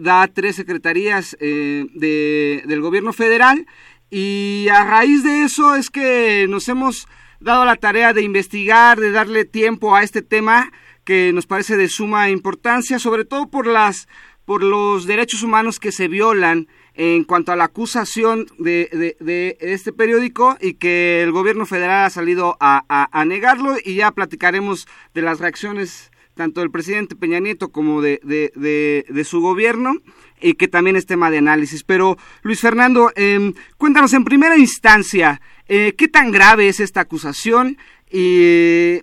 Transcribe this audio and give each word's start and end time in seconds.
da 0.00 0.28
tres 0.28 0.54
secretarías 0.54 1.36
de, 1.40 2.62
del 2.64 2.80
gobierno 2.80 3.12
federal 3.12 3.66
y 4.10 4.68
a 4.70 4.84
raíz 4.84 5.24
de 5.24 5.42
eso 5.42 5.74
es 5.74 5.90
que 5.90 6.46
nos 6.48 6.68
hemos 6.68 7.08
dado 7.40 7.64
la 7.64 7.74
tarea 7.74 8.12
de 8.12 8.22
investigar, 8.22 9.00
de 9.00 9.10
darle 9.10 9.44
tiempo 9.44 9.96
a 9.96 10.04
este 10.04 10.22
tema 10.22 10.72
que 11.08 11.32
nos 11.32 11.46
parece 11.46 11.78
de 11.78 11.88
suma 11.88 12.28
importancia, 12.28 12.98
sobre 12.98 13.24
todo 13.24 13.48
por 13.48 13.66
las 13.66 14.08
por 14.44 14.62
los 14.62 15.06
derechos 15.06 15.42
humanos 15.42 15.80
que 15.80 15.90
se 15.90 16.06
violan 16.06 16.68
en 16.92 17.24
cuanto 17.24 17.50
a 17.50 17.56
la 17.56 17.64
acusación 17.64 18.44
de, 18.58 19.16
de, 19.18 19.56
este 19.60 19.94
periódico 19.94 20.58
y 20.60 20.74
que 20.74 21.22
el 21.22 21.32
gobierno 21.32 21.64
federal 21.64 22.04
ha 22.04 22.10
salido 22.10 22.58
a, 22.60 22.84
a, 23.10 23.24
negarlo 23.24 23.76
y 23.82 23.94
ya 23.94 24.10
platicaremos 24.10 24.86
de 25.14 25.22
las 25.22 25.40
reacciones 25.40 26.10
tanto 26.34 26.60
del 26.60 26.70
presidente 26.70 27.16
Peña 27.16 27.40
Nieto 27.40 27.70
como 27.70 28.02
de, 28.02 28.20
de 28.22 29.24
su 29.24 29.40
gobierno 29.40 29.94
y 30.42 30.54
que 30.54 30.68
también 30.68 30.96
es 30.96 31.06
tema 31.06 31.30
de 31.30 31.38
análisis. 31.38 31.84
Pero 31.84 32.18
Luis 32.42 32.60
Fernando, 32.60 33.12
eh, 33.16 33.54
cuéntanos 33.78 34.12
en 34.12 34.24
primera 34.24 34.58
instancia, 34.58 35.40
eh, 35.68 35.94
¿qué 35.96 36.08
tan 36.08 36.32
grave 36.32 36.68
es 36.68 36.80
esta 36.80 37.00
acusación? 37.00 37.78
¿Y, 38.10 39.00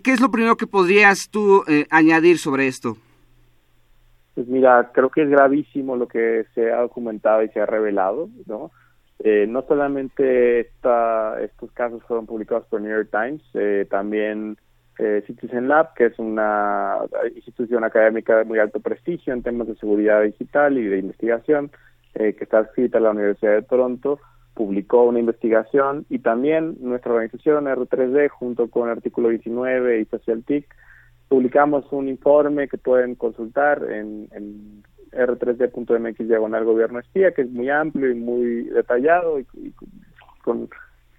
qué 0.00 0.12
es 0.12 0.20
lo 0.20 0.30
primero 0.30 0.56
que 0.56 0.66
podrías 0.66 1.28
tú 1.30 1.64
eh, 1.68 1.86
añadir 1.90 2.38
sobre 2.38 2.66
esto? 2.66 2.96
Pues 4.34 4.46
mira, 4.46 4.90
creo 4.92 5.10
que 5.10 5.22
es 5.22 5.30
gravísimo 5.30 5.96
lo 5.96 6.06
que 6.06 6.46
se 6.54 6.72
ha 6.72 6.80
documentado 6.80 7.42
y 7.42 7.48
se 7.48 7.60
ha 7.60 7.66
revelado, 7.66 8.28
¿no? 8.46 8.70
Eh, 9.20 9.46
no 9.48 9.62
solamente 9.62 10.60
esta, 10.60 11.42
estos 11.42 11.72
casos 11.72 12.02
fueron 12.04 12.26
publicados 12.26 12.64
por 12.66 12.80
New 12.80 12.90
York 12.90 13.08
Times, 13.10 13.42
eh, 13.54 13.84
también 13.90 14.56
eh, 14.98 15.24
Citizen 15.26 15.66
Lab, 15.66 15.92
que 15.94 16.06
es 16.06 16.18
una 16.20 16.98
institución 17.34 17.82
académica 17.82 18.36
de 18.36 18.44
muy 18.44 18.60
alto 18.60 18.78
prestigio 18.78 19.32
en 19.32 19.42
temas 19.42 19.66
de 19.66 19.74
seguridad 19.76 20.22
digital 20.22 20.78
y 20.78 20.86
de 20.86 20.98
investigación, 20.98 21.70
que 22.14 22.36
está 22.40 22.58
adscrita 22.58 22.98
a 22.98 23.00
la 23.00 23.10
Universidad 23.10 23.52
de 23.52 23.62
Toronto, 23.62 24.18
publicó 24.58 25.04
una 25.04 25.20
investigación 25.20 26.04
y 26.10 26.18
también 26.18 26.76
nuestra 26.80 27.12
organización 27.12 27.66
R3D 27.66 28.28
junto 28.28 28.68
con 28.68 28.88
Artículo 28.88 29.28
19 29.28 30.00
y 30.00 30.04
SocialTIC 30.06 30.66
publicamos 31.28 31.84
un 31.92 32.08
informe 32.08 32.66
que 32.66 32.76
pueden 32.76 33.14
consultar 33.14 33.84
en, 33.88 34.28
en 34.32 34.82
r3d.mx 35.12 36.26
diagonal 36.26 36.64
gobierno 36.64 36.98
espía 36.98 37.30
que 37.30 37.42
es 37.42 37.50
muy 37.50 37.70
amplio 37.70 38.10
y 38.10 38.16
muy 38.16 38.64
detallado 38.64 39.38
y, 39.38 39.46
con 40.42 40.68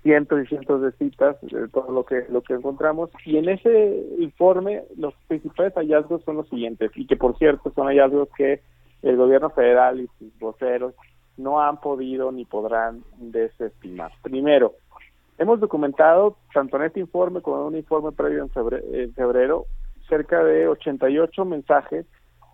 cientos 0.04 0.44
y 0.44 0.48
cientos 0.48 0.82
de 0.82 0.92
citas 0.94 1.38
de 1.42 1.70
todo 1.70 1.94
lo 1.94 2.04
que 2.04 2.26
lo 2.30 2.42
que 2.42 2.56
encontramos. 2.56 3.10
Y 3.26 3.38
en 3.38 3.48
ese 3.48 4.06
informe 4.18 4.84
los 4.98 5.14
principales 5.30 5.74
hallazgos 5.76 6.26
son 6.26 6.36
los 6.36 6.50
siguientes 6.50 6.92
y 6.96 7.08
que 7.08 7.16
por 7.16 7.38
cierto 7.38 7.72
son 7.74 7.88
hallazgos 7.88 8.28
que 8.36 8.60
el 9.02 9.16
gobierno 9.16 9.50
federal 9.52 10.02
y 10.02 10.10
sus 10.20 10.38
voceros 10.40 10.94
no 11.40 11.62
han 11.62 11.80
podido 11.80 12.32
ni 12.32 12.46
podrán 12.46 13.04
desestimar. 13.18 14.12
Primero, 14.22 14.74
hemos 15.38 15.60
documentado, 15.60 16.38
tanto 16.54 16.78
en 16.78 16.84
este 16.84 17.00
informe 17.00 17.42
como 17.42 17.62
en 17.62 17.68
un 17.68 17.76
informe 17.78 18.12
previo 18.12 18.44
en 18.44 19.14
febrero, 19.14 19.66
cerca 20.08 20.44
de 20.44 20.68
88 20.68 21.46
mensajes 21.46 22.06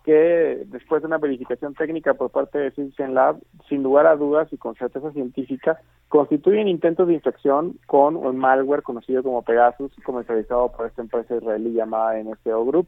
que 0.06 0.64
después 0.68 1.02
de 1.02 1.08
una 1.08 1.18
verificación 1.18 1.74
técnica 1.74 2.14
por 2.14 2.30
parte 2.30 2.60
de 2.60 2.72
Citizen 2.72 3.16
Lab, 3.16 3.40
sin 3.68 3.82
lugar 3.82 4.06
a 4.06 4.16
dudas 4.16 4.48
y 4.54 4.58
con 4.58 4.76
certeza 4.76 5.12
científica, 5.12 5.80
constituyen 6.10 6.68
intentos 6.68 7.08
de 7.08 7.16
infección 7.16 7.80
con 7.88 8.16
un 8.16 8.38
malware 8.38 8.84
conocido 8.84 9.24
como 9.24 9.42
Pegasus, 9.42 9.92
comercializado 10.06 10.72
por 10.72 10.86
esta 10.86 11.02
empresa 11.02 11.36
israelí 11.36 11.74
llamada 11.74 12.22
NSO 12.22 12.66
Group, 12.66 12.88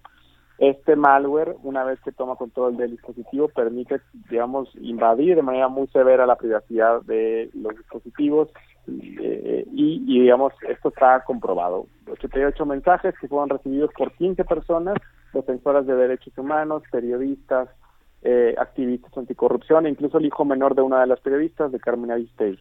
este 0.58 0.96
malware, 0.96 1.56
una 1.64 1.84
vez 1.84 2.00
que 2.02 2.12
toma 2.12 2.36
control 2.36 2.78
del 2.78 2.92
dispositivo, 2.92 3.48
permite, 3.48 4.02
digamos, 4.30 4.70
invadir 4.82 5.36
de 5.36 5.44
manera 5.44 5.68
muy 5.68 5.88
severa 5.88 6.26
la 6.26 6.36
privacidad 6.36 7.02
de 7.04 7.50
los 7.54 7.76
dispositivos 7.78 8.50
eh, 8.88 9.66
y, 9.72 10.22
digamos, 10.22 10.54
esto 10.68 10.90
está 10.90 11.24
comprobado. 11.24 11.86
88 12.10 12.66
mensajes 12.66 13.14
que 13.20 13.28
fueron 13.28 13.50
recibidos 13.50 13.92
por 13.96 14.12
15 14.14 14.46
personas, 14.46 14.96
defensoras 15.34 15.86
de 15.86 15.96
derechos 15.96 16.36
humanos, 16.38 16.82
periodistas, 16.92 17.70
eh, 18.24 18.56
activistas 18.58 19.16
anticorrupción 19.16 19.86
e 19.86 19.90
incluso 19.90 20.18
el 20.18 20.26
hijo 20.26 20.44
menor 20.44 20.74
de 20.74 20.82
una 20.82 21.02
de 21.02 21.08
las 21.08 21.20
periodistas, 21.20 21.72
de 21.72 21.80
Carmen 21.80 22.10
Aristegui. 22.10 22.60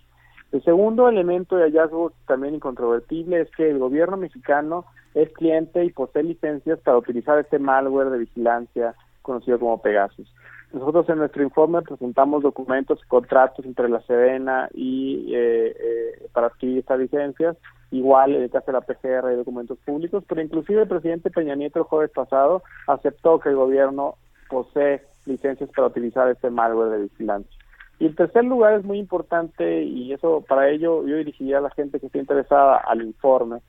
El 0.53 0.63
segundo 0.63 1.09
elemento 1.09 1.57
de 1.57 1.65
hallazgo 1.65 2.13
también 2.27 2.55
incontrovertible 2.55 3.41
es 3.41 3.51
que 3.57 3.71
el 3.71 3.79
gobierno 3.79 4.17
mexicano 4.17 4.85
es 5.17 5.33
cliente 5.33 5.83
y 5.83 5.91
posee 5.91 6.23
licencias 6.23 6.79
para 6.81 6.99
utilizar 6.99 7.39
este 7.39 7.59
malware 7.59 8.11
de 8.11 8.19
vigilancia 8.19 8.95
conocido 9.23 9.59
como 9.59 9.81
Pegasus. 9.81 10.31
Nosotros 10.75 11.09
en 11.09 11.19
nuestro 11.19 11.43
informe 11.43 11.81
presentamos 11.81 12.43
documentos 12.43 13.01
y 13.03 13.09
contratos 13.09 13.65
entre 13.65 13.89
la 13.89 14.03
Sedena 14.03 14.69
y 14.75 15.33
eh, 15.35 15.75
eh, 15.75 16.29
para 16.33 16.49
adquirir 16.49 16.79
estas 16.79 16.99
licencias. 16.99 17.57
Igual 17.91 18.35
en 18.35 18.43
el 18.43 18.51
caso 18.51 18.67
de 18.67 18.73
la 18.75 18.83
PGR 18.83 19.29
hay 19.29 19.37
documentos 19.37 19.79
públicos, 19.87 20.23
pero 20.29 20.43
inclusive 20.43 20.83
el 20.83 20.89
presidente 20.89 21.31
Peña 21.31 21.55
Nieto 21.55 21.79
el 21.79 21.87
jueves 21.87 22.11
pasado 22.11 22.63
aceptó 22.87 23.41
que 23.41 23.49
el 23.49 23.57
gobierno 23.57 24.17
posee 24.51 25.03
licencias 25.25 25.71
para 25.71 25.89
utilizar 25.89 26.29
este 26.29 26.51
malware 26.51 26.91
de 26.91 27.03
vigilancia. 27.05 27.57
Y 27.99 28.05
el 28.05 28.15
tercer 28.15 28.45
lugar 28.45 28.75
es 28.75 28.85
muy 28.85 28.99
importante 28.99 29.83
y 29.83 30.13
eso 30.13 30.45
para 30.47 30.69
ello 30.69 31.07
yo 31.07 31.17
dirigiría 31.17 31.57
a 31.59 31.63
la 31.63 31.71
gente 31.71 31.99
que 32.01 32.07
esté 32.07 32.19
interesada 32.19 32.77
al 32.77 33.01
informe. 33.01 33.61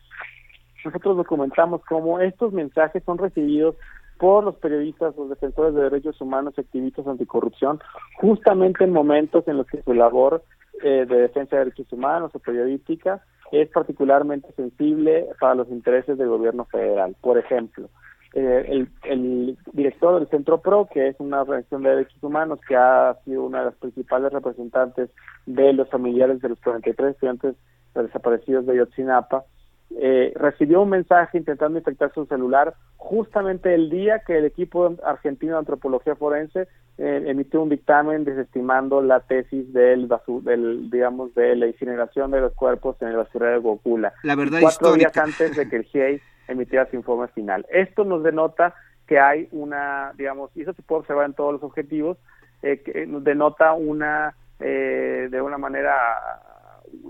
Nosotros 0.85 1.17
documentamos 1.17 1.81
cómo 1.85 2.19
estos 2.19 2.53
mensajes 2.53 3.03
son 3.03 3.17
recibidos 3.17 3.75
por 4.17 4.43
los 4.43 4.55
periodistas, 4.55 5.15
los 5.15 5.29
defensores 5.29 5.75
de 5.75 5.83
derechos 5.83 6.19
humanos, 6.21 6.57
activistas 6.57 7.07
anticorrupción, 7.07 7.79
justamente 8.15 8.83
en 8.83 8.91
momentos 8.91 9.47
en 9.47 9.57
los 9.57 9.67
que 9.67 9.81
su 9.83 9.93
labor 9.93 10.43
eh, 10.83 11.05
de 11.07 11.21
defensa 11.21 11.55
de 11.55 11.65
derechos 11.65 11.91
humanos 11.91 12.31
o 12.33 12.39
periodística 12.39 13.21
es 13.51 13.69
particularmente 13.69 14.51
sensible 14.55 15.27
para 15.39 15.55
los 15.55 15.69
intereses 15.69 16.17
del 16.17 16.29
gobierno 16.29 16.65
federal. 16.65 17.15
Por 17.21 17.37
ejemplo, 17.37 17.89
eh, 18.33 18.65
el, 18.67 18.89
el, 19.03 19.57
director 19.71 20.19
del 20.19 20.29
Centro 20.29 20.59
PRO, 20.59 20.87
que 20.91 21.07
es 21.07 21.15
una 21.19 21.41
organización 21.41 21.83
de 21.83 21.89
derechos 21.91 22.21
humanos 22.21 22.59
que 22.67 22.75
ha 22.75 23.17
sido 23.23 23.43
una 23.43 23.59
de 23.59 23.65
las 23.65 23.75
principales 23.75 24.33
representantes 24.33 25.09
de 25.45 25.73
los 25.73 25.89
familiares 25.89 26.41
de 26.41 26.49
los 26.49 26.59
43 26.59 27.11
estudiantes 27.11 27.55
desaparecidos 27.95 28.65
de 28.65 28.77
Yotzinapa, 28.77 29.45
eh, 29.95 30.33
recibió 30.35 30.81
un 30.81 30.89
mensaje 30.89 31.37
intentando 31.37 31.77
infectar 31.79 32.13
su 32.13 32.25
celular 32.25 32.75
justamente 32.97 33.73
el 33.73 33.89
día 33.89 34.19
que 34.25 34.37
el 34.37 34.45
equipo 34.45 34.95
argentino 35.03 35.53
de 35.53 35.59
antropología 35.59 36.15
forense 36.15 36.67
eh, 36.97 37.23
emitió 37.27 37.61
un 37.61 37.69
dictamen 37.69 38.25
desestimando 38.25 39.01
la 39.01 39.21
tesis 39.21 39.71
del, 39.71 40.09
del 40.41 40.89
digamos 40.89 41.33
de 41.35 41.55
la 41.55 41.67
incineración 41.67 42.31
de 42.31 42.41
los 42.41 42.53
cuerpos 42.53 43.01
en 43.01 43.09
el 43.09 43.17
basurero 43.17 43.53
de 43.53 43.59
Gokula. 43.59 44.13
La 44.23 44.35
verdad 44.35 44.59
cuatro 44.61 44.89
histórica. 44.89 45.11
días 45.11 45.17
antes 45.17 45.55
de 45.55 45.69
que 45.69 45.75
el 45.77 45.83
GIEI 45.83 46.21
emitiera 46.47 46.89
su 46.89 46.95
informe 46.95 47.27
final. 47.29 47.65
Esto 47.69 48.03
nos 48.03 48.23
denota 48.23 48.73
que 49.07 49.19
hay 49.19 49.47
una, 49.51 50.11
digamos, 50.17 50.51
y 50.55 50.61
eso 50.61 50.73
se 50.73 50.81
puede 50.81 51.01
observar 51.01 51.25
en 51.25 51.33
todos 51.33 51.53
los 51.53 51.63
objetivos, 51.63 52.17
eh, 52.61 52.81
que 52.83 53.05
nos 53.05 53.23
denota 53.23 53.73
una, 53.73 54.35
eh, 54.59 55.27
de 55.31 55.41
una 55.41 55.57
manera, 55.57 55.93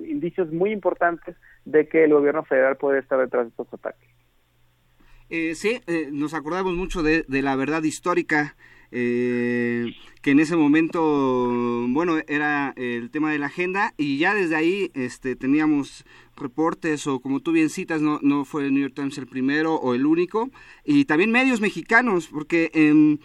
indicios 0.05 0.51
muy 0.51 0.71
importantes 0.71 1.35
de 1.67 1.87
que 1.87 2.05
el 2.05 2.13
gobierno 2.13 2.43
federal 2.45 2.77
puede 2.77 2.99
estar 2.99 3.19
detrás 3.19 3.43
de 3.43 3.49
estos 3.49 3.73
ataques. 3.73 4.09
Eh, 5.29 5.53
sí, 5.55 5.81
eh, 5.87 6.07
nos 6.11 6.33
acordamos 6.33 6.73
mucho 6.73 7.03
de, 7.03 7.25
de 7.27 7.41
la 7.41 7.55
verdad 7.57 7.83
histórica 7.83 8.55
eh, 8.91 9.93
que 10.21 10.31
en 10.31 10.39
ese 10.39 10.55
momento, 10.55 11.85
bueno, 11.89 12.19
era 12.27 12.73
el 12.77 13.11
tema 13.11 13.31
de 13.31 13.39
la 13.39 13.47
agenda 13.47 13.93
y 13.97 14.17
ya 14.17 14.33
desde 14.33 14.55
ahí 14.55 14.91
este, 14.93 15.35
teníamos 15.35 16.05
reportes 16.37 17.05
o 17.07 17.19
como 17.19 17.41
tú 17.41 17.51
bien 17.51 17.69
citas, 17.69 18.01
no, 18.01 18.19
no 18.21 18.45
fue 18.45 18.65
el 18.65 18.73
New 18.73 18.83
York 18.83 18.95
Times 18.95 19.17
el 19.17 19.27
primero 19.27 19.75
o 19.75 19.93
el 19.93 20.05
único, 20.05 20.49
y 20.85 21.03
también 21.03 21.31
medios 21.31 21.59
mexicanos, 21.59 22.27
porque 22.27 22.71
eh, 22.73 23.17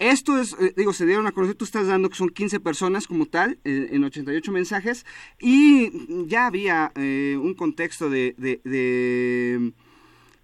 esto 0.00 0.38
es, 0.38 0.56
eh, 0.58 0.72
digo, 0.74 0.94
se 0.94 1.04
dieron 1.04 1.26
a 1.26 1.32
conocer, 1.32 1.54
tú 1.54 1.66
estás 1.66 1.86
dando 1.86 2.08
que 2.08 2.16
son 2.16 2.30
15 2.30 2.58
personas 2.58 3.06
como 3.06 3.26
tal, 3.26 3.58
eh, 3.64 3.90
en 3.92 4.02
88 4.02 4.50
mensajes, 4.50 5.04
y 5.38 6.26
ya 6.26 6.46
había 6.46 6.90
eh, 6.96 7.38
un 7.40 7.52
contexto 7.52 8.08
de, 8.08 8.34
de, 8.38 8.60
de 8.64 9.72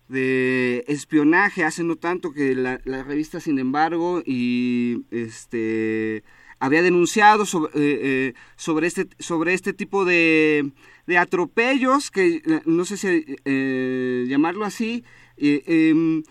de 0.08 0.84
espionaje 0.86 1.64
hace 1.64 1.82
no 1.82 1.96
tanto 1.96 2.32
que 2.32 2.54
la, 2.54 2.80
la, 2.84 3.02
revista 3.02 3.40
sin 3.40 3.58
embargo 3.58 4.22
y 4.24 5.04
este 5.10 6.22
había 6.60 6.80
denunciado 6.82 7.44
sobre, 7.44 7.72
eh, 7.74 7.98
eh, 8.02 8.34
sobre 8.54 8.86
este 8.86 9.08
sobre 9.18 9.52
este 9.52 9.72
tipo 9.72 10.04
de, 10.04 10.70
de 11.08 11.18
atropellos 11.18 12.12
que 12.12 12.40
no 12.66 12.84
sé 12.84 12.96
si 12.96 14.28
llamarlo 14.28 14.64
así 14.64 15.02
em, 15.38 16.22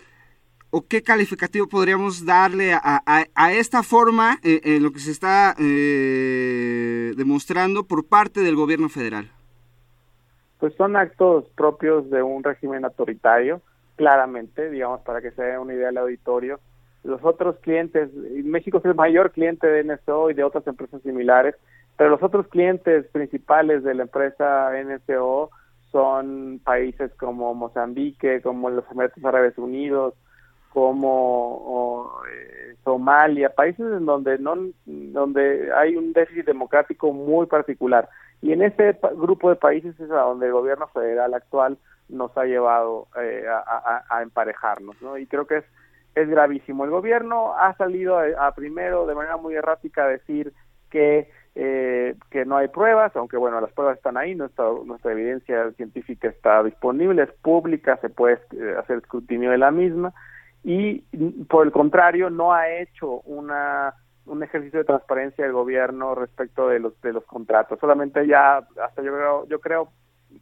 o 0.70 0.86
qué 0.86 1.02
calificativo 1.02 1.68
podríamos 1.68 2.26
darle 2.26 2.72
a, 2.74 3.52
esta 3.52 3.82
forma 3.82 4.38
en 4.42 4.82
lo 4.82 4.92
que 4.92 4.98
se 4.98 5.10
está 5.10 5.54
demostrando 7.16 7.84
por 7.84 8.06
parte 8.06 8.40
del 8.40 8.56
gobierno 8.56 8.88
federal 8.88 9.30
pues 10.58 10.74
son 10.74 10.96
actos 10.96 11.44
propios 11.56 12.08
de 12.10 12.22
un 12.22 12.42
régimen 12.42 12.84
autoritario, 12.84 13.60
claramente, 13.96 14.70
digamos, 14.70 15.00
para 15.02 15.20
que 15.20 15.30
se 15.32 15.42
dé 15.42 15.58
una 15.58 15.74
idea 15.74 15.86
del 15.86 15.98
auditorio. 15.98 16.60
Los 17.04 17.22
otros 17.24 17.56
clientes, 17.60 18.12
México 18.14 18.78
es 18.78 18.84
el 18.84 18.94
mayor 18.94 19.32
cliente 19.32 19.66
de 19.66 19.84
NSO 19.84 20.30
y 20.30 20.34
de 20.34 20.44
otras 20.44 20.66
empresas 20.66 21.02
similares, 21.02 21.54
pero 21.96 22.10
los 22.10 22.22
otros 22.22 22.48
clientes 22.48 23.06
principales 23.08 23.84
de 23.84 23.94
la 23.94 24.02
empresa 24.02 24.70
NSO 24.72 25.50
son 25.92 26.60
países 26.64 27.12
como 27.14 27.54
Mozambique, 27.54 28.42
como 28.42 28.70
los 28.70 28.84
Emiratos 28.90 29.24
Árabes 29.24 29.56
Unidos, 29.56 30.14
como 30.76 32.20
eh, 32.30 32.74
Somalia, 32.84 33.48
países 33.48 33.80
en 33.80 34.04
donde 34.04 34.36
no 34.36 34.56
donde 34.84 35.72
hay 35.74 35.96
un 35.96 36.12
déficit 36.12 36.44
democrático 36.44 37.14
muy 37.14 37.46
particular. 37.46 38.10
Y 38.42 38.52
en 38.52 38.60
ese 38.60 38.98
grupo 39.14 39.48
de 39.48 39.56
países 39.56 39.98
es 39.98 40.10
a 40.10 40.20
donde 40.20 40.44
el 40.44 40.52
gobierno 40.52 40.86
federal 40.88 41.32
actual 41.32 41.78
nos 42.10 42.36
ha 42.36 42.44
llevado 42.44 43.06
eh, 43.18 43.46
a, 43.48 44.22
emparejarnos, 44.22 45.00
¿no? 45.00 45.16
Y 45.16 45.26
creo 45.26 45.46
que 45.46 45.56
es, 45.56 45.64
es 46.14 46.28
gravísimo. 46.28 46.84
El 46.84 46.90
gobierno 46.90 47.54
ha 47.56 47.74
salido 47.78 48.18
a, 48.18 48.46
a 48.46 48.54
primero 48.54 49.06
de 49.06 49.14
manera 49.14 49.38
muy 49.38 49.54
errática 49.54 50.04
a 50.04 50.08
decir 50.08 50.52
que 50.90 51.30
eh, 51.58 52.14
que 52.30 52.44
no 52.44 52.58
hay 52.58 52.68
pruebas, 52.68 53.16
aunque 53.16 53.38
bueno, 53.38 53.62
las 53.62 53.72
pruebas 53.72 53.96
están 53.96 54.18
ahí, 54.18 54.34
nuestra, 54.34 54.66
nuestra 54.84 55.12
evidencia 55.12 55.72
científica 55.72 56.28
está 56.28 56.62
disponible, 56.62 57.22
es 57.22 57.32
pública, 57.40 57.96
se 58.02 58.10
puede 58.10 58.38
eh, 58.52 58.74
hacer 58.78 58.98
escrutinio 58.98 59.50
de 59.50 59.56
la 59.56 59.70
misma, 59.70 60.12
y 60.68 60.98
por 61.44 61.64
el 61.64 61.70
contrario, 61.70 62.28
no 62.28 62.52
ha 62.52 62.68
hecho 62.68 63.20
una 63.20 63.94
un 64.24 64.42
ejercicio 64.42 64.80
de 64.80 64.84
transparencia 64.84 65.44
del 65.44 65.52
gobierno 65.52 66.16
respecto 66.16 66.68
de 66.68 66.80
los 66.80 67.00
de 67.02 67.12
los 67.12 67.24
contratos. 67.24 67.78
Solamente 67.78 68.26
ya 68.26 68.56
hasta 68.56 69.00
yo 69.00 69.12
creo 69.12 69.46
yo 69.46 69.60
creo 69.60 69.88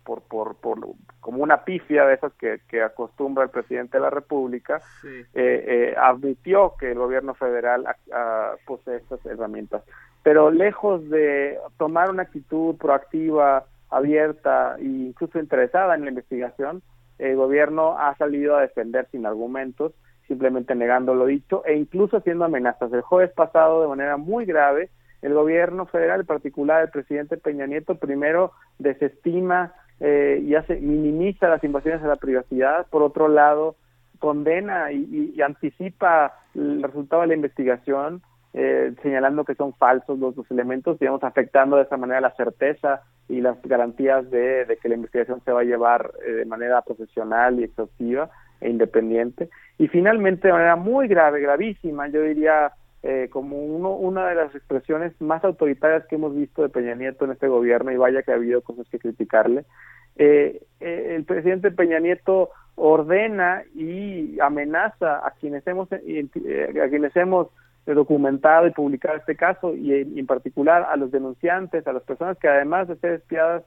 por 0.03 0.23
por 0.23 0.57
por 0.57 0.79
como 1.21 1.43
una 1.43 1.63
pifia 1.65 2.07
de 2.07 2.15
esas 2.15 2.33
que, 2.35 2.61
que 2.69 2.83
acostumbra 2.83 3.45
el 3.45 3.51
presidente 3.51 3.99
de 3.99 4.03
la 4.03 4.09
República 4.09 4.81
sí. 5.03 5.09
eh, 5.09 5.25
eh, 5.35 5.95
admitió 5.99 6.75
que 6.81 6.93
el 6.93 6.99
gobierno 6.99 7.35
federal 7.35 7.85
uh, 8.07 8.57
posee 8.65 8.97
estas 8.97 9.25
herramientas. 9.27 9.83
Pero 10.23 10.51
lejos 10.51 11.07
de 11.11 11.59
tomar 11.77 12.09
una 12.09 12.23
actitud 12.23 12.77
proactiva, 12.79 13.67
abierta 13.91 14.77
e 14.79 14.85
incluso 14.85 15.39
interesada 15.39 15.95
en 15.95 16.05
la 16.05 16.09
investigación, 16.09 16.83
el 17.19 17.37
gobierno 17.37 17.99
ha 17.99 18.17
salido 18.17 18.57
a 18.57 18.63
defender 18.63 19.07
sin 19.11 19.27
argumentos 19.27 19.93
simplemente 20.27 20.75
negando 20.75 21.15
lo 21.15 21.27
dicho 21.27 21.65
e 21.65 21.75
incluso 21.77 22.19
haciendo 22.19 22.45
amenazas. 22.45 22.93
El 22.93 23.03
jueves 23.03 23.33
pasado, 23.33 23.83
de 23.83 23.89
manera 23.89 24.17
muy 24.17 24.45
grave, 24.45 24.91
el 25.23 25.35
gobierno 25.35 25.87
federal, 25.87 26.21
en 26.21 26.27
particular 26.27 26.83
el 26.83 26.91
presidente 26.91 27.37
Peña 27.37 27.67
Nieto, 27.67 27.95
primero 27.97 28.53
desestima 28.79 29.73
eh, 30.01 30.43
y 30.45 30.55
hace, 30.55 30.77
minimiza 30.77 31.49
las 31.49 31.65
invasiones 31.65 32.03
a 32.03 32.09
la 32.09 32.17
privacidad, 32.17 32.87
por 32.89 33.03
otro 33.03 33.29
lado, 33.29 33.77
condena 34.19 34.93
y, 34.93 35.33
y, 35.35 35.43
anticipa 35.43 36.35
el 36.55 36.83
resultado 36.83 37.23
de 37.23 37.29
la 37.29 37.35
investigación, 37.35 38.23
eh, 38.53 38.95
señalando 39.03 39.45
que 39.45 39.55
son 39.55 39.73
falsos 39.75 40.19
los, 40.19 40.37
los, 40.37 40.51
elementos, 40.51 40.99
digamos, 40.99 41.23
afectando 41.25 41.77
de 41.77 41.83
esa 41.83 41.97
manera 41.97 42.21
la 42.21 42.35
certeza 42.35 43.03
y 43.29 43.41
las 43.41 43.61
garantías 43.63 44.31
de, 44.31 44.65
de 44.65 44.77
que 44.77 44.89
la 44.89 44.95
investigación 44.95 45.43
se 45.45 45.53
va 45.53 45.61
a 45.61 45.65
llevar 45.65 46.13
eh, 46.27 46.33
de 46.33 46.45
manera 46.45 46.83
profesional 46.83 47.59
y 47.59 47.65
exhaustiva 47.65 48.31
e 48.61 48.71
independiente. 48.71 49.49
Y 49.79 49.89
finalmente, 49.89 50.49
de 50.49 50.55
manera 50.55 50.77
muy 50.77 51.09
grave, 51.09 51.41
gravísima, 51.41 52.09
yo 52.09 52.23
diría 52.23 52.73
eh, 53.03 53.29
como 53.31 53.59
uno, 53.59 53.91
una 53.91 54.29
de 54.29 54.35
las 54.35 54.55
expresiones 54.55 55.13
más 55.21 55.45
autoritarias 55.45 56.07
que 56.07 56.15
hemos 56.15 56.35
visto 56.35 56.63
de 56.63 56.71
Peña 56.71 56.95
Nieto 56.95 57.25
en 57.25 57.33
este 57.33 57.49
gobierno, 57.49 57.93
y 57.93 57.97
vaya 57.97 58.23
que 58.23 58.33
ha 58.33 58.37
habido 58.37 58.63
cosas 58.63 58.89
que 58.89 58.99
criticarle, 58.99 59.65
eh, 60.17 60.63
eh, 60.81 61.15
el 61.17 61.25
presidente 61.25 61.71
Peña 61.71 61.99
Nieto 61.99 62.51
ordena 62.77 63.63
y 63.75 64.39
amenaza 64.41 65.27
a 65.27 65.33
quienes 65.33 65.67
hemos, 65.67 65.89
eh, 65.93 66.27
a 66.83 66.89
quienes 66.89 67.15
hemos 67.17 67.49
documentado 67.85 68.67
y 68.67 68.71
publicado 68.71 69.19
este 69.19 69.37
caso, 69.37 69.75
y 69.75 69.93
en, 69.93 70.19
en 70.19 70.27
particular 70.27 70.87
a 70.89 70.97
los 70.97 71.11
denunciantes, 71.11 71.87
a 71.87 71.93
las 71.93 72.03
personas 72.05 72.39
que 72.39 72.49
además 72.49 72.89
de 72.89 72.97
ser 72.97 73.13
espiadas, 73.13 73.65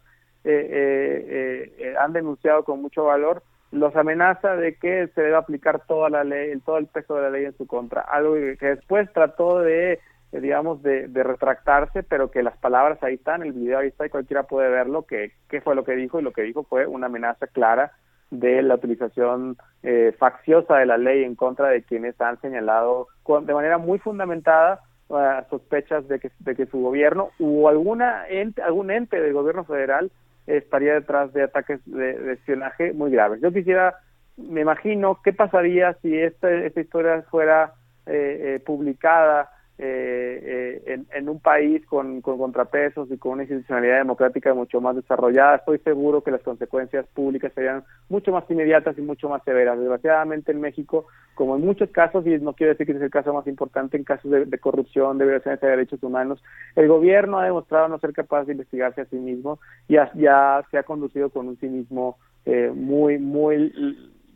han 1.99 2.13
denunciado 2.13 2.63
con 2.63 2.81
mucho 2.81 3.03
valor, 3.03 3.43
los 3.71 3.95
amenaza 3.95 4.55
de 4.55 4.75
que 4.75 5.07
se 5.13 5.21
debe 5.21 5.35
aplicar 5.35 5.81
toda 5.87 6.09
la 6.09 6.23
ley, 6.23 6.57
todo 6.65 6.77
el 6.77 6.87
peso 6.87 7.15
de 7.15 7.21
la 7.23 7.29
ley 7.29 7.45
en 7.45 7.57
su 7.57 7.67
contra, 7.67 8.01
algo 8.01 8.33
que 8.33 8.65
después 8.65 9.11
trató 9.13 9.59
de, 9.59 9.99
digamos, 10.31 10.81
de, 10.83 11.07
de, 11.07 11.23
retractarse, 11.23 12.03
pero 12.03 12.31
que 12.31 12.43
las 12.43 12.57
palabras 12.57 13.01
ahí 13.03 13.15
están, 13.15 13.41
el 13.41 13.53
video 13.53 13.79
ahí 13.79 13.89
está 13.89 14.05
y 14.05 14.09
cualquiera 14.09 14.43
puede 14.43 14.69
verlo, 14.69 15.03
que 15.03 15.33
qué 15.49 15.61
fue 15.61 15.75
lo 15.75 15.83
que 15.83 15.95
dijo 15.95 16.19
y 16.19 16.23
lo 16.23 16.31
que 16.31 16.43
dijo 16.43 16.63
fue 16.63 16.85
una 16.85 17.07
amenaza 17.07 17.47
clara 17.47 17.91
de 18.29 18.61
la 18.61 18.75
utilización 18.75 19.57
eh, 19.83 20.13
facciosa 20.17 20.77
de 20.77 20.85
la 20.85 20.97
ley 20.97 21.23
en 21.23 21.35
contra 21.35 21.69
de 21.69 21.83
quienes 21.83 22.19
han 22.19 22.39
señalado 22.41 23.07
con, 23.23 23.45
de 23.45 23.53
manera 23.53 23.77
muy 23.77 23.99
fundamentada 23.99 24.81
uh, 25.07 25.49
sospechas 25.49 26.07
de 26.07 26.19
que, 26.19 26.31
de 26.39 26.55
que 26.55 26.65
su 26.65 26.81
gobierno 26.81 27.29
o 27.39 27.69
alguna 27.69 28.27
ente, 28.27 28.61
algún 28.61 28.91
ente 28.91 29.21
del 29.21 29.33
gobierno 29.33 29.63
federal 29.63 30.11
estaría 30.47 30.93
detrás 30.93 31.33
de 31.33 31.43
ataques 31.43 31.79
de, 31.85 32.13
de, 32.17 32.33
espionaje 32.33 32.93
muy 32.93 33.11
graves. 33.11 33.41
Yo 33.41 33.51
quisiera, 33.51 33.95
me 34.37 34.61
imagino, 34.61 35.19
qué 35.23 35.33
pasaría 35.33 35.93
si 36.01 36.17
esta, 36.17 36.51
esta 36.51 36.81
historia 36.81 37.21
fuera 37.29 37.73
eh, 38.05 38.55
eh, 38.55 38.59
publicada 38.65 39.51
eh, 39.79 40.81
en, 40.87 41.05
en, 41.13 41.29
un 41.29 41.39
país 41.39 41.85
con, 41.85 42.21
con, 42.21 42.37
contrapesos 42.37 43.11
y 43.11 43.17
con 43.17 43.33
una 43.33 43.43
institucionalidad 43.43 43.99
democrática 43.99 44.53
mucho 44.53 44.81
más 44.81 44.95
desarrollada, 44.95 45.57
estoy 45.57 45.77
seguro 45.79 46.23
que 46.23 46.31
las 46.31 46.41
consecuencias 46.41 47.05
públicas 47.13 47.53
serían 47.53 47.83
mucho 48.09 48.31
más 48.31 48.43
inmediatas 48.49 48.97
y 48.97 49.01
mucho 49.01 49.29
más 49.29 49.43
severas. 49.43 49.77
Desgraciadamente 49.77 50.51
en 50.51 50.61
México, 50.61 51.05
como 51.35 51.55
en 51.55 51.65
muchos 51.65 51.91
casos, 51.91 52.25
y 52.25 52.37
no 52.39 52.53
quiero 52.53 52.73
decir 52.73 52.87
que 52.87 52.93
es 52.93 53.01
el 53.01 53.11
caso 53.11 53.33
más 53.33 53.45
importante 53.45 53.97
en 53.97 54.03
casos 54.03 54.31
de, 54.31 54.45
de 54.45 54.57
corrupción, 54.57 55.17
de 55.17 55.25
violaciones 55.25 55.61
de 55.61 55.67
derechos 55.67 56.01
humanos, 56.01 56.43
el 56.75 56.87
gobierno 56.87 57.37
ha 57.37 57.45
demostrado 57.45 57.87
no 57.87 57.99
ser 57.99 58.13
capaz 58.13 58.45
de 58.45 58.53
investigarse 58.53 59.01
a 59.01 59.05
sí 59.05 59.17
mismo 59.17 59.59
y 59.87 59.93
ya 59.93 60.65
se 60.71 60.77
ha 60.77 60.83
conducido 60.83 61.29
con 61.29 61.47
un 61.47 61.57
cinismo 61.57 62.17
eh, 62.45 62.71
muy, 62.73 63.19
muy, 63.19 63.73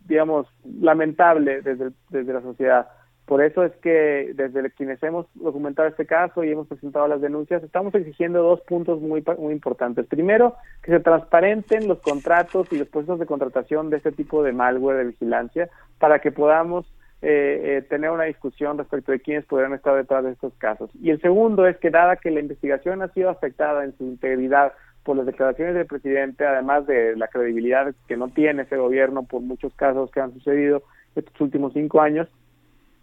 digamos, 0.05 0.45
lamentable 0.65 1.61
desde, 1.61 1.91
desde 2.09 2.33
la 2.33 2.41
sociedad. 2.41 2.87
Por 3.25 3.41
eso 3.43 3.63
es 3.63 3.71
que 3.77 4.33
desde 4.35 4.71
quienes 4.71 5.01
hemos 5.03 5.25
documentado 5.35 5.87
este 5.87 6.05
caso 6.05 6.43
y 6.43 6.51
hemos 6.51 6.67
presentado 6.67 7.07
las 7.07 7.21
denuncias, 7.21 7.63
estamos 7.63 7.95
exigiendo 7.95 8.43
dos 8.43 8.61
puntos 8.61 8.99
muy, 8.99 9.23
muy 9.37 9.53
importantes. 9.53 10.05
Primero, 10.07 10.55
que 10.83 10.91
se 10.91 10.99
transparenten 10.99 11.87
los 11.87 12.01
contratos 12.01 12.67
y 12.71 12.77
los 12.77 12.89
procesos 12.89 13.19
de 13.19 13.25
contratación 13.25 13.89
de 13.89 13.97
este 13.97 14.11
tipo 14.11 14.43
de 14.43 14.51
malware 14.51 14.97
de 14.97 15.05
vigilancia 15.05 15.69
para 15.97 16.19
que 16.19 16.31
podamos 16.31 16.85
eh, 17.21 17.77
eh, 17.77 17.81
tener 17.83 18.09
una 18.09 18.23
discusión 18.23 18.79
respecto 18.79 19.11
de 19.11 19.19
quiénes 19.19 19.45
podrían 19.45 19.73
estar 19.73 19.95
detrás 19.95 20.23
de 20.23 20.31
estos 20.31 20.53
casos. 20.55 20.89
Y 20.99 21.11
el 21.11 21.21
segundo 21.21 21.67
es 21.67 21.77
que 21.77 21.91
dada 21.91 22.15
que 22.15 22.31
la 22.31 22.39
investigación 22.39 23.03
ha 23.03 23.09
sido 23.09 23.29
afectada 23.29 23.83
en 23.83 23.95
su 23.95 24.05
integridad 24.05 24.73
por 25.03 25.17
las 25.17 25.27
declaraciones 25.27 25.75
del 25.75 25.85
presidente, 25.85 26.45
además 26.45 26.87
de 26.87 27.15
la 27.15 27.27
credibilidad 27.27 27.93
que 28.07 28.17
no 28.17 28.29
tiene 28.29 28.63
ese 28.63 28.77
gobierno 28.77 29.23
por 29.23 29.41
muchos 29.41 29.73
casos 29.75 30.09
que 30.11 30.19
han 30.19 30.33
sucedido 30.33 30.83
estos 31.15 31.39
últimos 31.41 31.73
cinco 31.73 32.01
años, 32.01 32.27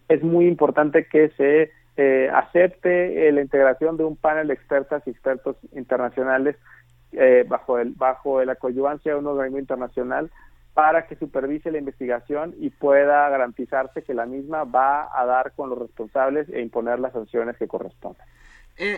es 0.08 0.22
muy 0.22 0.46
importante 0.46 1.06
que 1.06 1.30
se 1.36 1.70
eh, 1.96 2.30
acepte 2.32 3.28
eh, 3.28 3.32
la 3.32 3.40
integración 3.40 3.96
de 3.96 4.04
un 4.04 4.16
panel 4.16 4.48
de 4.48 4.54
expertas 4.54 5.02
y 5.06 5.10
expertos 5.10 5.56
internacionales 5.72 6.56
eh, 7.12 7.44
bajo 7.48 7.78
el 7.78 7.90
bajo 7.92 8.44
la 8.44 8.54
coyuvancia 8.54 9.12
de 9.12 9.18
un 9.18 9.26
organismo 9.26 9.58
internacional 9.58 10.30
para 10.74 11.08
que 11.08 11.16
supervise 11.16 11.72
la 11.72 11.78
investigación 11.78 12.54
y 12.60 12.70
pueda 12.70 13.28
garantizarse 13.30 14.02
que 14.02 14.14
la 14.14 14.26
misma 14.26 14.62
va 14.62 15.08
a 15.12 15.26
dar 15.26 15.52
con 15.56 15.70
los 15.70 15.78
responsables 15.78 16.48
e 16.50 16.60
imponer 16.60 17.00
las 17.00 17.12
sanciones 17.12 17.56
que 17.56 17.66
correspondan. 17.66 18.24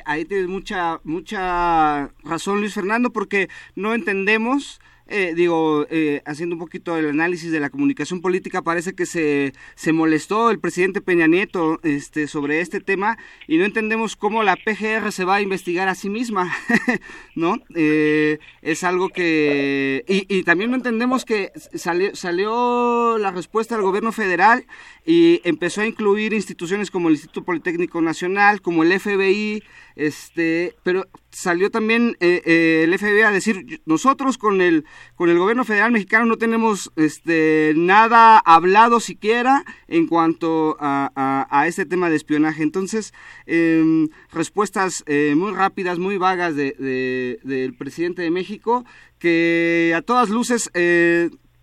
ahí 0.05 0.27
tienes 0.27 0.49
mucha 0.49 1.01
mucha 1.03 2.11
razón 2.23 2.61
Luis 2.61 2.75
Fernando 2.75 3.11
porque 3.11 3.49
no 3.77 3.95
entendemos 3.95 4.79
eh, 5.11 5.35
digo, 5.35 5.87
eh, 5.91 6.23
haciendo 6.25 6.55
un 6.55 6.61
poquito 6.61 6.97
el 6.97 7.09
análisis 7.09 7.51
de 7.51 7.61
la 7.61 7.71
comunicación 7.71 8.21
política, 8.21 8.63
parece 8.63 8.95
que 8.95 9.07
se, 9.07 9.53
se 9.75 9.93
molestó 9.93 10.51
el 10.51 10.61
presidente 10.61 11.01
Peña 11.01 11.27
Nieto 11.27 11.81
este, 11.83 12.29
sobre 12.29 12.61
este 12.61 12.81
tema 12.81 13.19
y 13.49 13.59
no 13.59 13.65
entendemos 13.65 14.15
cómo 14.17 14.43
la 14.43 14.57
PGR 14.57 15.11
se 15.11 15.25
va 15.25 15.37
a 15.37 15.41
investigar 15.41 15.89
a 15.89 15.95
sí 15.95 16.09
misma, 16.09 16.53
¿no? 17.35 17.57
Eh, 17.75 18.39
es 18.63 18.85
algo 18.85 19.09
que... 19.09 20.05
Y, 20.07 20.43
también 20.45 20.71
no 20.71 20.77
entendemos 20.77 21.25
que 21.25 21.53
salió, 21.75 22.15
salió 22.15 23.19
la 23.19 23.31
respuesta 23.31 23.75
del 23.75 23.85
gobierno 23.85 24.13
federal 24.13 24.65
y 25.05 25.41
empezó 25.45 25.81
a 25.81 25.87
incluir 25.87 26.33
instituciones 26.33 26.91
como 26.91 27.09
el 27.09 27.15
Instituto 27.15 27.45
Politécnico 27.45 28.01
Nacional, 28.01 28.61
como 28.61 28.83
el 28.83 28.99
FBI, 28.99 29.63
este, 29.97 30.75
pero 30.83 31.07
salió 31.31 31.71
también 31.71 32.17
eh, 32.21 32.43
eh, 32.45 32.83
el 32.85 32.99
FBI 32.99 33.23
a 33.23 33.31
decir 33.31 33.81
nosotros 33.87 34.39
con 34.39 34.61
el 34.61 34.85
con 35.15 35.31
el 35.31 35.39
gobierno 35.39 35.65
federal 35.65 35.93
mexicano 35.93 36.27
no 36.27 36.39
tenemos 36.39 36.91
este 36.97 37.73
nada 37.77 38.39
hablado 38.39 38.99
siquiera 39.01 39.65
en 39.87 40.07
cuanto 40.07 40.77
a, 40.81 41.47
a, 41.51 41.67
este 41.69 41.87
tema 41.87 42.11
de 42.11 42.17
espionaje 42.17 42.63
entonces 42.63 43.13
em, 43.47 44.09
respuestas 44.33 45.05
eh, 45.07 45.35
muy 45.37 45.53
rápidas 45.53 45.99
muy 45.99 46.17
vagas 46.17 46.57
de, 46.57 47.39
del 47.45 47.75
presidente 47.75 48.23
de 48.23 48.31
México 48.31 48.85
que 49.19 49.93
a 49.97 50.03
todas 50.03 50.31
luces 50.31 50.71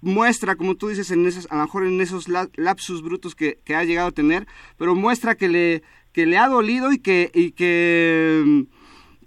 muestra, 0.02 0.56
como 0.56 0.76
tú 0.76 0.90
dices, 0.90 1.12
en 1.12 1.26
esos, 1.26 1.48
a 1.50 1.56
lo 1.56 1.64
mejor 1.64 1.86
en 1.86 2.00
esos 2.02 2.28
lapsus 2.28 3.02
brutos 3.02 3.36
que, 3.36 3.60
que, 3.64 3.76
ha 3.76 3.84
llegado 3.84 4.10
a 4.10 4.12
tener, 4.12 4.48
pero 4.78 4.96
muestra 4.96 5.36
que 5.36 5.50
le, 5.50 5.84
que 6.12 6.26
le 6.26 6.38
ha 6.38 6.48
dolido 6.48 6.92
y 6.92 7.00
que, 7.00 7.32
y 7.34 7.52
que 7.52 8.44
mm, 8.46 8.62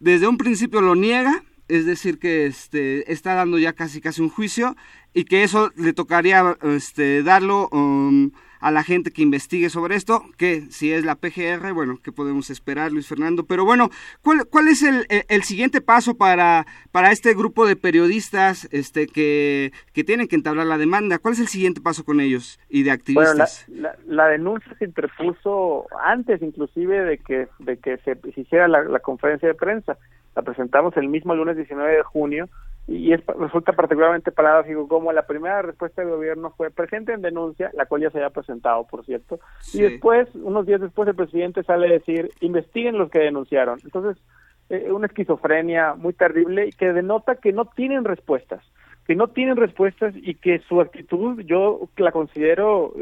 desde 0.01 0.29
un 0.29 0.39
principio 0.39 0.81
lo 0.81 0.95
niega, 0.95 1.45
es 1.69 1.87
decir, 1.87 2.19
que 2.19 2.47
este, 2.47 3.13
está 3.13 3.35
dando 3.35 3.59
ya 3.59 3.73
casi 3.73 4.01
casi 4.01 4.23
un 4.23 4.29
juicio 4.29 4.77
y 5.15 5.25
que 5.25 5.43
eso 5.45 5.71
le 5.77 5.93
tocaría 5.93 6.57
este, 6.63 7.23
darlo 7.23 7.69
um, 7.69 8.31
a 8.61 8.71
la 8.71 8.83
gente 8.83 9.11
que 9.11 9.23
investigue 9.23 9.71
sobre 9.71 9.97
esto, 9.97 10.23
que 10.37 10.63
si 10.71 10.93
es 10.93 11.05
la 11.05 11.17
PGR, 11.17 11.73
bueno, 11.73 11.99
¿qué 12.03 12.13
podemos 12.13 12.51
esperar, 12.51 12.93
Luis 12.93 13.09
Fernando? 13.09 13.45
Pero 13.45 13.65
bueno, 13.65 13.91
¿cuál, 14.23 14.47
cuál 14.47 14.69
es 14.69 14.83
el, 14.83 15.07
el 15.09 15.43
siguiente 15.43 15.81
paso 15.81 16.17
para, 16.17 16.67
para 16.93 17.11
este 17.11 17.35
grupo 17.35 17.67
de 17.67 17.77
periodistas 17.77 18.69
este, 18.71 19.07
que, 19.07 19.73
que 19.93 20.05
tienen 20.05 20.29
que 20.29 20.37
entablar 20.37 20.67
la 20.67 20.79
demanda? 20.79 21.19
¿Cuál 21.19 21.35
es 21.35 21.41
el 21.41 21.49
siguiente 21.49 21.81
paso 21.81 22.05
con 22.05 22.21
ellos 22.21 22.61
y 22.69 22.83
de 22.83 22.91
activistas? 22.91 23.65
Bueno, 23.69 23.89
la, 24.07 24.27
denuncia 24.27 24.75
se 24.79 24.85
interpuso 24.85 25.87
antes 26.05 26.43
inclusive 26.43 27.03
de 27.05 27.19
que, 27.19 27.49
de 27.59 27.79
que 27.79 27.99
se, 27.99 28.19
hiciera 28.37 28.69
la, 28.69 28.83
la 28.83 29.01
conferencia 29.01 29.49
de 29.49 29.55
prensa. 29.55 29.97
La 30.37 30.43
presentamos 30.43 30.97
el 30.97 31.09
mismo 31.09 31.35
lunes 31.35 31.57
19 31.57 31.97
de 31.97 32.03
junio 32.03 32.49
y 32.87 33.13
es, 33.13 33.25
resulta 33.27 33.73
particularmente 33.73 34.33
paradójico 34.33 34.89
como 34.89 35.13
la 35.13 35.27
primera 35.27 35.63
respuesta 35.63 36.03
del 36.03 36.11
gobierno 36.11 36.53
fue 36.57 36.71
presente 36.71 37.13
en 37.13 37.23
denuncia, 37.23 37.71
la 37.75 37.87
cual 37.87 38.03
ya 38.03 38.11
se 38.11 38.19
había 38.19 38.31
presentado, 38.31 38.87
por 38.87 39.05
cierto, 39.05 39.39
y 39.73 39.81
después, 39.83 40.29
unos 40.35 40.67
días 40.67 40.81
después, 40.81 41.09
el 41.09 41.15
presidente 41.15 41.63
sale 41.63 41.87
a 41.87 41.93
decir, 41.93 42.31
investiguen 42.41 42.99
los 42.99 43.11
que 43.11 43.21
denunciaron. 43.21 43.79
Entonces, 43.85 44.23
eh, 44.71 44.91
una 44.93 45.07
esquizofrenia 45.07 45.95
muy 45.95 46.13
terrible 46.13 46.69
y 46.69 46.73
que 46.73 46.93
denota 46.93 47.37
que 47.37 47.53
no 47.53 47.65
tienen 47.65 48.05
respuestas, 48.05 48.63
que 49.07 49.17
no 49.17 49.29
tienen 49.29 49.57
respuestas 49.57 50.15
y 50.17 50.35
que 50.35 50.61
su 50.61 50.81
actitud 50.81 51.41
yo 51.41 51.89
la 51.97 52.13
considero 52.13 52.93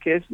que 0.00 0.16
es 0.16 0.24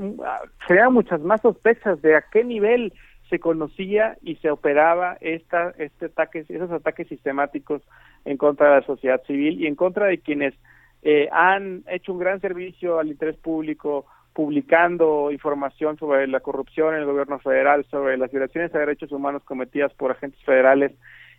crea 0.66 0.90
muchas 0.90 1.22
más 1.22 1.40
sospechas 1.40 2.02
de 2.02 2.16
a 2.16 2.24
qué 2.30 2.44
nivel 2.44 2.92
se 3.28 3.38
conocía 3.38 4.16
y 4.22 4.36
se 4.36 4.50
operaba 4.50 5.16
esta, 5.20 5.74
este 5.78 6.06
ataque, 6.06 6.44
esos 6.48 6.70
ataques 6.70 7.08
sistemáticos 7.08 7.82
en 8.24 8.36
contra 8.36 8.68
de 8.68 8.80
la 8.80 8.86
sociedad 8.86 9.22
civil 9.26 9.60
y 9.60 9.66
en 9.66 9.74
contra 9.74 10.06
de 10.06 10.18
quienes 10.18 10.54
eh, 11.02 11.28
han 11.32 11.84
hecho 11.88 12.12
un 12.12 12.18
gran 12.18 12.40
servicio 12.40 12.98
al 12.98 13.08
interés 13.08 13.36
público 13.36 14.06
publicando 14.32 15.30
información 15.32 15.96
sobre 15.96 16.26
la 16.26 16.40
corrupción 16.40 16.94
en 16.94 17.00
el 17.00 17.06
gobierno 17.06 17.38
federal, 17.38 17.86
sobre 17.90 18.18
las 18.18 18.30
violaciones 18.30 18.72
de 18.72 18.78
derechos 18.78 19.10
humanos 19.10 19.42
cometidas 19.44 19.92
por 19.94 20.10
agentes 20.10 20.42
federales 20.44 20.92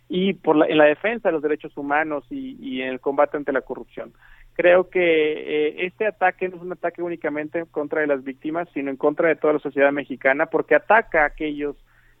y 0.08 0.34
por 0.34 0.56
la, 0.56 0.66
en 0.66 0.78
la 0.78 0.86
defensa 0.86 1.28
de 1.28 1.32
los 1.32 1.42
derechos 1.42 1.76
humanos 1.76 2.24
y 2.30 2.80
en 2.80 2.88
el 2.88 3.00
combate 3.00 3.36
ante 3.36 3.52
la 3.52 3.60
corrupción. 3.60 4.12
Creo 4.58 4.90
que 4.90 4.98
eh, 5.00 5.86
este 5.86 6.04
ataque 6.04 6.48
no 6.48 6.56
es 6.56 6.62
un 6.62 6.72
ataque 6.72 7.00
únicamente 7.00 7.60
en 7.60 7.66
contra 7.66 8.00
de 8.00 8.08
las 8.08 8.24
víctimas, 8.24 8.68
sino 8.74 8.90
en 8.90 8.96
contra 8.96 9.28
de 9.28 9.36
toda 9.36 9.52
la 9.52 9.58
sociedad 9.60 9.92
mexicana, 9.92 10.46
porque 10.46 10.74
ataca 10.74 11.22
a 11.22 11.26
aquellos 11.26 11.76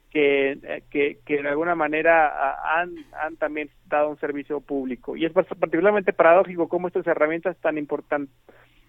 que, 0.08 0.52
eh, 0.52 0.84
que, 0.88 1.18
que 1.26 1.42
de 1.42 1.48
alguna 1.48 1.74
manera 1.74 2.78
han, 2.78 2.94
han 3.20 3.36
también 3.38 3.70
dado 3.86 4.10
un 4.10 4.20
servicio 4.20 4.60
público. 4.60 5.16
Y 5.16 5.24
es 5.24 5.32
particularmente 5.32 6.12
paradójico 6.12 6.68
cómo 6.68 6.86
estas 6.86 7.08
herramientas 7.08 7.56
tan 7.60 7.76
importantes 7.76 8.32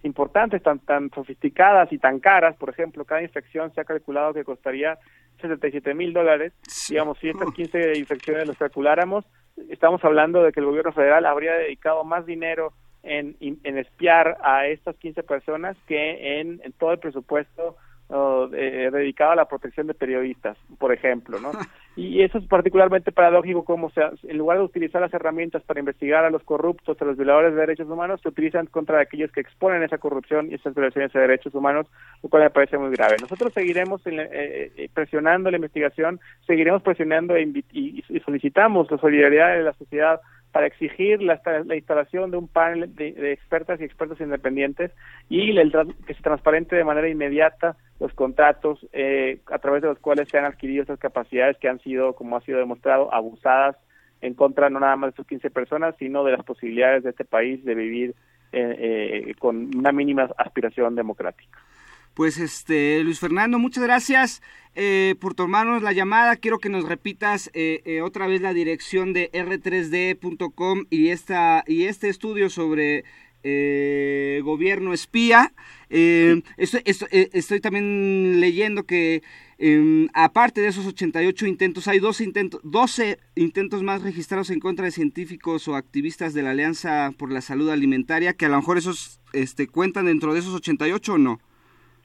importantes, 0.03 0.62
tan, 0.62 0.77
tan 0.77 1.10
sofisticadas 1.10 1.91
y 1.91 1.98
tan 1.98 2.20
caras, 2.20 2.56
por 2.56 2.70
ejemplo, 2.70 3.03
cada 3.03 3.24
infección 3.24 3.74
se 3.74 3.82
ha 3.82 3.84
calculado 3.84 4.32
que 4.32 4.44
costaría 4.44 5.00
77 5.41 5.96
mil 5.96 6.13
dólares, 6.13 6.53
digamos, 6.88 7.18
si 7.18 7.29
estas 7.29 7.51
15 7.56 7.98
infecciones 7.98 8.48
las 8.48 8.58
calculáramos, 8.58 9.25
estamos 9.70 10.06
hablando 10.06 10.44
de 10.44 10.51
que 10.51 10.60
el 10.60 10.68
gobierno 10.68 10.91
federal 10.91 11.25
habría 11.25 11.53
dedicado 11.53 12.03
más 12.03 12.27
dinero 12.27 12.74
en, 13.03 13.36
en 13.39 13.77
espiar 13.77 14.38
a 14.41 14.68
estas 14.68 14.96
15 14.98 15.24
personas 15.24 15.77
que 15.88 16.39
en, 16.39 16.62
en 16.63 16.72
todo 16.74 16.91
el 16.91 17.00
presupuesto 17.00 17.77
eh, 18.12 18.89
dedicado 18.91 19.34
a 19.34 19.36
la 19.36 19.46
protección 19.46 19.86
de 19.86 19.94
periodistas, 19.94 20.58
por 20.79 20.91
ejemplo, 20.91 21.39
¿no? 21.39 21.51
Y 21.96 22.22
eso 22.22 22.38
es 22.38 22.46
particularmente 22.46 23.12
paradójico 23.12 23.65
como 23.65 23.89
se, 23.89 24.01
en 24.24 24.38
lugar 24.38 24.58
de 24.58 24.63
utilizar 24.63 25.01
las 25.01 25.13
herramientas 25.13 25.62
para 25.63 25.82
investigar 25.82 26.24
a 26.24 26.29
los 26.29 26.41
corruptos, 26.44 27.00
a 27.01 27.03
los 27.03 27.18
violadores 27.18 27.53
de 27.53 27.60
derechos 27.60 27.89
humanos, 27.89 28.22
se 28.22 28.29
utilizan 28.29 28.68
contra 28.68 29.01
aquellos 29.01 29.34
que 29.34 29.41
exponen 29.41 29.84
esa 29.84 29.98
corrupción 29.98 30.50
y 30.50 30.53
esas 30.53 30.74
violaciones 30.74 31.12
de 31.12 31.20
derechos 31.20 31.53
humanos, 31.53 31.88
lo 32.24 32.29
cual 32.29 32.44
me 32.44 32.51
parece 32.51 32.77
muy 32.77 32.91
grave. 32.91 33.18
Nosotros 33.20 33.51
seguiremos 33.53 34.01
eh, 34.08 34.72
eh, 34.77 34.89
presionando 34.94 35.51
la 35.51 35.58
investigación, 35.58 36.22
seguiremos 36.48 36.82
presionando 36.84 37.36
e 37.36 37.44
y, 37.74 38.03
y 38.08 38.20
solicitamos 38.22 38.89
la 38.89 38.98
solidaridad 38.98 39.58
de 39.58 39.63
la 39.63 39.74
sociedad 39.74 40.22
para 40.51 40.68
exigir 40.68 41.22
la, 41.22 41.41
la, 41.65 41.75
instalación 41.75 42.32
de 42.32 42.38
un 42.38 42.48
panel 42.48 42.96
de, 42.96 43.12
de, 43.12 43.34
expertas 43.34 43.79
y 43.79 43.84
expertos 43.84 44.20
independientes 44.20 44.91
y 45.29 45.53
que 45.53 46.13
se 46.13 46.22
transparente 46.24 46.75
de 46.75 46.84
manera 46.84 47.08
inmediata 47.08 47.77
los 48.00 48.13
contratos 48.13 48.86
eh, 48.94 49.41
a 49.51 49.60
través 49.60 49.82
de 49.82 49.89
los 49.89 50.00
cuales 50.00 50.27
se 50.29 50.38
han 50.38 50.46
adquirido 50.46 50.84
esas 50.84 51.00
capacidades 51.00 51.58
que 51.58 51.70
han 51.70 51.79
sido, 51.82 52.13
como 52.13 52.38
ha 52.38 52.41
sido 52.41 52.58
demostrado, 52.58 53.13
abusadas 53.13 53.75
en 54.22 54.34
contra 54.34 54.70
no 54.70 54.79
nada 54.79 54.96
más 54.96 55.12
de 55.12 55.18
sus 55.18 55.27
15 55.27 55.50
personas, 55.51 55.96
sino 56.00 56.24
de 56.24 56.32
las 56.32 56.44
posibilidades 56.44 57.03
de 57.03 57.12
este 57.12 57.25
país 57.25 57.63
de 57.63 57.75
vivir 57.75 58.15
eh, 58.51 59.25
eh, 59.29 59.36
con 59.38 59.75
una 59.75 59.91
mínima 59.91 60.29
aspiración 60.38 60.96
democrática. 60.96 61.60
Pues 62.19 62.38
este, 62.38 63.01
Luis 63.05 63.17
Fernando, 63.21 63.59
muchas 63.59 63.81
gracias 63.81 64.41
eh, 64.75 65.15
por 65.21 65.35
tomarnos 65.35 65.81
la 65.81 65.93
llamada. 65.93 66.35
Quiero 66.35 66.59
que 66.59 66.67
nos 66.67 66.83
repitas 66.83 67.49
eh, 67.53 67.81
eh, 67.85 68.01
otra 68.01 68.27
vez 68.27 68.41
la 68.41 68.53
dirección 68.53 69.13
de 69.13 69.31
r3d.com 69.31 70.83
y, 70.89 71.07
esta, 71.11 71.63
y 71.65 71.83
este 71.83 72.09
estudio 72.09 72.49
sobre 72.49 73.05
gobierno 74.43 74.91
espía. 74.93 75.53
Estoy, 75.88 76.81
estoy, 76.85 77.61
también 77.61 78.41
leyendo 78.41 78.83
que 78.83 79.23
em, 79.57 80.09
aparte 80.13 80.59
de 80.59 80.67
esos 80.67 80.85
88 80.88 81.47
intentos, 81.47 81.88
hay 81.88 81.99
12 81.99 82.25
intentos, 82.25 82.59
12 82.65 83.17
intentos 83.35 83.81
más 83.81 84.01
registrados 84.01 84.49
en 84.49 84.59
contra 84.59 84.83
de 84.83 84.91
científicos 84.91 85.69
o 85.69 85.77
activistas 85.77 86.33
de 86.33 86.43
la 86.43 86.51
Alianza 86.51 87.13
por 87.17 87.31
la 87.31 87.39
Salud 87.39 87.69
Alimentaria, 87.69 88.33
que 88.33 88.45
a 88.45 88.49
lo 88.49 88.57
mejor 88.57 88.77
esos 88.77 89.21
este, 89.31 89.67
cuentan 89.67 90.07
dentro 90.07 90.33
de 90.33 90.41
esos 90.41 90.53
88 90.53 91.13
o 91.13 91.17
no. 91.17 91.39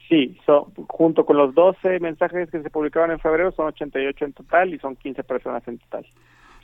Sí, 0.07 0.37
junto 0.87 1.25
con 1.25 1.37
los 1.37 1.55
12 1.55 1.99
mensajes 1.99 2.51
que 2.51 2.61
se 2.61 2.69
publicaron 2.69 3.11
en 3.11 3.19
febrero, 3.19 3.51
son 3.51 3.67
88 3.67 4.25
en 4.25 4.33
total 4.33 4.73
y 4.73 4.79
son 4.79 4.95
15 4.95 5.23
personas 5.23 5.67
en 5.67 5.79
total. 5.79 6.05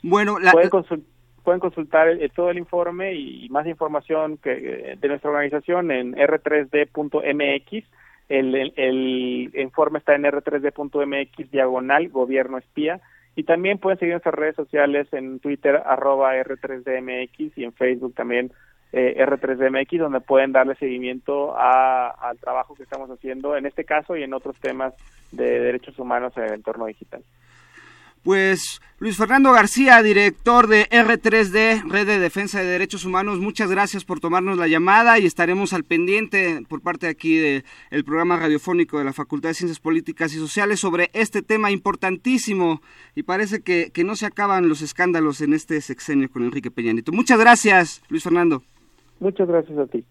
Bueno, 0.02 0.36
pueden, 0.52 1.60
consultar 1.60 2.08
todo 2.36 2.50
el 2.50 2.58
informe 2.58 3.14
y 3.14 3.48
más 3.48 3.66
información 3.66 4.36
que, 4.36 4.52
eh, 4.52 4.96
de 4.96 5.08
nuestra 5.08 5.30
organización 5.30 5.90
en 5.90 6.14
r3d.mx. 6.14 7.84
El, 8.28 8.72
el, 8.76 9.50
informe 9.54 9.98
está 9.98 10.14
en 10.14 10.22
r3d.mx 10.22 11.50
diagonal 11.50 12.08
gobierno 12.10 12.58
espía 12.58 13.00
y 13.34 13.42
también 13.42 13.78
pueden 13.78 13.98
seguir 13.98 14.14
nuestras 14.14 14.36
redes 14.36 14.54
sociales 14.54 15.08
en 15.12 15.40
Twitter 15.40 15.82
arroba 15.84 16.36
r3dmx 16.36 17.52
y 17.56 17.64
en 17.64 17.72
Facebook 17.72 18.14
también 18.14 18.52
eh, 18.92 19.16
R3DMX, 19.18 19.98
donde 19.98 20.20
pueden 20.20 20.52
darle 20.52 20.74
seguimiento 20.76 21.56
al 21.56 22.38
trabajo 22.38 22.74
que 22.74 22.82
estamos 22.82 23.10
haciendo 23.10 23.56
en 23.56 23.66
este 23.66 23.84
caso 23.84 24.16
y 24.16 24.22
en 24.22 24.34
otros 24.34 24.56
temas 24.60 24.94
de 25.30 25.60
derechos 25.60 25.98
humanos 25.98 26.32
en 26.36 26.44
el 26.44 26.54
entorno 26.54 26.86
digital. 26.86 27.22
Pues 28.22 28.80
Luis 29.00 29.16
Fernando 29.16 29.50
García, 29.50 30.00
director 30.00 30.68
de 30.68 30.88
R3D, 30.90 31.82
Red 31.90 32.06
de 32.06 32.20
Defensa 32.20 32.60
de 32.60 32.66
Derechos 32.66 33.04
Humanos, 33.04 33.40
muchas 33.40 33.68
gracias 33.68 34.04
por 34.04 34.20
tomarnos 34.20 34.58
la 34.58 34.68
llamada 34.68 35.18
y 35.18 35.26
estaremos 35.26 35.72
al 35.72 35.82
pendiente 35.82 36.62
por 36.68 36.82
parte 36.82 37.08
aquí 37.08 37.36
del 37.36 38.04
programa 38.04 38.36
radiofónico 38.36 38.98
de 38.98 39.04
la 39.04 39.12
Facultad 39.12 39.48
de 39.48 39.54
Ciencias 39.54 39.80
Políticas 39.80 40.32
y 40.34 40.36
Sociales 40.36 40.78
sobre 40.78 41.10
este 41.14 41.42
tema 41.42 41.72
importantísimo 41.72 42.80
y 43.16 43.24
parece 43.24 43.62
que, 43.62 43.90
que 43.90 44.04
no 44.04 44.14
se 44.14 44.26
acaban 44.26 44.68
los 44.68 44.82
escándalos 44.82 45.40
en 45.40 45.52
este 45.52 45.80
sexenio 45.80 46.30
con 46.30 46.44
Enrique 46.44 46.70
Peña 46.70 46.92
Nieto. 46.92 47.10
Muchas 47.10 47.40
gracias, 47.40 48.02
Luis 48.08 48.22
Fernando. 48.22 48.62
Muchas 49.22 49.46
gracias 49.46 49.78
a 49.78 49.86
ti. 49.86 50.04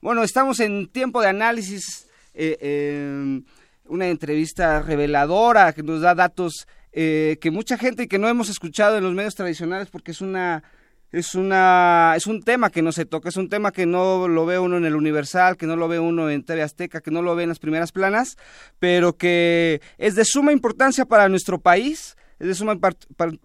Bueno, 0.00 0.24
estamos 0.24 0.58
en 0.58 0.88
tiempo 0.88 1.20
de 1.20 1.28
análisis, 1.28 2.08
eh, 2.34 3.40
una 3.84 4.08
entrevista 4.08 4.82
reveladora 4.82 5.72
que 5.72 5.84
nos 5.84 6.00
da 6.00 6.16
datos 6.16 6.66
eh, 6.90 7.38
que 7.40 7.52
mucha 7.52 7.78
gente 7.78 8.08
que 8.08 8.18
no 8.18 8.26
hemos 8.26 8.48
escuchado 8.48 8.96
en 8.98 9.04
los 9.04 9.14
medios 9.14 9.36
tradicionales 9.36 9.88
porque 9.88 10.10
es 10.10 10.20
una 10.20 10.64
es 11.12 11.36
una 11.36 12.14
es 12.16 12.26
un 12.26 12.42
tema 12.42 12.70
que 12.70 12.82
no 12.82 12.90
se 12.90 13.04
toca, 13.04 13.28
es 13.28 13.36
un 13.36 13.48
tema 13.48 13.70
que 13.70 13.86
no 13.86 14.26
lo 14.26 14.46
ve 14.46 14.58
uno 14.58 14.78
en 14.78 14.84
el 14.84 14.96
Universal, 14.96 15.56
que 15.56 15.66
no 15.66 15.76
lo 15.76 15.86
ve 15.86 16.00
uno 16.00 16.28
en 16.28 16.42
TV 16.42 16.62
Azteca, 16.62 17.00
que 17.00 17.12
no 17.12 17.22
lo 17.22 17.36
ve 17.36 17.44
en 17.44 17.50
las 17.50 17.60
primeras 17.60 17.92
planas, 17.92 18.36
pero 18.80 19.12
que 19.12 19.80
es 19.96 20.16
de 20.16 20.24
suma 20.24 20.52
importancia 20.52 21.04
para 21.04 21.28
nuestro 21.28 21.60
país 21.60 22.16
es 22.38 22.48
de 22.48 22.54
suma 22.54 22.78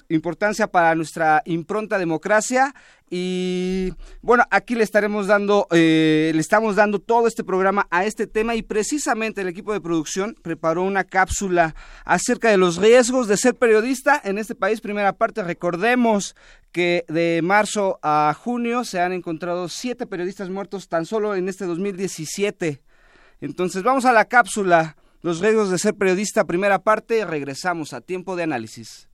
importancia 0.10 0.67
para 0.67 0.95
nuestra 0.95 1.41
impronta 1.45 1.98
democracia 1.98 2.74
y 3.10 3.93
bueno 4.21 4.45
aquí 4.51 4.75
le 4.75 4.83
estaremos 4.83 5.27
dando 5.27 5.67
eh, 5.71 6.31
le 6.33 6.39
estamos 6.41 6.75
dando 6.75 7.00
todo 7.00 7.27
este 7.27 7.43
programa 7.43 7.88
a 7.89 8.05
este 8.05 8.27
tema 8.27 8.55
y 8.55 8.62
precisamente 8.62 9.41
el 9.41 9.48
equipo 9.48 9.74
de 9.74 9.81
producción 9.81 10.36
preparó 10.41 10.83
una 10.83 11.03
cápsula 11.03 11.75
acerca 12.05 12.50
de 12.50 12.57
los 12.57 12.77
riesgos 12.77 13.27
de 13.27 13.38
ser 13.38 13.55
periodista 13.55 14.19
en 14.24 14.38
este 14.38 14.55
país. 14.55 14.81
Primera 14.81 15.13
parte 15.13 15.43
recordemos 15.43 16.36
que 16.71 17.05
de 17.07 17.41
marzo 17.43 18.00
a 18.01 18.33
junio 18.38 18.83
se 18.83 19.01
han 19.01 19.12
encontrado 19.12 19.67
siete 19.67 20.05
periodistas 20.05 20.50
muertos 20.50 20.88
tan 20.88 21.05
solo 21.05 21.36
en 21.36 21.50
este 21.50 21.65
2017 21.65 22.82
entonces 23.41 23.84
vamos 23.84 24.06
a 24.06 24.13
la 24.13 24.25
cápsula 24.25 24.95
los 25.21 25.39
riesgos 25.39 25.69
de 25.69 25.77
ser 25.77 25.95
periodista, 25.95 26.45
primera 26.45 26.79
parte, 26.79 27.25
regresamos 27.25 27.93
a 27.93 28.01
tiempo 28.01 28.36
de 28.36 28.43
análisis. 28.43 29.07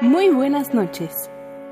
Muy 0.00 0.28
buenas 0.28 0.74
noches. 0.74 1.30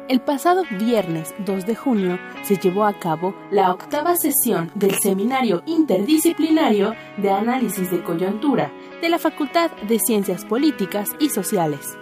El 0.09 0.21
pasado 0.21 0.65
viernes 0.79 1.33
2 1.47 1.65
de 1.65 1.77
junio 1.77 2.19
se 2.43 2.57
llevó 2.57 2.85
a 2.85 2.99
cabo 2.99 3.35
la 3.51 3.71
octava 3.71 4.17
sesión 4.17 4.71
del 4.75 4.95
Seminario 4.99 5.63
Interdisciplinario 5.67 6.95
de 7.19 7.31
Análisis 7.31 7.91
de 7.91 8.03
Coyuntura 8.03 8.73
de 9.01 9.09
la 9.09 9.19
Facultad 9.19 9.71
de 9.89 9.99
Ciencias 10.01 10.45
Políticas 10.45 11.11
y 11.21 11.29
Sociales. 11.29 11.97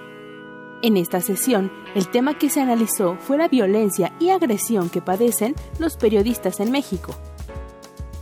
En 0.83 0.97
esta 0.97 1.21
sesión, 1.21 1.71
el 1.95 2.09
tema 2.09 2.39
que 2.39 2.49
se 2.49 2.61
analizó 2.61 3.17
fue 3.19 3.37
la 3.37 3.49
violencia 3.49 4.13
y 4.19 4.31
agresión 4.31 4.89
que 4.89 5.03
padecen 5.03 5.55
los 5.79 5.97
periodistas 5.97 6.59
en 6.59 6.71
México. 6.71 7.15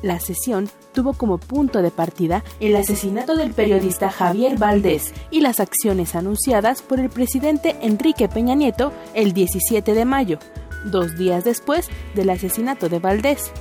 La 0.02 0.18
sesión 0.18 0.68
tuvo 0.92 1.12
como 1.12 1.38
punto 1.38 1.82
de 1.82 1.90
partida 1.90 2.42
el 2.58 2.74
asesinato 2.74 3.36
del 3.36 3.52
periodista 3.52 4.10
Javier 4.10 4.58
Valdés 4.58 5.12
y 5.30 5.40
las 5.40 5.60
acciones 5.60 6.16
anunciadas 6.16 6.82
por 6.82 6.98
el 6.98 7.10
presidente 7.10 7.76
Enrique 7.80 8.28
Peña 8.28 8.54
Nieto 8.54 8.92
el 9.14 9.32
17 9.32 9.94
de 9.94 10.04
mayo, 10.04 10.38
dos 10.84 11.16
días 11.16 11.44
después 11.44 11.88
del 12.14 12.30
asesinato 12.30 12.88
de 12.88 12.98
Valdés. 12.98 13.52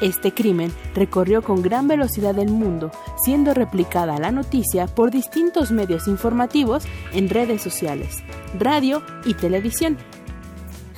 Este 0.00 0.32
crimen 0.32 0.72
recorrió 0.94 1.42
con 1.42 1.62
gran 1.62 1.86
velocidad 1.86 2.38
el 2.38 2.50
mundo, 2.50 2.90
siendo 3.22 3.52
replicada 3.52 4.18
la 4.18 4.30
noticia 4.30 4.86
por 4.86 5.10
distintos 5.10 5.70
medios 5.70 6.08
informativos 6.08 6.84
en 7.12 7.28
redes 7.28 7.62
sociales, 7.62 8.18
radio 8.58 9.02
y 9.24 9.34
televisión. 9.34 9.98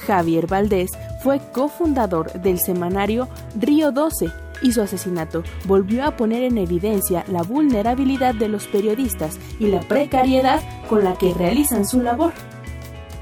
Javier 0.06 0.46
Valdés 0.46 0.90
fue 1.22 1.40
cofundador 1.52 2.32
del 2.40 2.58
semanario 2.58 3.28
Río 3.58 3.92
12 3.92 4.30
y 4.62 4.72
su 4.72 4.80
asesinato 4.80 5.42
volvió 5.64 6.04
a 6.04 6.16
poner 6.16 6.42
en 6.44 6.58
evidencia 6.58 7.24
la 7.28 7.42
vulnerabilidad 7.42 8.34
de 8.34 8.48
los 8.48 8.66
periodistas 8.66 9.38
y 9.58 9.66
la 9.66 9.80
precariedad 9.80 10.60
con 10.88 11.04
la 11.04 11.16
que 11.16 11.34
realizan 11.34 11.86
su 11.86 12.00
labor. 12.00 12.32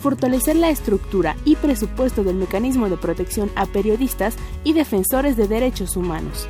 fortalecer 0.00 0.54
la 0.54 0.70
estructura 0.70 1.36
y 1.44 1.56
presupuesto 1.56 2.22
del 2.22 2.36
mecanismo 2.36 2.88
de 2.88 2.96
protección 2.96 3.50
a 3.56 3.66
periodistas 3.66 4.36
y 4.62 4.74
defensores 4.74 5.36
de 5.36 5.48
derechos 5.48 5.96
humanos, 5.96 6.46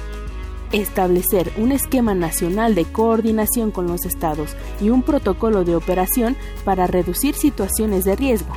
establecer 0.70 1.50
un 1.56 1.72
esquema 1.72 2.14
nacional 2.14 2.74
de 2.74 2.84
coordinación 2.84 3.70
con 3.70 3.86
los 3.86 4.04
estados 4.04 4.54
y 4.78 4.90
un 4.90 5.02
protocolo 5.02 5.64
de 5.64 5.76
operación 5.76 6.36
para 6.66 6.86
reducir 6.86 7.34
situaciones 7.34 8.04
de 8.04 8.16
riesgo. 8.16 8.52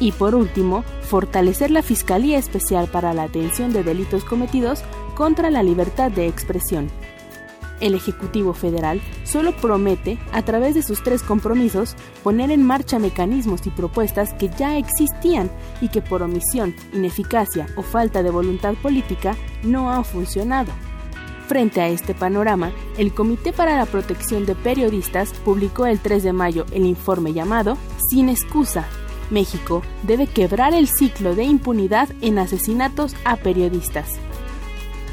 Y 0.00 0.12
por 0.12 0.34
último, 0.34 0.84
fortalecer 1.00 1.70
la 1.70 1.82
Fiscalía 1.82 2.36
Especial 2.38 2.88
para 2.88 3.14
la 3.14 3.22
Atención 3.22 3.72
de 3.72 3.82
Delitos 3.82 4.22
Cometidos 4.24 4.82
contra 5.14 5.50
la 5.50 5.62
Libertad 5.62 6.12
de 6.12 6.28
Expresión, 6.28 6.88
el 7.80 7.94
Ejecutivo 7.94 8.52
Federal 8.52 9.00
solo 9.24 9.52
promete, 9.52 10.18
a 10.32 10.42
través 10.42 10.74
de 10.74 10.82
sus 10.82 11.02
tres 11.02 11.22
compromisos, 11.22 11.94
poner 12.22 12.50
en 12.50 12.64
marcha 12.64 12.98
mecanismos 12.98 13.66
y 13.66 13.70
propuestas 13.70 14.34
que 14.34 14.48
ya 14.48 14.76
existían 14.76 15.50
y 15.80 15.88
que 15.88 16.02
por 16.02 16.22
omisión, 16.22 16.74
ineficacia 16.92 17.66
o 17.76 17.82
falta 17.82 18.22
de 18.22 18.30
voluntad 18.30 18.74
política 18.74 19.36
no 19.62 19.90
han 19.90 20.04
funcionado. 20.04 20.72
Frente 21.46 21.80
a 21.80 21.88
este 21.88 22.14
panorama, 22.14 22.72
el 22.98 23.14
Comité 23.14 23.52
para 23.52 23.76
la 23.76 23.86
Protección 23.86 24.44
de 24.44 24.54
Periodistas 24.54 25.32
publicó 25.44 25.86
el 25.86 25.98
3 25.98 26.22
de 26.22 26.32
mayo 26.32 26.66
el 26.72 26.84
informe 26.84 27.32
llamado 27.32 27.78
Sin 28.10 28.28
excusa. 28.28 28.86
México 29.30 29.82
debe 30.02 30.26
quebrar 30.26 30.74
el 30.74 30.88
ciclo 30.88 31.34
de 31.34 31.44
impunidad 31.44 32.08
en 32.20 32.38
asesinatos 32.38 33.14
a 33.24 33.36
periodistas 33.36 34.18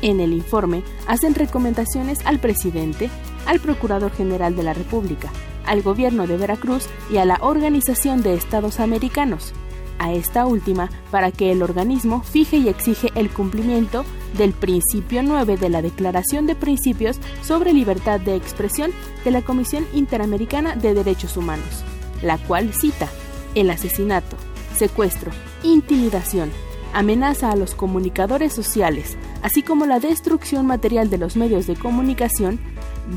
en 0.06 0.20
el 0.20 0.34
informe 0.34 0.84
hacen 1.08 1.34
recomendaciones 1.34 2.20
al 2.26 2.40
presidente 2.40 3.10
al 3.48 3.60
Procurador 3.60 4.12
General 4.12 4.56
de 4.56 4.62
la 4.62 4.74
República, 4.74 5.32
al 5.66 5.82
Gobierno 5.82 6.28
de 6.28 6.38
Veracruz 6.38 6.88
y 7.12 7.18
a 7.18 7.26
la 7.26 7.40
Organización 7.42 8.22
de 8.22 8.36
Estados 8.36 8.80
Americanos, 8.80 9.54
a 9.98 10.14
esta 10.14 10.46
última 10.46 10.92
para 11.10 11.32
que 11.32 11.52
el 11.52 11.64
organismo 11.64 12.22
fije 12.22 12.58
y 12.58 12.70
exige 12.70 13.10
el 13.16 13.32
cumplimiento 13.32 14.06
del 14.38 14.54
principio 14.54 15.24
9 15.24 15.58
de 15.58 15.70
la 15.70 15.82
Declaración 15.82 16.46
de 16.46 16.56
Principios 16.56 17.18
sobre 17.42 17.74
Libertad 17.74 18.20
de 18.20 18.36
Expresión 18.36 18.92
de 19.24 19.32
la 19.32 19.42
Comisión 19.42 19.88
Interamericana 19.92 20.76
de 20.76 20.94
Derechos 20.94 21.36
Humanos, 21.36 21.84
la 22.22 22.38
cual 22.38 22.74
cita 22.74 23.08
el 23.56 23.72
asesinato, 23.72 24.36
secuestro, 24.76 25.32
intimidación, 25.64 26.52
amenaza 26.96 27.52
a 27.52 27.56
los 27.56 27.76
comunicadores 27.76 28.54
sociales, 28.54 29.18
así 29.42 29.62
como 29.62 29.86
la 29.86 30.00
destrucción 30.00 30.66
material 30.66 31.10
de 31.10 31.18
los 31.18 31.36
medios 31.36 31.68
de 31.68 31.76
comunicación, 31.76 32.60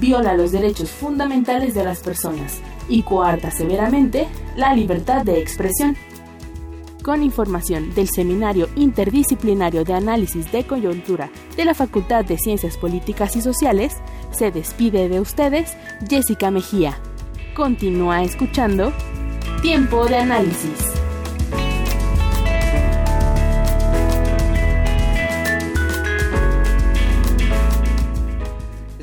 viola 0.01 0.35
los 0.35 0.53
derechos 0.53 0.91
fundamentales 0.91 1.75
de 1.75 1.85
las 1.85 2.01
personas 2.01 2.61
y 2.89 3.03
coarta 3.03 3.51
severamente 3.51 4.27
la 4.57 4.75
libertad 4.75 5.25
de 5.25 5.41
expresión 5.41 5.97
con 7.03 7.23
información 7.23 7.95
del 7.95 8.09
Seminario 8.09 8.69
Interdisciplinario 8.77 9.85
de 9.85 9.95
Análisis 9.95 10.53
de 10.53 10.67
Coyuntura 10.67 11.31
de 11.57 11.65
la 11.65 11.73
Facultad 11.73 12.25
de 12.25 12.37
Ciencias 12.37 12.77
Políticas 12.77 13.35
y 13.35 13.41
Sociales, 13.41 13.97
se 14.31 14.51
despide 14.51 15.09
de 15.09 15.19
ustedes 15.19 15.75
Jessica 16.07 16.51
Mejía. 16.51 16.99
Continúa 17.55 18.23
escuchando 18.25 18.93
Tiempo 19.63 20.05
de 20.07 20.17
Análisis. 20.17 20.88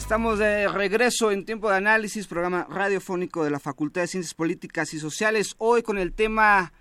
Estamos 0.05 0.37
de 0.37 0.67
regreso 0.67 1.31
en 1.31 1.45
tiempo 1.45 1.67
de 1.67 1.77
análisis, 1.77 2.27
programa 2.27 2.67
radiofónico 2.69 3.43
de 3.43 3.49
la 3.49 3.59
Facultad 3.59 4.01
de 4.01 4.07
Ciencias 4.07 4.35
Políticas 4.35 4.93
y 4.93 4.99
Sociales, 4.99 5.55
hoy 5.57 5.81
con 5.81 5.97
el 5.97 6.13
tema 6.13 6.73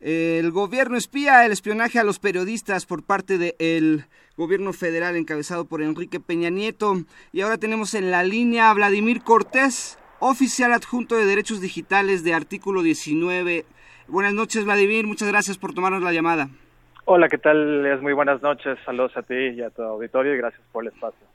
el 0.00 0.50
gobierno 0.50 0.96
espía 0.96 1.44
el 1.44 1.52
espionaje 1.52 1.98
a 1.98 2.04
los 2.04 2.18
periodistas 2.18 2.86
por 2.86 3.04
parte 3.04 3.36
del 3.36 4.06
gobierno 4.38 4.72
federal 4.72 5.16
encabezado 5.16 5.66
por 5.66 5.82
Enrique 5.82 6.20
Peña 6.20 6.48
Nieto. 6.48 6.94
Y 7.34 7.42
ahora 7.42 7.58
tenemos 7.58 7.92
en 7.92 8.10
la 8.10 8.22
línea 8.22 8.70
a 8.70 8.74
Vladimir 8.74 9.22
Cortés, 9.22 9.98
oficial 10.18 10.72
adjunto 10.72 11.16
de 11.16 11.26
Derechos 11.26 11.60
Digitales 11.60 12.24
de 12.24 12.32
Artículo 12.32 12.80
19. 12.80 13.66
Buenas 14.08 14.32
noches, 14.32 14.64
Vladimir. 14.64 15.06
Muchas 15.06 15.28
gracias 15.28 15.58
por 15.58 15.74
tomarnos 15.74 16.00
la 16.00 16.14
llamada. 16.14 16.48
Hola, 17.04 17.28
¿qué 17.28 17.36
tal? 17.36 17.84
Es 17.84 18.00
muy 18.00 18.14
buenas 18.14 18.40
noches. 18.40 18.78
Saludos 18.86 19.14
a 19.18 19.22
ti 19.22 19.34
y 19.34 19.60
a 19.60 19.68
tu 19.68 19.82
auditorio 19.82 20.34
y 20.34 20.38
gracias 20.38 20.62
por 20.72 20.82
el 20.82 20.94
espacio. 20.94 21.29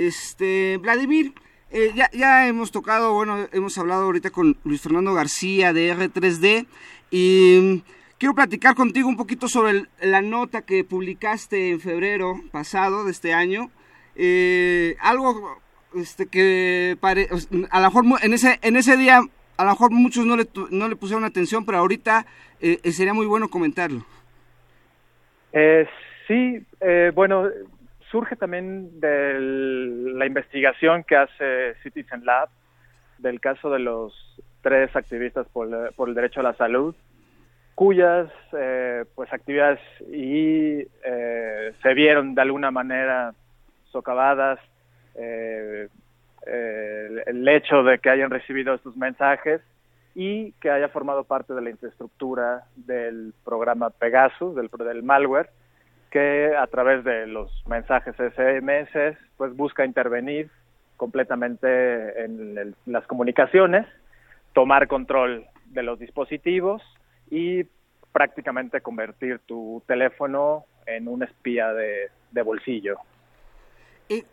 Este, 0.00 0.78
Vladimir, 0.78 1.34
eh, 1.70 1.92
ya, 1.94 2.08
ya 2.12 2.48
hemos 2.48 2.72
tocado, 2.72 3.12
bueno, 3.12 3.46
hemos 3.52 3.76
hablado 3.76 4.04
ahorita 4.04 4.30
con 4.30 4.56
Luis 4.64 4.80
Fernando 4.80 5.12
García 5.12 5.74
de 5.74 5.94
R3D 5.94 6.66
y 7.10 7.82
Quiero 8.16 8.34
platicar 8.34 8.74
contigo 8.74 9.08
un 9.08 9.16
poquito 9.16 9.48
sobre 9.48 9.84
la 10.02 10.20
nota 10.20 10.60
que 10.60 10.84
publicaste 10.84 11.70
en 11.70 11.80
febrero 11.80 12.34
pasado 12.52 13.04
de 13.06 13.12
este 13.12 13.32
año. 13.32 13.70
Eh, 14.14 14.94
algo 15.00 15.58
este, 15.94 16.26
que 16.26 16.98
a 17.02 17.80
lo 17.80 17.86
mejor 17.86 18.04
en 18.22 18.34
ese, 18.34 18.58
en 18.60 18.76
ese 18.76 18.98
día 18.98 19.22
a 19.56 19.64
lo 19.64 19.70
mejor 19.70 19.90
muchos 19.90 20.26
no 20.26 20.36
le, 20.36 20.46
no 20.70 20.88
le 20.88 20.96
pusieron 20.96 21.24
atención, 21.24 21.64
pero 21.64 21.78
ahorita 21.78 22.26
eh, 22.60 22.92
sería 22.92 23.14
muy 23.14 23.24
bueno 23.24 23.48
comentarlo. 23.48 24.04
sí, 26.28 26.62
bueno, 27.14 27.48
surge 28.10 28.36
también 28.36 29.00
de 29.00 29.38
la 30.14 30.26
investigación 30.26 31.04
que 31.04 31.16
hace 31.16 31.74
Citizen 31.82 32.24
Lab 32.24 32.48
del 33.18 33.40
caso 33.40 33.70
de 33.70 33.78
los 33.78 34.12
tres 34.62 34.94
activistas 34.94 35.46
por, 35.48 35.94
por 35.94 36.08
el 36.08 36.14
derecho 36.14 36.40
a 36.40 36.44
la 36.44 36.54
salud 36.54 36.94
cuyas 37.80 38.28
eh, 38.52 39.06
pues 39.14 39.32
actividades 39.32 39.80
y 40.12 40.86
eh, 41.02 41.72
se 41.82 41.94
vieron 41.94 42.34
de 42.34 42.42
alguna 42.42 42.70
manera 42.70 43.32
socavadas 43.90 44.58
eh, 45.14 45.88
el 46.44 47.48
hecho 47.48 47.82
de 47.82 47.98
que 47.98 48.10
hayan 48.10 48.30
recibido 48.30 48.74
estos 48.74 48.96
mensajes 48.98 49.62
y 50.14 50.52
que 50.60 50.70
haya 50.70 50.88
formado 50.88 51.24
parte 51.24 51.54
de 51.54 51.62
la 51.62 51.70
infraestructura 51.70 52.64
del 52.76 53.32
programa 53.44 53.88
Pegasus, 53.88 54.54
del, 54.56 54.68
del 54.68 55.02
malware, 55.02 55.48
que 56.10 56.54
a 56.56 56.66
través 56.66 57.04
de 57.04 57.26
los 57.26 57.50
mensajes 57.66 58.14
SMS 58.16 59.16
pues 59.36 59.56
busca 59.56 59.84
intervenir 59.84 60.50
completamente 60.96 62.24
en 62.24 62.74
las 62.86 63.06
comunicaciones, 63.06 63.86
tomar 64.52 64.86
control 64.86 65.46
de 65.66 65.82
los 65.82 65.98
dispositivos 65.98 66.82
y 67.30 67.64
prácticamente 68.12 68.80
convertir 68.80 69.38
tu 69.46 69.82
teléfono 69.86 70.64
en 70.86 71.08
un 71.08 71.22
espía 71.22 71.72
de, 71.72 72.42
bolsillo. 72.42 72.96
Eh, 74.08 74.24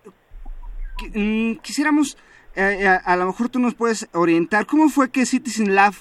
mm, 1.14 1.58
quisiéramos, 1.58 2.18
eh, 2.56 2.80
eh, 2.82 2.88
a, 2.88 3.16
lo 3.16 3.28
mejor 3.28 3.50
tú 3.50 3.60
nos 3.60 3.76
puedes 3.76 4.10
orientar, 4.14 4.66
¿cómo 4.66 4.90
fue 4.90 5.12
que 5.12 5.26
Citizen 5.26 5.76
Lab 5.76 5.94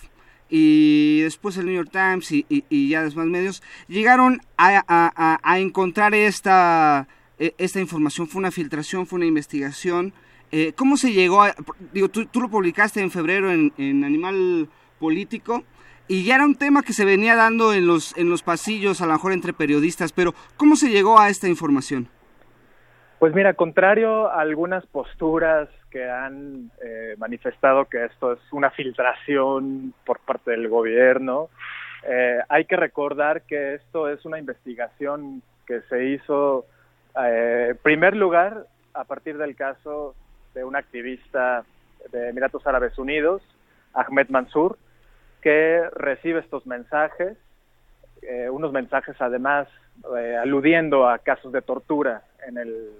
y 0.48 1.20
después 1.20 1.56
el 1.56 1.66
New 1.66 1.74
York 1.74 1.90
Times 1.90 2.30
y, 2.30 2.88
ya 2.88 3.02
demás 3.02 3.26
medios 3.26 3.62
llegaron 3.88 4.40
a, 4.56 5.56
encontrar 5.58 6.14
esta, 6.14 7.08
esta 7.38 7.80
información? 7.80 8.28
¿Fue 8.28 8.38
una 8.38 8.50
filtración, 8.50 9.06
fue 9.06 9.18
una 9.18 9.26
investigación? 9.26 10.12
¿Cómo 10.76 10.96
se 10.96 11.12
llegó 11.12 11.42
a...? 11.42 11.54
Digo, 11.92 12.08
tú, 12.08 12.26
tú 12.26 12.40
lo 12.40 12.48
publicaste 12.48 13.00
en 13.00 13.10
febrero 13.10 13.52
en, 13.52 13.72
en 13.76 14.04
Animal 14.04 14.68
Político 14.98 15.64
y 16.08 16.22
ya 16.22 16.36
era 16.36 16.44
un 16.44 16.54
tema 16.54 16.82
que 16.82 16.92
se 16.92 17.04
venía 17.04 17.34
dando 17.34 17.74
en 17.74 17.86
los, 17.86 18.16
en 18.16 18.30
los 18.30 18.42
pasillos, 18.42 19.00
a 19.00 19.06
lo 19.06 19.12
mejor 19.14 19.32
entre 19.32 19.52
periodistas, 19.52 20.12
pero 20.12 20.34
¿cómo 20.56 20.76
se 20.76 20.88
llegó 20.88 21.18
a 21.18 21.28
esta 21.28 21.48
información? 21.48 22.08
Pues 23.18 23.34
mira, 23.34 23.54
contrario 23.54 24.28
a 24.28 24.40
algunas 24.40 24.84
posturas 24.86 25.68
que 25.90 26.08
han 26.08 26.70
eh, 26.84 27.14
manifestado 27.16 27.86
que 27.86 28.04
esto 28.04 28.34
es 28.34 28.38
una 28.52 28.70
filtración 28.70 29.94
por 30.04 30.20
parte 30.20 30.50
del 30.50 30.68
gobierno, 30.68 31.48
eh, 32.06 32.38
hay 32.48 32.66
que 32.66 32.76
recordar 32.76 33.42
que 33.42 33.74
esto 33.74 34.08
es 34.08 34.24
una 34.26 34.38
investigación 34.38 35.42
que 35.66 35.80
se 35.88 36.04
hizo, 36.04 36.66
eh, 37.24 37.68
en 37.70 37.76
primer 37.78 38.14
lugar, 38.14 38.66
a 38.92 39.04
partir 39.04 39.38
del 39.38 39.56
caso 39.56 40.14
de 40.54 40.64
un 40.64 40.76
activista 40.76 41.64
de 42.12 42.28
Emiratos 42.28 42.66
Árabes 42.66 42.98
Unidos, 42.98 43.42
Ahmed 43.94 44.28
Mansour, 44.28 44.78
que 45.40 45.88
recibe 45.94 46.40
estos 46.40 46.66
mensajes, 46.66 47.36
eh, 48.22 48.50
unos 48.50 48.72
mensajes 48.72 49.16
además 49.20 49.68
eh, 50.16 50.36
aludiendo 50.36 51.08
a 51.08 51.18
casos 51.18 51.52
de 51.52 51.62
tortura 51.62 52.22
en, 52.46 52.58
el, 52.58 52.90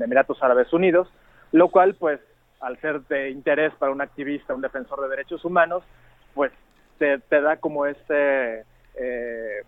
Emiratos 0.00 0.42
Árabes 0.42 0.72
Unidos, 0.72 1.08
lo 1.52 1.68
cual 1.68 1.94
pues 1.94 2.20
al 2.60 2.78
ser 2.80 3.00
de 3.02 3.30
interés 3.30 3.72
para 3.74 3.92
un 3.92 4.00
activista, 4.00 4.54
un 4.54 4.60
defensor 4.60 5.00
de 5.02 5.08
derechos 5.08 5.44
humanos, 5.44 5.82
pues 6.34 6.52
te, 6.98 7.18
da 7.28 7.56
como 7.56 7.86
este 7.86 8.64
eh, 8.94 9.62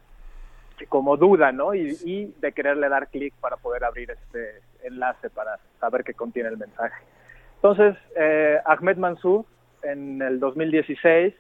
como 0.88 1.16
duda, 1.16 1.51
¿no? 1.51 1.75
Y, 1.75 2.35
de 2.40 2.53
quererle 2.53 2.88
dar 2.88 3.09
clic 3.09 3.35
para 3.40 3.57
poder 3.57 3.85
abrir 3.85 4.11
este 4.11 4.61
enlace 4.85 5.31
para 5.31 5.59
saber 5.81 6.05
qué 6.05 6.14
contiene 6.14 6.49
el 6.51 6.57
mensaje. 6.57 7.03
Entonces, 7.57 7.97
Ahmed 8.64 8.97
Mansour 8.99 9.44
en 9.83 10.23
el 10.23 10.40
2016 10.40 11.35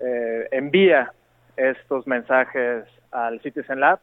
eh, 0.00 0.48
envía 0.52 1.12
estos 1.56 2.06
mensajes 2.06 2.84
al 3.10 3.40
Citizen 3.40 3.80
Lab, 3.80 3.98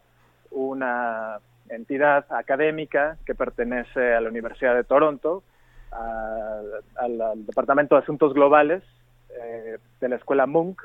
una 0.56 1.40
entidad 1.70 2.26
académica 2.32 3.18
que 3.26 3.36
pertenece 3.36 4.14
a 4.14 4.22
la 4.22 4.30
Universidad 4.30 4.76
de 4.76 4.84
Toronto, 4.84 5.44
al 5.92 7.46
Departamento 7.46 7.96
de 7.96 8.02
Asuntos 8.02 8.34
Globales 8.34 8.84
eh, 9.30 9.78
de 10.02 10.10
la 10.10 10.16
Escuela 10.16 10.46
Munk, 10.46 10.82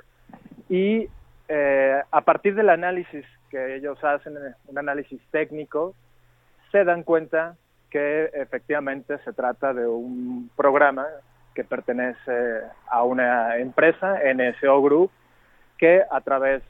y 0.69 1.09
eh, 1.49 2.03
a 2.11 2.21
partir 2.21 2.55
del 2.55 2.69
análisis 2.69 3.25
que 3.51 3.77
ellos 3.77 4.03
hacen, 4.05 4.37
un 4.67 4.79
análisis 4.79 5.21
técnico, 5.31 5.95
se 6.71 6.85
dan 6.85 7.03
cuenta 7.03 7.57
que 7.91 8.31
efectivamente 8.35 9.19
se 9.25 9.33
trata 9.33 9.75
de 9.75 9.87
un 9.87 10.51
programa 10.57 11.07
que 11.55 11.65
pertenece 11.65 12.61
a 12.87 13.03
una 13.03 13.59
empresa, 13.59 14.21
NSO 14.33 14.81
Group, 14.81 15.11
que 15.77 16.03
a 16.09 16.21
través 16.21 16.63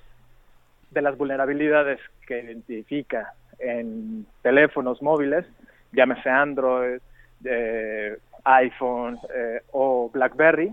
de 0.91 1.03
las 1.03 1.17
vulnerabilidades 1.19 2.01
que 2.31 2.45
identifica 2.45 3.35
en 3.59 4.25
teléfonos 4.41 5.03
móviles, 5.03 5.45
llámese 5.91 6.31
Android, 6.31 7.01
eh, 7.45 8.17
iPhone 8.45 9.19
eh, 9.35 9.63
o 9.73 10.09
BlackBerry, 10.15 10.73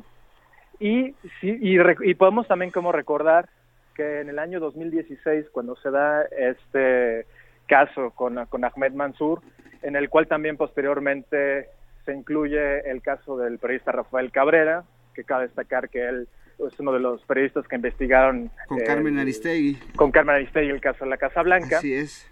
y, 0.80 1.16
y, 1.42 2.14
podemos 2.14 2.48
también 2.48 2.70
como 2.70 2.92
recordar 2.92 3.50
que 3.96 4.22
en 4.22 4.30
el 4.30 4.38
año 4.38 4.60
2016, 4.60 5.48
cuando 5.52 5.76
se 5.78 5.90
da 5.90 6.22
este 6.26 7.26
caso 7.66 8.12
con, 8.12 8.46
con 8.46 8.64
Ahmed 8.64 8.94
Mansour, 8.94 9.42
en 9.82 9.96
el 9.96 10.10
cual 10.10 10.28
también 10.28 10.58
posteriormente 10.58 11.70
se 12.06 12.14
incluye 12.14 12.88
el 12.88 13.02
caso 13.02 13.36
del 13.36 13.58
periodista 13.58 13.94
Rafael 13.94 14.32
Cabrera, 14.32 14.84
que 15.16 15.24
cabe 15.24 15.48
destacar 15.48 15.90
que 15.90 16.08
él 16.08 16.28
es 16.60 16.80
uno 16.80 16.92
de 16.92 17.00
los 17.00 17.22
periodistas 17.24 17.68
que 17.68 17.76
investigaron 17.76 18.50
con 18.68 18.80
Carmen 18.80 19.20
Aristegui. 19.20 19.78
Con 19.96 20.12
Carmen 20.12 20.36
Aristegui 20.36 20.70
el 20.70 20.82
caso 20.82 21.06
de 21.06 21.10
la 21.10 21.18
Casa 21.18 21.42
Blanca. 21.44 21.78
Así 21.78 21.94
es. 21.94 22.30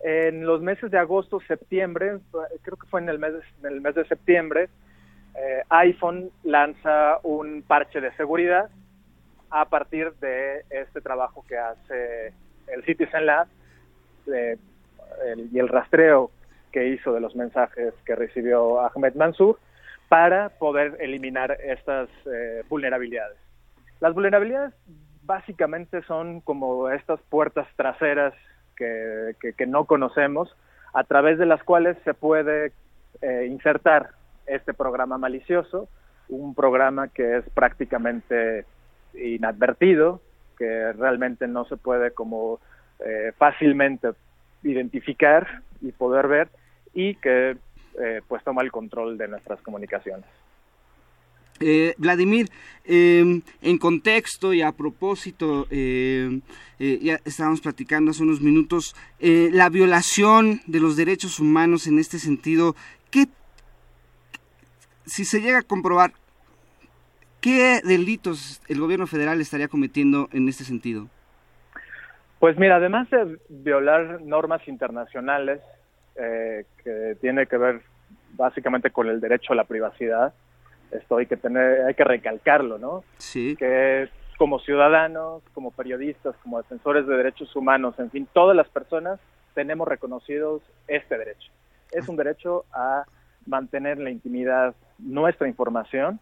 En 0.00 0.46
los 0.46 0.62
meses 0.62 0.90
de 0.90 0.98
agosto, 0.98 1.40
septiembre, 1.46 2.18
creo 2.62 2.76
que 2.76 2.86
fue 2.88 3.00
en 3.00 3.08
el 3.08 3.18
mes, 3.18 3.32
en 3.62 3.72
el 3.72 3.80
mes 3.80 3.94
de 3.94 4.06
septiembre, 4.06 4.68
eh, 5.36 5.62
iPhone 5.70 6.30
lanza 6.44 7.18
un 7.22 7.62
parche 7.62 8.00
de 8.00 8.12
seguridad 8.12 8.70
a 9.50 9.68
partir 9.68 10.12
de 10.20 10.64
este 10.70 11.00
trabajo 11.00 11.44
que 11.48 11.56
hace 11.56 12.32
el 12.68 12.84
Citizen 12.84 13.26
Lab 13.26 13.48
y 14.26 15.58
el 15.58 15.68
rastreo 15.68 16.30
que 16.70 16.88
hizo 16.88 17.12
de 17.12 17.20
los 17.20 17.34
mensajes 17.34 17.94
que 18.04 18.14
recibió 18.14 18.80
Ahmed 18.80 19.14
Mansour 19.14 19.58
para 20.08 20.50
poder 20.50 20.96
eliminar 21.00 21.52
estas 21.62 22.08
eh, 22.26 22.62
vulnerabilidades. 22.68 23.47
Las 24.00 24.14
vulnerabilidades 24.14 24.74
básicamente 25.22 26.02
son 26.02 26.40
como 26.40 26.88
estas 26.88 27.20
puertas 27.28 27.66
traseras 27.76 28.32
que, 28.76 29.34
que, 29.56 29.66
no 29.66 29.84
conocemos, 29.84 30.54
a 30.94 31.04
través 31.04 31.38
de 31.38 31.46
las 31.46 31.62
cuales 31.64 31.96
se 32.04 32.14
puede 32.14 32.72
eh, 33.20 33.46
insertar 33.50 34.10
este 34.46 34.72
programa 34.72 35.18
malicioso, 35.18 35.88
un 36.28 36.54
programa 36.54 37.08
que 37.08 37.38
es 37.38 37.50
prácticamente 37.50 38.64
inadvertido, 39.14 40.20
que 40.56 40.92
realmente 40.92 41.46
no 41.46 41.64
se 41.66 41.76
puede 41.76 42.12
como 42.12 42.60
eh, 43.04 43.32
fácilmente 43.36 44.10
identificar 44.62 45.62
y 45.80 45.92
poder 45.92 46.28
ver 46.28 46.48
y 46.94 47.14
que 47.16 47.56
eh, 48.00 48.22
pues 48.26 48.42
toma 48.44 48.62
el 48.62 48.72
control 48.72 49.18
de 49.18 49.28
nuestras 49.28 49.60
comunicaciones. 49.62 50.26
Eh, 51.60 51.94
Vladimir, 51.98 52.48
em, 52.84 53.42
en 53.62 53.78
contexto 53.78 54.52
y 54.54 54.62
a 54.62 54.72
propósito, 54.72 55.66
em, 55.70 56.40
eh, 56.78 56.98
ya 57.02 57.18
estábamos 57.24 57.60
platicando 57.60 58.10
hace 58.10 58.22
unos 58.22 58.40
minutos, 58.40 58.94
eh, 59.18 59.50
la 59.52 59.68
violación 59.68 60.60
de 60.66 60.80
los 60.80 60.96
derechos 60.96 61.40
humanos 61.40 61.86
en 61.86 61.98
este 61.98 62.18
sentido, 62.18 62.76
¿qué, 63.10 63.26
si 65.04 65.24
se 65.24 65.40
llega 65.40 65.58
a 65.58 65.62
comprobar, 65.62 66.12
qué 67.40 67.80
delitos 67.84 68.62
el 68.68 68.80
gobierno 68.80 69.06
federal 69.06 69.40
estaría 69.40 69.68
cometiendo 69.68 70.28
en 70.32 70.48
este 70.48 70.64
sentido? 70.64 71.08
Pues 72.38 72.56
mira, 72.56 72.76
además 72.76 73.10
de 73.10 73.36
violar 73.48 74.22
normas 74.22 74.66
internacionales, 74.68 75.60
que 76.82 77.16
tiene 77.20 77.46
que 77.46 77.56
ver 77.56 77.80
básicamente 78.34 78.90
con 78.90 79.08
el 79.08 79.20
derecho 79.20 79.52
a 79.52 79.56
la 79.56 79.64
privacidad, 79.64 80.34
esto 80.90 81.16
hay 81.18 81.26
que 81.26 81.36
tener, 81.36 81.82
hay 81.86 81.94
que 81.94 82.04
recalcarlo, 82.04 82.78
¿no? 82.78 83.04
Sí. 83.18 83.56
Que 83.56 84.08
como 84.38 84.60
ciudadanos, 84.60 85.42
como 85.52 85.72
periodistas, 85.72 86.36
como 86.42 86.58
defensores 86.58 87.06
de 87.06 87.16
derechos 87.16 87.54
humanos, 87.56 87.98
en 87.98 88.10
fin, 88.10 88.28
todas 88.32 88.56
las 88.56 88.68
personas 88.68 89.18
tenemos 89.54 89.88
reconocidos 89.88 90.62
este 90.86 91.18
derecho. 91.18 91.50
Es 91.90 92.08
un 92.08 92.16
derecho 92.16 92.64
a 92.72 93.04
mantener 93.46 93.98
la 93.98 94.10
intimidad 94.10 94.74
nuestra 94.98 95.48
información 95.48 96.20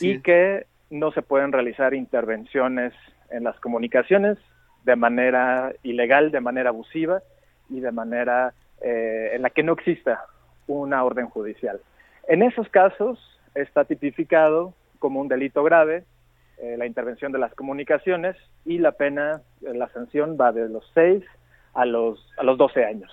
y 0.00 0.20
que 0.20 0.66
no 0.90 1.12
se 1.12 1.22
pueden 1.22 1.52
realizar 1.52 1.92
intervenciones 1.94 2.94
en 3.30 3.44
las 3.44 3.58
comunicaciones 3.60 4.38
de 4.84 4.96
manera 4.96 5.72
ilegal, 5.82 6.30
de 6.30 6.40
manera 6.40 6.70
abusiva 6.70 7.22
y 7.68 7.80
de 7.80 7.92
manera 7.92 8.54
eh, 8.80 9.32
en 9.34 9.42
la 9.42 9.50
que 9.50 9.62
no 9.62 9.72
exista 9.72 10.26
una 10.66 11.04
orden 11.04 11.28
judicial. 11.28 11.80
En 12.28 12.42
esos 12.42 12.68
casos, 12.68 13.18
está 13.54 13.84
tipificado 13.84 14.74
como 14.98 15.20
un 15.20 15.28
delito 15.28 15.62
grave 15.62 16.04
eh, 16.62 16.76
la 16.76 16.86
intervención 16.86 17.32
de 17.32 17.40
las 17.40 17.52
comunicaciones 17.54 18.36
y 18.64 18.78
la 18.78 18.92
pena, 18.92 19.42
eh, 19.62 19.74
la 19.74 19.88
sanción 19.88 20.36
va 20.40 20.52
de 20.52 20.68
los 20.68 20.88
6 20.94 21.24
a 21.74 21.84
los, 21.84 22.24
a 22.38 22.44
los 22.44 22.56
12 22.56 22.84
años. 22.84 23.10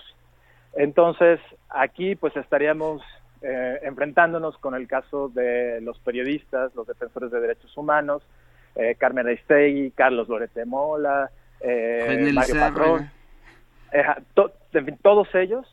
Entonces, 0.74 1.40
aquí 1.68 2.14
pues 2.14 2.36
estaríamos 2.36 3.02
eh, 3.42 3.80
enfrentándonos 3.82 4.56
con 4.58 4.76
el 4.76 4.86
caso 4.86 5.30
de 5.30 5.80
los 5.80 5.98
periodistas, 5.98 6.72
los 6.76 6.86
defensores 6.86 7.32
de 7.32 7.40
derechos 7.40 7.76
humanos, 7.76 8.22
Carmen 8.98 9.26
Aristegui, 9.26 9.90
Carlos 9.90 10.28
Lorete 10.28 10.64
Mola, 10.64 11.28
Mario 11.60 12.60
Patrón, 12.60 13.10
en 14.72 14.86
fin, 14.86 14.98
todos 15.02 15.28
ellos 15.34 15.66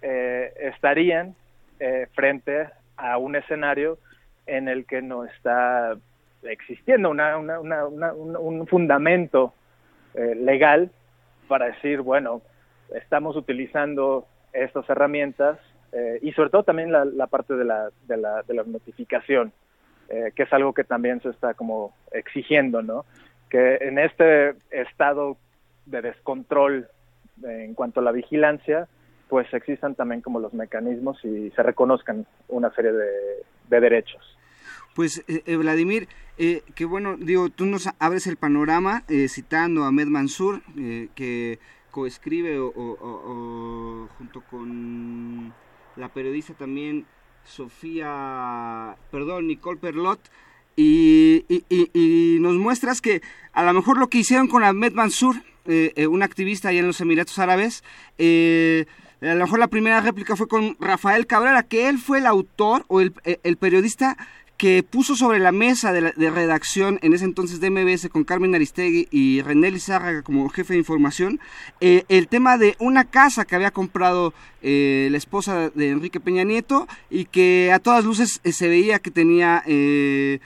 estarían 0.00 1.36
frente 2.14 2.70
a 2.96 3.18
un 3.18 3.36
escenario 3.36 3.98
en 4.48 4.68
el 4.68 4.86
que 4.86 5.02
no 5.02 5.24
está 5.24 5.96
existiendo 6.42 7.10
una, 7.10 7.36
un 7.38 8.66
fundamento 8.66 9.54
eh, 10.14 10.34
legal 10.34 10.90
para 11.46 11.66
decir, 11.66 12.00
bueno, 12.00 12.42
estamos 12.94 13.36
utilizando 13.36 14.26
estas 14.52 14.88
herramientas 14.88 15.58
eh, 15.92 16.18
y 16.22 16.32
sobre 16.32 16.50
todo 16.50 16.62
también 16.62 16.92
la, 16.92 17.26
parte 17.26 17.54
de 17.54 17.64
la, 17.64 17.90
de 18.06 18.16
la, 18.16 18.42
de 18.42 18.54
la 18.54 18.64
notificación, 18.64 19.52
eh, 20.08 20.32
que 20.34 20.44
es 20.44 20.52
algo 20.52 20.72
que 20.72 20.84
también 20.84 21.20
se 21.22 21.30
está 21.30 21.54
como 21.54 21.94
exigiendo, 22.12 22.82
¿no? 22.82 23.04
Que 23.50 23.76
en 23.80 23.98
este 23.98 24.54
estado 24.70 25.36
de 25.86 26.02
descontrol 26.02 26.88
en 27.42 27.74
cuanto 27.74 28.00
a 28.00 28.02
la 28.02 28.12
vigilancia, 28.12 28.88
pues 29.28 29.52
existan 29.54 29.94
también 29.94 30.20
como 30.20 30.40
los 30.40 30.52
mecanismos 30.54 31.22
y 31.24 31.50
se 31.50 31.62
reconozcan 31.62 32.26
una 32.48 32.70
serie 32.72 32.92
de, 32.92 33.10
de 33.68 33.80
derechos. 33.80 34.37
Pues, 34.98 35.22
eh, 35.28 35.44
eh, 35.46 35.54
Vladimir, 35.54 36.08
eh, 36.38 36.64
que 36.74 36.84
bueno, 36.84 37.16
digo, 37.16 37.50
tú 37.50 37.66
nos 37.66 37.88
abres 38.00 38.26
el 38.26 38.36
panorama 38.36 39.04
eh, 39.06 39.28
citando 39.28 39.84
a 39.84 39.86
Ahmed 39.86 40.08
Mansur, 40.08 40.60
que 41.14 41.60
coescribe 41.92 42.58
junto 44.18 44.40
con 44.50 45.54
la 45.94 46.08
periodista 46.08 46.54
también 46.54 47.06
Sofía, 47.44 48.96
perdón, 49.12 49.46
Nicole 49.46 49.78
Perlot, 49.78 50.18
y, 50.74 51.44
y, 51.48 52.38
nos 52.40 52.56
muestras 52.56 53.00
que 53.00 53.22
a 53.52 53.62
lo 53.62 53.72
mejor 53.74 53.98
lo 53.98 54.08
que 54.08 54.18
hicieron 54.18 54.48
con 54.48 54.64
Ahmed 54.64 54.94
Mansur, 54.94 55.36
un 56.08 56.22
activista 56.24 56.70
allá 56.70 56.80
en 56.80 56.88
los 56.88 57.00
Emiratos 57.00 57.38
Árabes, 57.38 57.84
a 58.18 59.34
lo 59.34 59.44
mejor 59.44 59.60
la 59.60 59.68
primera 59.68 60.00
réplica 60.00 60.34
fue 60.34 60.48
con 60.48 60.76
Rafael 60.80 61.28
Cabrera, 61.28 61.62
que 61.62 61.88
él 61.88 61.98
fue 61.98 62.18
el 62.18 62.26
autor 62.26 62.84
o 62.88 63.00
el 63.00 63.12
periodista 63.60 64.16
que 64.58 64.82
puso 64.82 65.14
sobre 65.14 65.38
la 65.38 65.52
mesa 65.52 65.92
de, 65.92 66.30
redacción 66.30 66.98
en 67.02 67.14
ese 67.14 67.24
entonces 67.24 67.60
de 67.60 67.70
MBS 67.70 68.08
con 68.08 68.24
Carmen 68.24 68.56
Aristegui 68.56 69.06
y 69.12 69.40
René 69.40 69.70
Lizárraga 69.70 70.22
como 70.22 70.48
jefe 70.48 70.72
de 70.74 70.80
información, 70.80 71.38
eh, 71.80 72.04
el 72.08 72.26
tema 72.26 72.58
de 72.58 72.74
una 72.80 73.04
casa 73.04 73.44
que 73.44 73.54
había 73.54 73.70
comprado 73.70 74.34
eh, 74.60 75.08
la 75.12 75.16
esposa 75.16 75.70
de 75.70 75.90
Enrique 75.90 76.18
Peña 76.18 76.42
Nieto 76.42 76.88
y 77.08 77.26
que 77.26 77.70
a 77.72 77.78
todas 77.78 78.04
luces 78.04 78.40
eh, 78.42 78.52
se 78.52 78.68
veía 78.68 78.98
que 78.98 79.12
tenía 79.12 79.62
em, 79.64 80.40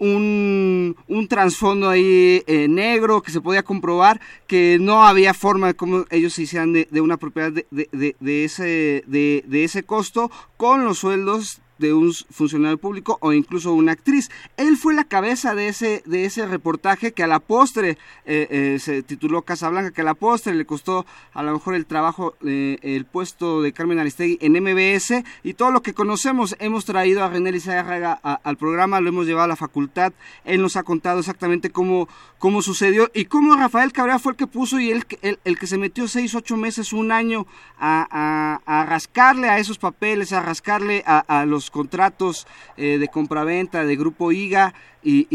un, 0.00 0.96
un 1.06 1.28
trasfondo 1.28 1.88
ahí 1.88 2.42
negro 2.68 3.22
que 3.22 3.30
se 3.30 3.40
podía 3.40 3.62
comprobar 3.62 4.20
que 4.48 4.78
no 4.80 5.06
había 5.06 5.34
forma 5.34 5.68
de 5.68 5.74
cómo 5.74 6.04
ellos 6.10 6.32
se 6.32 6.42
hicieran 6.42 6.72
de, 6.72 7.00
una 7.00 7.16
propiedad 7.16 7.52
de, 7.52 7.64
de, 7.70 8.44
ese, 8.44 9.04
de 9.06 9.64
ese 9.64 9.84
costo 9.84 10.32
con 10.56 10.84
los 10.84 10.98
sueldos 10.98 11.60
de 11.80 11.94
un 11.94 12.12
funcionario 12.30 12.78
público 12.78 13.18
o 13.20 13.32
incluso 13.32 13.72
una 13.72 13.92
actriz. 13.92 14.30
Él 14.56 14.76
fue 14.76 14.94
la 14.94 15.04
cabeza 15.04 15.54
de 15.54 15.68
ese, 15.68 16.02
de 16.04 16.26
ese 16.26 16.46
reportaje 16.46 17.12
que 17.12 17.22
a 17.22 17.26
la 17.26 17.40
postre 17.40 17.98
eh, 18.26 18.46
eh, 18.50 18.78
se 18.78 19.02
tituló 19.02 19.42
Casablanca, 19.42 19.90
que 19.90 20.02
a 20.02 20.04
la 20.04 20.14
postre 20.14 20.54
le 20.54 20.66
costó 20.66 21.06
a 21.32 21.42
lo 21.42 21.54
mejor 21.54 21.74
el 21.74 21.86
trabajo, 21.86 22.34
eh, 22.46 22.78
el 22.82 23.06
puesto 23.06 23.62
de 23.62 23.72
Carmen 23.72 23.98
Aristegui 23.98 24.38
en 24.40 24.52
MBS 24.52 25.24
y 25.42 25.54
todo 25.54 25.70
lo 25.70 25.82
que 25.82 25.94
conocemos. 25.94 26.54
Hemos 26.58 26.84
traído 26.84 27.24
a 27.24 27.28
René 27.28 27.50
Lizárraga 27.50 28.12
al 28.12 28.56
programa, 28.56 29.00
lo 29.00 29.08
hemos 29.08 29.26
llevado 29.26 29.44
a 29.44 29.48
la 29.48 29.56
facultad. 29.56 30.12
Él 30.44 30.60
nos 30.60 30.76
ha 30.76 30.82
contado 30.82 31.20
exactamente 31.20 31.70
cómo, 31.70 32.08
cómo 32.38 32.60
sucedió 32.60 33.10
y 33.14 33.24
cómo 33.24 33.56
Rafael 33.56 33.92
Cabrera 33.92 34.18
fue 34.18 34.32
el 34.32 34.36
que 34.36 34.46
puso 34.46 34.78
y 34.78 34.90
el, 34.90 35.06
el, 35.44 35.58
que 35.58 35.66
se 35.66 35.78
metió 35.78 36.06
seis, 36.08 36.34
ocho 36.34 36.56
meses, 36.56 36.92
un 36.92 37.10
año 37.10 37.46
a, 37.78 38.60
a, 38.66 38.84
rascarle 38.84 39.48
a 39.48 39.58
esos 39.58 39.78
papeles, 39.78 40.32
a 40.32 40.42
rascarle 40.42 41.02
a 41.06 41.46
los 41.46 41.69
contratos 41.70 42.46
eh, 42.76 42.98
de 42.98 43.08
compraventa 43.08 43.84
de 43.84 43.96
Grupo 43.96 44.32
IGA 44.32 44.74
y, 45.02 45.26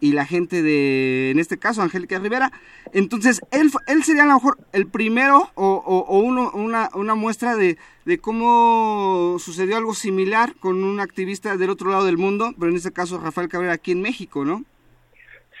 y, 0.00 0.12
la 0.12 0.26
gente 0.26 0.62
de, 0.62 1.30
en 1.30 1.38
este 1.38 1.58
caso, 1.58 1.80
Angélica 1.80 2.18
Rivera. 2.18 2.50
Entonces, 2.92 3.40
él, 3.50 3.70
él 3.86 4.02
sería 4.02 4.24
a 4.24 4.26
lo 4.26 4.34
mejor 4.34 4.58
el 4.72 4.86
primero 4.86 5.50
o, 5.54 5.66
o, 5.66 6.18
uno, 6.18 6.50
una, 6.52 6.90
una 6.94 7.14
muestra 7.14 7.56
de, 7.56 7.78
de 8.04 8.18
cómo 8.18 9.36
sucedió 9.38 9.76
algo 9.76 9.94
similar 9.94 10.54
con 10.60 10.82
un 10.84 11.00
activista 11.00 11.56
del 11.56 11.70
otro 11.70 11.90
lado 11.90 12.04
del 12.04 12.18
mundo, 12.18 12.50
pero 12.58 12.70
en 12.70 12.76
este 12.76 12.92
caso 12.92 13.18
Rafael 13.18 13.48
Cabrera 13.48 13.74
aquí 13.74 13.92
en 13.92 14.02
México, 14.02 14.44
¿no? 14.44 14.64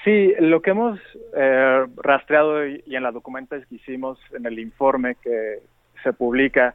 Sí, 0.04 0.32
lo 0.38 0.62
que 0.62 0.70
hemos 0.70 0.98
eh, 1.36 1.86
rastreado 1.96 2.66
y, 2.66 2.82
en 2.86 3.02
la 3.02 3.10
documentación 3.10 3.68
que 3.68 3.76
hicimos 3.76 4.18
en 4.32 4.46
el 4.46 4.58
informe 4.58 5.16
que 5.16 5.58
se 6.02 6.12
publica 6.12 6.74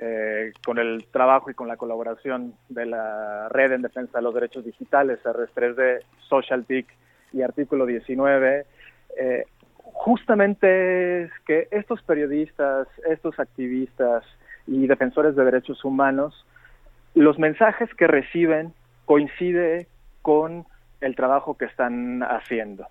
eh, 0.00 0.52
con 0.64 0.78
el 0.78 1.06
trabajo 1.10 1.50
y 1.50 1.54
con 1.54 1.66
la 1.66 1.76
colaboración 1.76 2.54
de 2.68 2.86
la 2.86 3.48
Red 3.48 3.72
en 3.72 3.82
Defensa 3.82 4.18
de 4.18 4.22
los 4.22 4.34
Derechos 4.34 4.64
Digitales, 4.64 5.18
RS3D, 5.24 6.02
SocialTIC 6.28 6.86
y 7.32 7.42
Artículo 7.42 7.84
19, 7.84 8.64
eh, 9.18 9.44
justamente 9.82 11.22
es 11.22 11.30
que 11.46 11.68
estos 11.72 12.02
periodistas, 12.02 12.86
estos 13.08 13.38
activistas 13.40 14.24
y 14.66 14.86
defensores 14.86 15.34
de 15.34 15.44
derechos 15.44 15.84
humanos, 15.84 16.46
los 17.14 17.38
mensajes 17.38 17.92
que 17.94 18.06
reciben 18.06 18.72
coincide 19.04 19.88
con 20.22 20.64
el 21.00 21.16
trabajo 21.16 21.56
que 21.56 21.64
están 21.64 22.22
haciendo. 22.22 22.86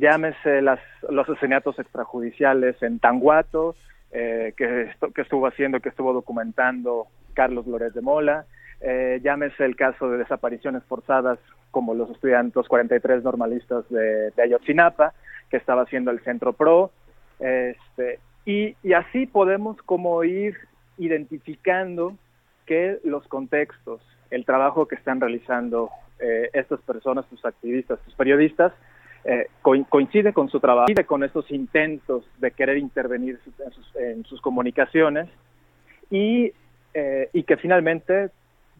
Llámese 0.00 0.62
las, 0.62 0.80
los 1.08 1.28
asesinatos 1.28 1.78
extrajudiciales 1.78 2.82
en 2.82 2.98
Tanguato, 2.98 3.76
eh, 4.12 4.54
que, 4.56 4.90
que 5.14 5.22
estuvo 5.22 5.46
haciendo, 5.46 5.80
que 5.80 5.88
estuvo 5.88 6.12
documentando 6.12 7.06
Carlos 7.34 7.66
Lórez 7.66 7.94
de 7.94 8.00
Mola, 8.00 8.46
eh, 8.80 9.20
llámese 9.22 9.64
el 9.64 9.76
caso 9.76 10.08
de 10.10 10.18
desapariciones 10.18 10.84
forzadas 10.84 11.38
como 11.70 11.94
los 11.94 12.10
estudiantes 12.10 12.66
43 12.68 13.22
normalistas 13.22 13.88
de, 13.90 14.30
de 14.30 14.42
Ayotzinapa, 14.42 15.12
que 15.50 15.56
estaba 15.56 15.82
haciendo 15.82 16.10
el 16.10 16.20
Centro 16.20 16.52
Pro, 16.52 16.90
este, 17.38 18.20
y, 18.44 18.76
y 18.82 18.92
así 18.92 19.26
podemos 19.26 19.80
como 19.82 20.24
ir 20.24 20.56
identificando 20.96 22.16
que 22.66 22.98
los 23.04 23.26
contextos, 23.28 24.00
el 24.30 24.44
trabajo 24.44 24.86
que 24.86 24.94
están 24.94 25.20
realizando 25.20 25.90
eh, 26.20 26.50
estas 26.52 26.80
personas, 26.80 27.24
sus 27.30 27.44
activistas, 27.44 27.98
sus 28.04 28.14
periodistas, 28.14 28.72
eh, 29.24 29.48
coincide 29.62 30.32
con 30.32 30.48
su 30.48 30.60
trabajo, 30.60 30.86
coincide 30.86 31.06
con 31.06 31.24
estos 31.24 31.50
intentos 31.50 32.24
de 32.38 32.50
querer 32.50 32.78
intervenir 32.78 33.38
en 33.98 34.24
sus, 34.24 34.40
comunicaciones 34.40 35.28
y, 36.10 36.52
eh, 36.94 37.28
y 37.32 37.42
que 37.42 37.56
finalmente 37.56 38.30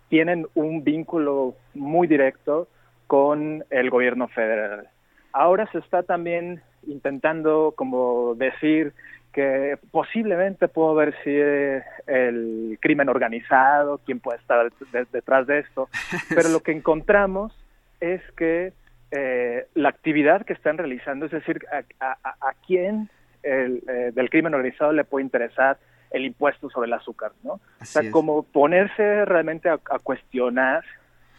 tienen 0.08 0.46
un 0.54 0.84
vínculo 0.84 1.54
muy 1.74 2.06
directo 2.06 2.68
con 3.06 3.64
el 3.70 3.90
gobierno 3.90 4.28
federal. 4.28 4.88
Ahora 5.32 5.68
se 5.72 5.78
está 5.78 6.02
también 6.02 6.62
intentando 6.86 7.74
como 7.76 8.34
decir 8.34 8.92
que 9.32 9.78
posiblemente 9.90 10.68
pudo 10.68 10.90
haber 10.90 11.14
sido 11.22 11.82
el 12.06 12.78
crimen 12.80 13.08
organizado, 13.08 13.98
quien 13.98 14.20
puede 14.20 14.38
estar 14.38 14.70
detrás 15.12 15.46
de 15.46 15.60
esto, 15.60 15.88
pero 16.34 16.48
lo 16.48 16.60
que 16.60 16.72
encontramos 16.72 17.52
es 18.00 18.22
que 18.32 18.72
eh, 19.10 19.66
la 19.74 19.88
actividad 19.88 20.44
que 20.44 20.52
están 20.52 20.78
realizando, 20.78 21.26
es 21.26 21.32
decir, 21.32 21.64
a, 22.00 22.16
a, 22.22 22.52
quién 22.66 23.08
el, 23.42 23.82
eh, 23.88 24.12
del 24.14 24.30
crimen 24.30 24.54
organizado 24.54 24.92
le 24.92 25.04
puede 25.04 25.24
interesar 25.24 25.78
el 26.10 26.24
impuesto 26.24 26.70
sobre 26.70 26.86
el 26.86 26.92
azúcar, 26.94 27.32
¿no? 27.42 27.60
o 27.80 27.84
sea, 27.84 28.10
como 28.10 28.42
ponerse 28.42 29.24
realmente 29.24 29.68
a, 29.68 29.78
cuestionar 29.78 30.84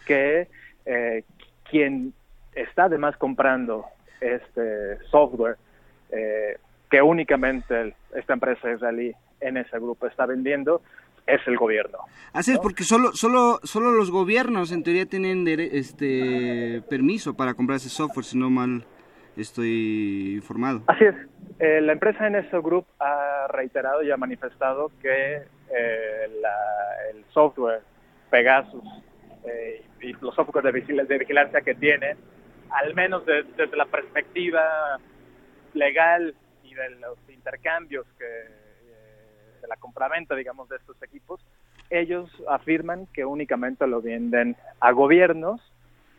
que 0.06 0.48
eh, 0.86 1.24
quien 1.68 2.12
está 2.54 2.84
además 2.84 3.16
comprando 3.16 3.86
este 4.20 4.98
software 5.10 5.56
eh, 6.10 6.58
que 6.90 7.02
únicamente 7.02 7.94
esta 8.14 8.32
empresa 8.32 8.70
israelí 8.70 9.14
en 9.40 9.56
ese 9.56 9.78
grupo 9.78 10.06
está 10.06 10.26
vendiendo 10.26 10.82
es 11.34 11.40
el 11.46 11.56
gobierno. 11.56 11.98
Así 12.32 12.52
es, 12.52 12.58
porque 12.58 12.84
solo, 12.84 13.12
solo, 13.12 13.60
solo 13.64 13.92
los 13.92 14.10
gobiernos 14.10 14.72
en 14.72 14.82
teoría 14.82 15.06
tienen 15.06 15.46
este 15.48 16.82
permiso 16.88 17.34
para 17.34 17.54
comprar 17.54 17.76
ese 17.76 17.88
software, 17.88 18.24
si 18.24 18.38
no 18.38 18.50
mal 18.50 18.84
estoy 19.36 20.34
informado. 20.34 20.82
Así 20.86 21.04
es. 21.04 21.14
Eh, 21.58 21.80
la 21.80 21.92
empresa 21.92 22.28
NSO 22.28 22.62
Group 22.62 22.86
ha 22.98 23.46
reiterado 23.48 24.02
y 24.02 24.10
ha 24.10 24.16
manifestado 24.16 24.90
que 25.00 25.36
eh, 25.36 26.24
el 27.12 27.24
software 27.32 27.82
Pegasus 28.30 28.84
eh, 29.44 29.82
y 30.00 30.12
los 30.14 30.34
softwares 30.34 30.72
de, 30.72 31.04
de, 31.04 31.18
vigilancia 31.18 31.60
que 31.60 31.74
tiene, 31.74 32.16
al 32.70 32.94
menos 32.94 33.24
desde 33.26 33.76
la 33.76 33.86
perspectiva 33.86 34.98
legal 35.74 36.34
y 36.64 36.74
de 36.74 36.90
los 37.00 37.18
intercambios 37.28 38.06
que 38.18 38.59
de 39.60 39.68
la 39.68 39.76
compraventa, 39.76 40.34
digamos, 40.34 40.68
de 40.68 40.76
estos 40.76 41.00
equipos, 41.02 41.40
ellos 41.90 42.30
afirman 42.48 43.06
que 43.12 43.24
únicamente 43.24 43.86
lo 43.86 44.00
venden 44.00 44.56
a 44.80 44.92
gobiernos 44.92 45.60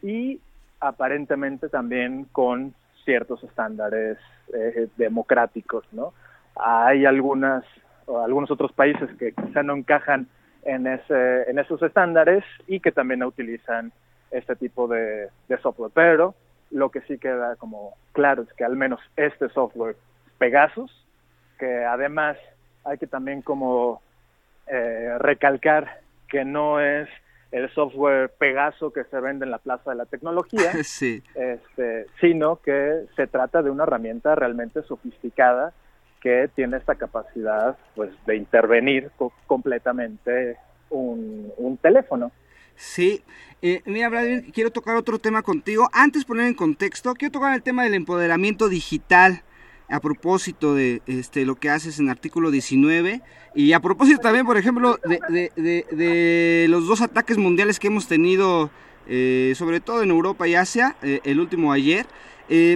y 0.01 0.39
aparentemente 0.79 1.69
también 1.69 2.25
con 2.31 2.73
ciertos 3.05 3.43
estándares 3.43 4.17
eh, 4.53 4.87
democráticos, 4.97 5.85
¿no? 5.91 6.13
Hay 6.55 7.05
algunas 7.05 7.63
algunos 8.25 8.51
otros 8.51 8.73
países 8.73 9.09
que 9.17 9.31
quizá 9.31 9.63
no 9.63 9.73
encajan 9.73 10.27
en 10.63 10.85
ese 10.85 11.49
esos 11.49 11.81
estándares 11.81 12.43
y 12.67 12.81
que 12.81 12.91
también 12.91 13.23
utilizan 13.23 13.93
este 14.31 14.55
tipo 14.55 14.87
de 14.87 15.29
software, 15.61 15.91
pero 15.93 16.35
lo 16.71 16.89
que 16.89 17.01
sí 17.01 17.17
queda 17.17 17.55
como 17.57 17.93
claro 18.13 18.43
es 18.43 18.53
que 18.53 18.63
al 18.63 18.75
menos 18.75 18.99
este 19.15 19.49
software 19.49 19.95
Pegasus, 20.37 20.91
que 21.59 21.85
además 21.85 22.37
hay 22.83 22.97
que 22.97 23.07
también 23.07 23.41
como 23.41 24.01
eh, 24.67 25.17
recalcar 25.19 26.01
que 26.27 26.45
no 26.45 26.79
es 26.79 27.09
el 27.51 27.69
software 27.73 28.31
Pegaso 28.37 28.93
que 28.93 29.03
se 29.05 29.19
vende 29.19 29.45
en 29.45 29.51
la 29.51 29.57
Plaza 29.57 29.91
de 29.91 29.97
la 29.97 30.05
Tecnología, 30.05 30.71
sí. 30.83 31.21
este, 31.35 32.07
sino 32.19 32.57
que 32.57 33.05
se 33.15 33.27
trata 33.27 33.61
de 33.61 33.69
una 33.69 33.83
herramienta 33.83 34.35
realmente 34.35 34.81
sofisticada 34.83 35.73
que 36.21 36.49
tiene 36.55 36.77
esta 36.77 36.95
capacidad 36.95 37.77
pues 37.95 38.11
de 38.25 38.35
intervenir 38.37 39.11
completamente 39.47 40.57
un, 40.89 41.51
un 41.57 41.77
teléfono. 41.77 42.31
Sí, 42.75 43.23
eh, 43.61 43.81
mira, 43.85 44.09
Vladimir, 44.09 44.51
quiero 44.53 44.71
tocar 44.71 44.95
otro 44.95 45.19
tema 45.19 45.41
contigo. 45.41 45.89
Antes 45.93 46.25
poner 46.25 46.47
en 46.47 46.53
contexto, 46.53 47.13
quiero 47.15 47.31
tocar 47.31 47.53
el 47.53 47.63
tema 47.63 47.83
del 47.83 47.95
empoderamiento 47.95 48.69
digital 48.69 49.43
a 49.91 49.99
propósito 49.99 50.73
de 50.73 51.01
este, 51.05 51.45
lo 51.45 51.55
que 51.55 51.69
haces 51.69 51.99
en 51.99 52.09
artículo 52.09 52.49
19 52.49 53.21
y 53.55 53.73
a 53.73 53.79
propósito 53.79 54.19
también, 54.19 54.45
por 54.45 54.57
ejemplo, 54.57 54.99
de, 55.03 56.65
los 56.69 56.87
dos 56.87 57.01
ataques 57.01 57.37
mundiales 57.37 57.79
que 57.79 57.87
hemos 57.87 58.07
tenido, 58.07 58.71
eh, 59.07 59.53
sobre 59.55 59.81
todo 59.81 60.01
en 60.01 60.09
Europa 60.09 60.47
y 60.47 60.55
Asia, 60.55 60.95
eh, 61.01 61.19
el 61.23 61.39
último 61.39 61.71
ayer. 61.71 62.05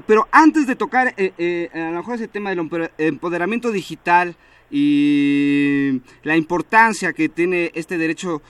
pero 0.06 0.28
antes 0.32 0.68
de 0.68 0.76
tocar 0.76 1.16
a 1.18 1.92
lo 1.92 1.98
mejor 1.98 2.16
ese 2.16 2.28
tema 2.28 2.50
del 2.50 2.90
empoderamiento 2.98 3.72
digital 3.72 4.36
y 4.72 6.02
la 6.24 6.38
importancia 6.38 7.14
que 7.14 7.30
tiene 7.30 7.72
este 7.76 7.98
derecho 7.98 8.42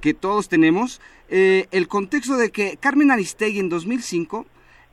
que 0.00 0.14
todos 0.14 0.48
tenemos, 0.48 1.00
eh, 1.28 1.66
el 1.70 1.88
contexto 1.88 2.36
de 2.36 2.50
que 2.50 2.76
Carmen 2.78 3.10
Aristegui 3.10 3.58
en 3.58 3.68
2005 3.68 4.46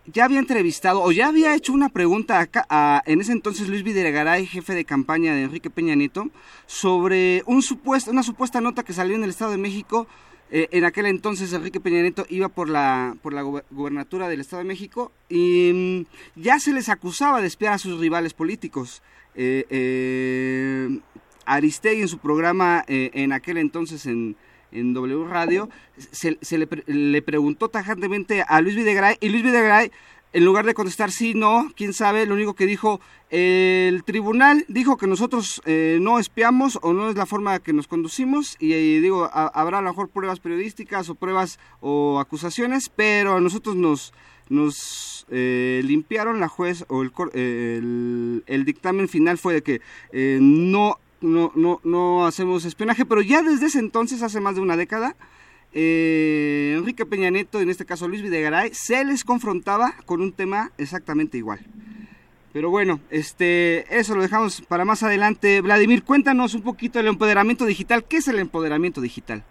ya 0.06 0.26
había 0.26 0.40
entrevistado 0.40 1.02
o 1.02 1.12
ya 1.12 1.28
había 1.28 1.56
hecho 1.56 1.74
una 1.74 1.90
pregunta 1.90 2.40
acá, 2.40 2.66
a, 2.70 3.04
en 3.06 3.22
ese 3.22 3.32
entonces 3.32 3.68
Luis 3.68 3.84
Videgaray, 3.84 4.46
jefe 4.46 4.74
de 4.74 4.86
campaña 4.86 5.36
de 5.36 5.44
Enrique 5.44 5.70
Peña 5.70 5.96
Nieto, 5.96 6.30
sobre 6.66 7.44
un 7.46 7.62
supuesto, 7.62 8.12
una 8.12 8.24
supuesta 8.24 8.62
nota 8.62 8.84
que 8.84 8.94
salió 8.94 9.16
en 9.16 9.24
el 9.24 9.30
Estado 9.30 9.52
de 9.52 9.58
México. 9.58 10.08
Eh, 10.54 10.68
en 10.72 10.84
aquel 10.84 11.06
entonces 11.06 11.54
Enrique 11.54 11.80
Peña 11.80 12.02
Nieto 12.02 12.26
iba 12.30 12.50
por 12.50 12.68
la, 12.68 13.16
por 13.22 13.32
la 13.32 13.42
gobernatura 13.42 14.28
del 14.28 14.42
Estado 14.42 14.62
de 14.64 14.68
México 14.68 15.14
y 15.30 16.06
mm, 16.36 16.42
ya 16.42 16.60
se 16.60 16.74
les 16.74 16.90
acusaba 16.90 17.40
de 17.40 17.48
espiar 17.48 17.74
a 17.74 17.78
sus 17.78 18.00
rivales 18.00 18.34
políticos. 18.34 19.02
Eh, 19.34 21.00
Aristegui 21.46 22.02
en 22.02 22.08
su 22.10 22.18
programa 22.18 22.84
en 22.88 23.32
aquel 23.32 23.58
entonces 23.58 24.06
en 24.06 24.36
en 24.72 24.94
W 24.94 25.26
Radio, 25.28 25.70
se, 25.98 26.38
le, 26.58 26.68
le, 26.86 27.22
preguntó 27.22 27.70
tajantemente 27.70 28.44
a 28.48 28.62
Luis 28.62 28.76
Videgaray 28.76 29.18
y 29.20 29.30
Luis 29.30 29.44
Videgaray, 29.44 29.92
en 30.34 30.46
lugar 30.46 30.66
de 30.66 30.74
contestar 30.74 31.12
sí, 31.12 31.34
no, 31.34 31.72
quién 31.76 31.94
sabe, 31.94 32.26
lo 32.26 32.36
único 32.36 32.54
que 32.54 32.66
dijo, 32.66 33.02
el 33.30 34.04
tribunal 34.04 34.66
dijo 34.68 34.98
que 34.98 35.08
nosotros 35.08 35.62
eh, 35.66 35.98
no 36.02 36.20
espiamos 36.20 36.80
o 36.82 36.94
no 36.94 37.10
es 37.10 37.16
la 37.16 37.26
forma 37.26 37.60
que 37.60 37.74
nos 37.74 37.88
conducimos 37.88 38.56
y, 38.60 39.00
digo, 39.00 39.30
habrá 39.34 39.80
a 39.80 39.82
lo 39.82 39.90
mejor 39.90 40.10
pruebas 40.10 40.40
periodísticas 40.40 41.10
o 41.10 41.16
pruebas 41.16 41.60
o 41.82 42.20
acusaciones, 42.20 42.90
pero 42.90 43.36
a 43.36 43.42
nosotros 43.42 43.76
nos 43.76 44.14
nos 44.50 45.26
eh, 45.30 45.82
limpiaron 45.86 46.42
la 46.42 46.50
juez 46.50 46.84
o 46.90 47.04
el, 47.04 47.12
el, 47.34 48.44
el, 48.46 48.66
dictamen 48.66 49.08
final 49.08 49.38
fue 49.38 49.54
de 49.54 49.62
que 49.62 49.82
eh, 50.12 50.40
no 50.42 50.98
no, 51.22 51.52
no, 51.56 51.80
no 51.84 52.26
hacemos 52.26 52.66
espionaje, 52.66 53.06
pero 53.06 53.22
ya 53.22 53.42
desde 53.42 53.68
ese 53.68 53.80
entonces, 53.80 54.24
hace 54.24 54.42
más 54.42 54.56
de 54.56 54.62
una 54.62 54.76
década, 54.76 55.16
eh, 55.74 56.76
Enrique 56.78 57.06
Peña 57.06 57.30
Nieto, 57.30 57.62
en 57.62 57.70
este 57.70 57.86
caso 57.86 58.08
Luis 58.08 58.22
Videgaray, 58.22 58.74
se 58.74 59.06
les 59.06 59.24
confrontaba 59.24 59.94
con 60.06 60.22
un 60.22 60.34
tema 60.34 60.72
exactamente 60.78 61.38
igual. 61.38 61.60
Pero 62.54 62.70
bueno, 62.70 63.00
este, 63.10 63.86
eso 63.98 64.14
lo 64.14 64.22
dejamos 64.22 64.62
para 64.62 64.84
más 64.84 65.04
adelante. 65.04 65.62
Vladimir, 65.62 66.04
cuéntanos 66.04 66.54
un 66.54 66.64
poquito 66.64 67.00
del 67.00 67.08
empoderamiento 67.08 67.66
digital. 67.66 68.04
¿Qué 68.04 68.18
es 68.18 68.28
el 68.28 68.40
empoderamiento 68.40 69.00
digital? 69.00 69.44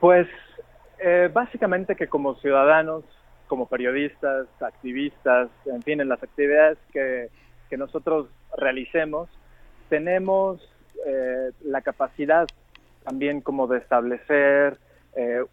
Pues 0.00 0.26
eh, 0.98 1.28
básicamente 1.30 1.94
que 1.94 2.06
como 2.06 2.36
ciudadanos, 2.36 3.04
como 3.46 3.66
periodistas, 3.66 4.46
activistas, 4.62 5.50
en 5.66 5.82
fin, 5.82 6.00
en 6.00 6.08
las 6.08 6.22
actividades 6.22 6.78
que, 6.94 7.28
que 7.68 7.76
nosotros 7.76 8.28
realicemos, 8.56 9.28
tenemos 9.92 10.58
eh, 11.06 11.50
la 11.64 11.82
capacidad 11.82 12.46
también 13.04 13.42
como 13.42 13.66
de 13.66 13.76
establecer 13.76 14.78
eh, 15.14 15.44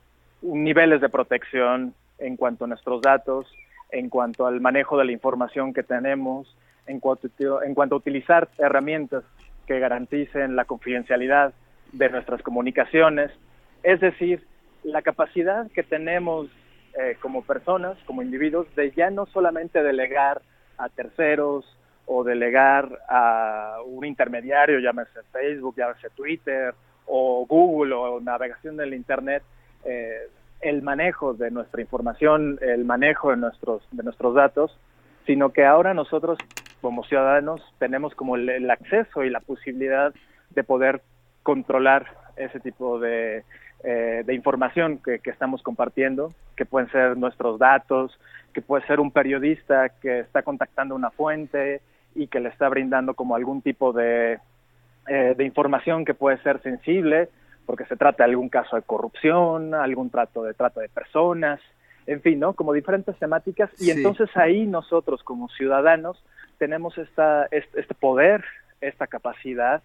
niveles 0.42 1.02
de 1.02 1.10
protección 1.10 1.94
en 2.20 2.38
cuanto 2.38 2.64
a 2.64 2.70
nuestros 2.70 3.02
datos, 3.02 3.48
en 3.92 4.08
cuanto 4.08 4.48
al 4.48 4.62
manejo 4.62 4.98
de 4.98 5.04
la 5.04 5.12
información 5.12 5.74
que 5.74 5.84
tenemos, 5.84 6.56
en 6.88 7.02
cuanto, 7.02 7.28
en 7.64 7.74
cuanto 7.74 7.96
a 7.96 7.98
utilizar 7.98 8.48
herramientas 8.58 9.26
que 9.68 9.78
garanticen 9.78 10.56
la 10.56 10.64
confidencialidad 10.64 11.52
de 11.92 12.08
nuestras 12.08 12.42
comunicaciones, 12.42 13.32
es 13.84 14.00
decir, 14.00 14.48
la 14.84 15.02
capacidad 15.02 15.70
que 15.72 15.84
tenemos 15.84 16.48
eh, 16.98 17.18
como 17.20 17.44
personas, 17.44 17.98
como 18.06 18.22
individuos, 18.22 18.74
de 18.78 18.92
ya 18.92 19.10
no 19.10 19.26
solamente 19.26 19.84
delegar 19.84 20.42
a 20.78 20.88
terceros 20.88 21.66
o 22.12 22.24
delegar 22.24 22.90
a 23.08 23.78
un 23.86 24.04
intermediario, 24.04 24.80
llámese 24.80 25.22
Facebook, 25.32 25.76
llámese 25.78 26.10
Twitter 26.10 26.74
o 27.06 27.46
Google 27.48 27.94
o 27.94 28.20
navegación 28.20 28.78
del 28.78 28.96
Internet, 28.96 29.44
eh, 29.86 30.28
el 30.62 30.82
manejo 30.82 31.36
de 31.36 31.52
nuestra 31.52 31.82
información, 31.82 32.58
el 32.62 32.84
manejo 32.84 33.30
de 33.30 33.38
nuestros, 33.38 33.88
de 33.92 34.02
nuestros 34.02 34.34
datos, 34.34 34.76
sino 35.28 35.52
que 35.52 35.66
ahora 35.66 35.94
nosotros 35.94 36.40
como 36.82 37.04
ciudadanos 37.04 37.62
tenemos 37.78 38.16
como 38.16 38.38
el, 38.38 38.70
acceso 38.72 39.24
y 39.24 39.30
la 39.30 39.40
posibilidad 39.40 40.12
de 40.50 40.64
poder 40.64 41.04
controlar 41.44 42.08
ese 42.38 42.60
tipo 42.60 43.00
de, 43.00 43.44
eh, 43.84 44.24
de 44.26 44.34
información 44.34 44.98
que, 44.98 45.20
que, 45.20 45.30
estamos 45.30 45.62
compartiendo, 45.62 46.34
que 46.56 46.66
pueden 46.66 46.90
ser 46.90 47.18
nuestros 47.18 47.60
datos, 47.60 48.20
que 48.52 48.64
puede 48.64 48.84
ser 48.88 49.00
un 49.00 49.12
periodista 49.12 49.90
que 49.90 50.22
está 50.22 50.42
contactando 50.42 50.96
una 50.96 51.12
fuente 51.12 51.82
y 52.16 52.28
que 52.28 52.40
le 52.40 52.50
está 52.50 52.70
brindando 52.70 53.14
como 53.14 53.36
algún 53.36 53.62
tipo 53.62 53.94
de, 53.94 54.40
eh, 55.08 55.34
de 55.38 55.44
información 55.46 56.06
que 56.06 56.14
puede 56.14 56.38
ser 56.44 56.62
sensible, 56.62 57.30
porque 57.66 57.86
se 57.86 57.96
trata 57.96 58.24
de 58.24 58.32
algún 58.32 58.50
caso 58.50 58.76
de 58.76 58.82
corrupción, 58.82 59.74
algún 59.74 60.10
trato 60.10 60.44
de 60.44 60.54
trata 60.54 60.82
de 60.82 60.90
personas, 60.90 61.60
en 62.08 62.22
fin, 62.22 62.40
¿no? 62.40 62.54
Como 62.54 62.74
diferentes 62.74 63.16
temáticas 63.18 63.70
y 63.80 63.92
entonces 63.92 64.30
ahí 64.36 64.66
nosotros 64.66 65.22
como 65.24 65.48
ciudadanos 65.50 66.24
tenemos 66.58 66.98
esta, 66.98 67.48
este, 67.52 67.94
poder, 67.94 68.44
esta 68.82 69.08
capacidad 69.08 69.84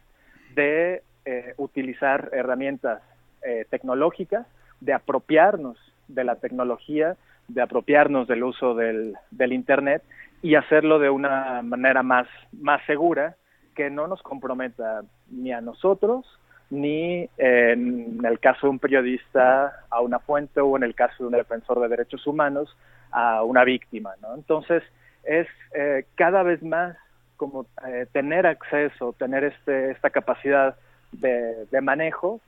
de 0.55 1.03
eh, 1.27 1.55
utilizar 1.59 2.31
herramientas 2.33 3.03
eh, 3.43 3.67
tecnológicas, 3.69 4.47
de 4.81 4.93
apropiarnos 4.93 5.79
de 6.09 6.25
la 6.25 6.37
tecnología, 6.37 7.17
de 7.49 7.63
apropiarnos 7.63 8.27
del 8.27 8.45
uso 8.45 8.75
del, 8.75 9.15
del 9.31 9.53
Internet 9.53 10.03
y 10.45 10.57
hacerlo 10.57 10.99
de 10.99 11.09
una 11.09 11.63
manera 11.63 12.03
más, 12.03 12.29
más 12.53 12.85
segura 12.85 13.35
que 13.75 13.89
no 13.89 14.07
nos 14.07 14.21
comprometa 14.21 15.01
ni 15.31 15.53
a 15.53 15.63
nosotros 15.63 16.27
ni 16.69 17.27
en 17.39 18.21
el 18.23 18.39
caso 18.41 18.67
de 18.67 18.73
un 18.73 18.79
periodista 18.79 19.85
a 19.89 20.03
una 20.03 20.19
fuente 20.19 20.61
o 20.61 20.77
en 20.77 20.83
el 20.83 20.95
caso 20.95 21.15
de 21.21 21.25
un 21.29 21.33
defensor 21.33 21.81
de 21.81 21.89
derechos 21.89 22.27
humanos 22.27 22.77
a 23.11 23.43
una 23.43 23.65
víctima, 23.65 24.11
¿no? 24.21 24.35
Entonces 24.35 24.83
es 25.23 25.49
eh, 25.75 26.05
cada 26.15 26.43
vez 26.43 26.63
más 26.63 26.95
como 27.39 27.65
eh, 27.87 28.07
tener 28.13 28.47
acceso, 28.47 29.15
tener 29.19 29.45
este, 29.45 29.93
esta 29.93 30.11
capacidad 30.11 30.77
de, 31.13 31.65
de, 31.71 31.81
manejo 31.81 32.41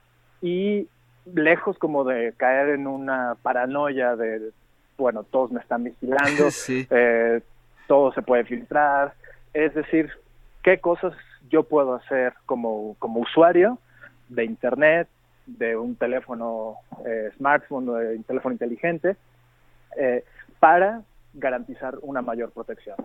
y 0.43 0.87
lejos 1.33 1.79
como 1.79 2.05
de 2.05 2.35
caer 2.37 2.75
en 2.75 2.87
una 2.87 3.37
paranoia 3.43 4.17
de, 4.17 4.51
bueno, 4.99 5.23
todos 5.23 5.51
me 5.51 5.61
están 5.61 5.85
vigilando, 5.85 6.49
eh, 6.69 7.41
todo 7.87 8.13
se 8.13 8.23
puede 8.23 8.45
filtrar, 8.45 9.15
es 9.55 9.75
decir, 9.75 10.11
qué 10.63 10.79
cosas 10.79 11.15
yo 11.49 11.63
puedo 11.63 11.95
hacer 11.95 12.35
como, 12.47 12.97
como 12.99 13.21
usuario 13.21 13.79
de 14.29 14.45
Internet, 14.45 15.09
de 15.47 15.77
un 15.77 15.95
teléfono 15.95 16.77
eh, 17.07 17.31
smartphone, 17.37 17.87
de 17.87 18.17
un 18.17 18.25
teléfono 18.25 18.53
inteligente, 18.53 19.17
eh, 19.97 20.25
para 20.59 21.03
garantizar 21.35 21.97
una 22.03 22.23
mayor 22.23 22.51
protección. 22.51 22.97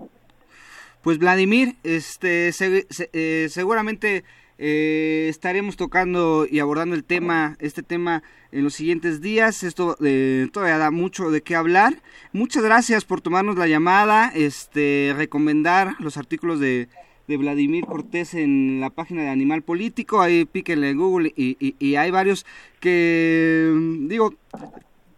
Pues 1.04 1.18
Vladimir, 1.20 1.76
este, 1.84 2.50
eh, 2.50 3.48
seguramente 3.50 4.24
eh, 4.64 5.26
estaremos 5.28 5.76
tocando 5.76 6.46
y 6.48 6.60
abordando 6.60 6.96
el 6.96 7.04
tema, 7.04 7.56
este 7.58 7.82
tema 7.82 8.22
en 8.52 8.64
los 8.64 8.76
siguientes 8.76 9.20
días. 9.20 9.64
Esto 9.64 9.98
eh, 10.06 10.50
todavía 10.54 10.78
da 10.78 10.92
mucho 10.92 11.32
de 11.32 11.42
qué 11.42 11.56
hablar. 11.56 12.04
Muchas 12.32 12.62
gracias 12.64 13.04
por 13.04 13.22
tomarnos 13.22 13.58
la 13.58 13.66
llamada, 13.66 14.32
este, 14.36 15.16
recomendar 15.18 15.96
los 15.98 16.16
artículos 16.16 16.60
de, 16.60 16.90
de 17.28 17.38
Vladimir 17.38 17.86
Cortés 17.86 18.36
en 18.36 18.80
la 18.80 18.92
página 18.92 19.24
de 19.24 19.30
Animal 19.30 19.64
Político. 19.64 20.22
Ahí 20.22 20.46
píquenle 20.46 20.92
en 20.92 20.98
Google 21.00 21.34
y, 21.36 21.58
y, 21.80 21.96
hay 21.96 22.12
varios 22.12 22.46
que, 22.80 23.74
digo, 24.02 24.36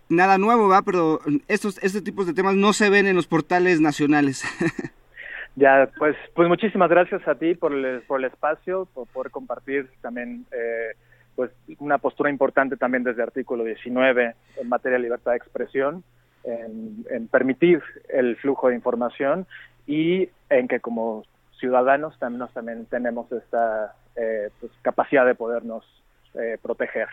nada 0.08 0.38
nuevo, 0.38 0.70
va, 0.70 0.84
pero 0.84 1.20
estos 1.50 1.80
este 1.82 2.02
tipos 2.02 2.28
de 2.28 2.34
temas 2.34 2.56
no 2.56 2.72
se 2.72 2.90
ven 2.90 3.08
en 3.08 3.18
los 3.18 3.28
portales 3.28 3.82
nacionales. 3.82 4.44
Ya, 5.56 5.90
pues, 5.98 6.16
pues 6.34 6.48
muchísimas 6.48 6.90
gracias 6.90 7.28
a 7.28 7.36
ti 7.36 7.54
por 7.54 7.74
el, 7.74 8.02
por 8.02 8.20
el 8.20 8.26
espacio, 8.26 8.88
por 8.94 9.08
poder 9.08 9.32
compartir 9.32 9.90
también 10.02 10.46
eh, 10.52 10.94
pues 11.36 11.52
una 11.80 11.98
postura 12.00 12.30
importante 12.30 12.78
también 12.78 13.04
desde 13.04 13.24
artículo 13.24 13.64
19 13.64 14.36
en 14.58 14.70
materia 14.70 14.98
de 14.98 15.04
libertad 15.04 15.32
de 15.32 15.38
expresión, 15.38 16.04
en, 16.44 17.28
permitir 17.28 17.82
el 18.10 18.36
flujo 18.38 18.70
de 18.70 18.76
información 18.76 19.48
y 19.88 20.30
en 20.50 20.68
que 20.68 20.80
como 20.80 21.24
ciudadanos 21.60 22.18
también, 22.20 22.48
también 22.54 22.86
tenemos 22.88 23.32
esta 23.32 23.96
eh, 24.16 24.50
pues, 24.60 24.72
capacidad 24.82 25.26
de 25.26 25.36
podernos 25.36 25.86
eh, 26.34 26.58
proteger. 26.62 27.08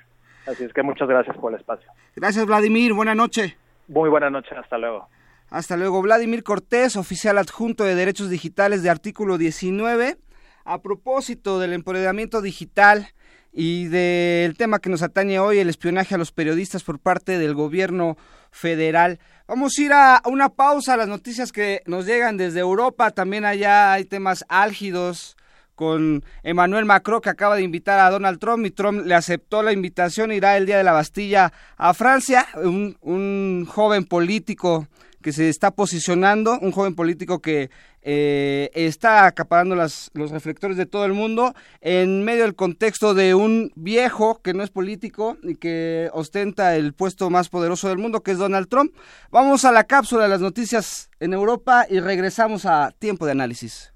Así 0.47 0.65
es 0.65 0.73
que 0.73 0.83
muchas 0.83 1.09
gracias 1.09 1.37
por 1.37 1.53
el 1.53 1.61
espacio. 1.61 1.91
Gracias, 2.17 2.47
Vladimir. 2.47 2.95
Buena 2.95 3.15
noche. 3.15 3.57
Muy 3.89 4.09
buena 4.09 4.31
noche. 4.31 4.55
Hasta 4.57 4.79
luego. 4.79 5.09
Hasta 5.51 5.77
luego, 5.77 6.01
Vladimir 6.01 6.45
Cortés, 6.45 6.95
oficial 6.95 7.37
adjunto 7.37 7.83
de 7.83 7.97
Derechos 7.97 8.31
Digitales 8.31 8.85
de 8.85 8.91
artículo 8.91 9.37
19. 9.37 10.17
A 10.65 10.81
propósito 10.81 11.59
del 11.59 11.73
empoderamiento 11.73 12.41
digital 12.41 13.09
y 13.53 13.87
del 13.87 14.57
tema 14.57 14.79
que 14.79 14.91
nos 14.91 15.03
atañe 15.03 15.41
hoy, 15.41 15.59
el 15.59 15.69
espionaje 15.69 16.15
a 16.15 16.19
los 16.19 16.31
periodistas 16.31 16.85
por 16.85 17.01
parte 17.01 17.37
del 17.37 17.55
gobierno 17.55 18.17
federal. 18.53 19.19
Vamos 19.49 19.77
a 19.77 19.83
ir 19.83 19.93
a 19.93 20.23
una 20.27 20.51
pausa, 20.51 20.97
las 20.97 21.09
noticias 21.09 21.51
que 21.51 21.83
nos 21.85 22.07
llegan 22.07 22.37
desde 22.37 22.61
Europa. 22.61 23.11
También 23.11 23.45
allá 23.45 23.93
hay 23.93 24.05
temas 24.05 24.45
álgidos 24.49 25.37
con 25.75 26.25
Emmanuel 26.45 26.85
Macron 26.85 27.21
que 27.21 27.31
acaba 27.31 27.57
de 27.57 27.63
invitar 27.63 27.99
a 27.99 28.11
Donald 28.11 28.39
Trump 28.39 28.65
y 28.67 28.71
Trump 28.71 29.05
le 29.05 29.17
aceptó 29.17 29.65
la 29.65 29.73
invitación, 29.73 30.31
irá 30.31 30.57
el 30.57 30.67
día 30.67 30.79
de 30.79 30.85
la 30.85 30.93
Bastilla 30.93 31.53
a 31.77 31.93
Francia, 31.93 32.47
un, 32.55 32.97
un 33.01 33.67
joven 33.69 34.05
político 34.05 34.87
que 35.23 35.33
se 35.33 35.49
está 35.49 35.71
posicionando, 35.71 36.59
un 36.61 36.73
joven 36.73 36.95
político 36.95 37.41
que 37.41 37.71
eh, 38.03 38.71
está 38.75 39.27
acaparando 39.27 39.77
las, 39.77 40.11
los 40.15 40.31
reflectores 40.31 40.77
de 40.77 40.87
todo 40.87 41.05
el 41.05 41.13
mundo 41.13 41.55
en 41.83 42.25
medio 42.25 42.45
del 42.45 42.55
contexto 42.55 43.13
de 43.13 43.35
un 43.35 43.73
viejo 43.75 44.41
que 44.43 44.55
no 44.55 44.63
es 44.63 44.71
político 44.71 45.37
y 45.43 45.57
que 45.57 46.09
ostenta 46.13 46.77
el 46.77 46.95
puesto 46.95 47.29
más 47.29 47.49
poderoso 47.49 47.89
del 47.89 47.99
mundo, 47.99 48.23
que 48.23 48.31
es 48.33 48.39
Donald 48.39 48.69
Trump. 48.69 48.95
Vamos 49.31 49.65
a 49.65 49.73
la 49.73 49.85
cápsula 49.85 50.25
de 50.25 50.31
las 50.31 50.41
noticias 50.41 51.11
en 51.21 51.35
Europa 51.35 51.87
y 51.89 52.01
regresamos 52.01 52.65
a 52.65 52.93
tiempo 52.99 53.27
de 53.27 53.33
análisis. 53.33 53.90